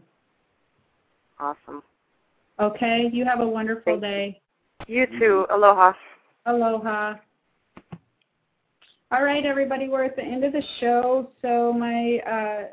Awesome. 1.38 1.82
Okay. 2.60 3.08
You 3.10 3.24
have 3.24 3.40
a 3.40 3.48
wonderful 3.48 3.98
day. 3.98 4.40
You 4.86 5.06
too. 5.18 5.46
Aloha. 5.50 5.94
Aloha. 6.46 7.14
All 9.12 9.22
right, 9.24 9.44
everybody, 9.44 9.88
we're 9.90 10.04
at 10.04 10.16
the 10.16 10.22
end 10.22 10.42
of 10.42 10.52
the 10.52 10.62
show. 10.80 11.28
So 11.42 11.70
my 11.70 12.16
uh, 12.26 12.68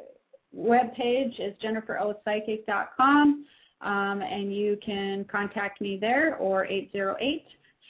webpage 0.58 1.38
is 1.38 1.54
jenniferopsychic.com, 1.62 3.46
um, 3.82 4.22
and 4.22 4.56
you 4.56 4.78
can 4.84 5.26
contact 5.26 5.82
me 5.82 5.98
there 6.00 6.38
or 6.38 6.66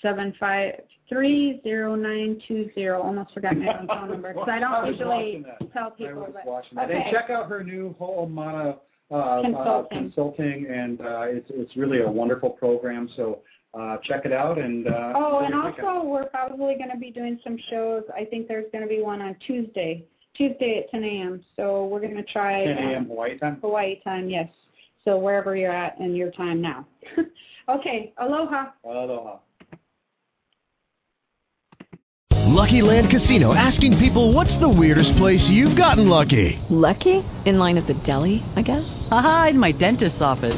808-753-0920. 0.03 3.03
Almost 3.03 3.33
forgot 3.35 3.55
my 3.55 3.67
own 3.67 3.85
phone 3.85 4.09
number 4.09 4.33
because 4.33 4.49
I 4.49 4.55
I 4.55 4.59
don't 4.59 4.71
was 4.83 4.93
usually 4.93 5.45
tell 5.71 5.93
I 5.93 5.95
people. 5.95 6.21
was 6.21 6.33
but, 6.73 6.85
okay. 6.85 7.03
And 7.03 7.13
check 7.13 7.29
out 7.29 7.47
her 7.49 7.63
new 7.63 7.95
Ho'omana 7.99 8.79
uh, 9.11 9.15
uh, 9.15 9.41
Consulting. 9.43 9.99
consulting, 9.99 10.65
and 10.65 11.01
uh, 11.01 11.21
it's 11.21 11.51
it's 11.51 11.77
really 11.77 12.01
a 12.01 12.09
wonderful 12.09 12.49
program. 12.49 13.07
So 13.15 13.41
uh, 13.73 13.97
check 14.03 14.25
it 14.25 14.31
out. 14.33 14.57
And 14.57 14.87
uh, 14.87 15.13
Oh, 15.15 15.39
and 15.39 15.53
good 15.53 15.65
weekend. 15.65 15.87
also 15.87 16.07
we're 16.07 16.25
probably 16.25 16.75
going 16.75 16.89
to 16.91 16.97
be 16.97 17.11
doing 17.11 17.39
some 17.43 17.57
shows. 17.69 18.03
I 18.15 18.25
think 18.25 18.47
there's 18.47 18.71
going 18.71 18.83
to 18.83 18.89
be 18.89 19.01
one 19.01 19.21
on 19.21 19.35
Tuesday, 19.45 20.05
Tuesday 20.35 20.79
at 20.83 20.91
10 20.91 21.03
a.m. 21.03 21.43
So 21.55 21.85
we're 21.85 22.01
going 22.01 22.15
to 22.15 22.23
try 22.23 22.65
10 22.65 22.77
a.m. 22.77 22.97
um, 23.03 23.05
Hawaii 23.07 23.37
time. 23.37 23.57
Hawaii 23.61 23.99
time, 24.03 24.29
yes. 24.29 24.49
So 25.05 25.17
wherever 25.17 25.55
you're 25.55 25.71
at 25.71 25.97
in 25.99 26.15
your 26.15 26.31
time 26.31 26.61
now. 26.61 26.85
okay, 27.69 28.13
aloha. 28.17 28.71
Aloha. 28.83 29.37
Lucky 32.31 32.81
Land 32.81 33.09
Casino 33.09 33.53
asking 33.53 33.97
people 33.97 34.33
what's 34.33 34.57
the 34.57 34.67
weirdest 34.67 35.15
place 35.15 35.47
you've 35.47 35.77
gotten 35.77 36.09
lucky? 36.09 36.59
Lucky? 36.69 37.23
In 37.45 37.57
line 37.57 37.77
at 37.77 37.87
the 37.87 37.93
deli, 37.93 38.43
I 38.55 38.61
guess? 38.63 38.83
Aha, 39.11 39.47
in 39.51 39.57
my 39.59 39.71
dentist's 39.71 40.21
office. 40.21 40.57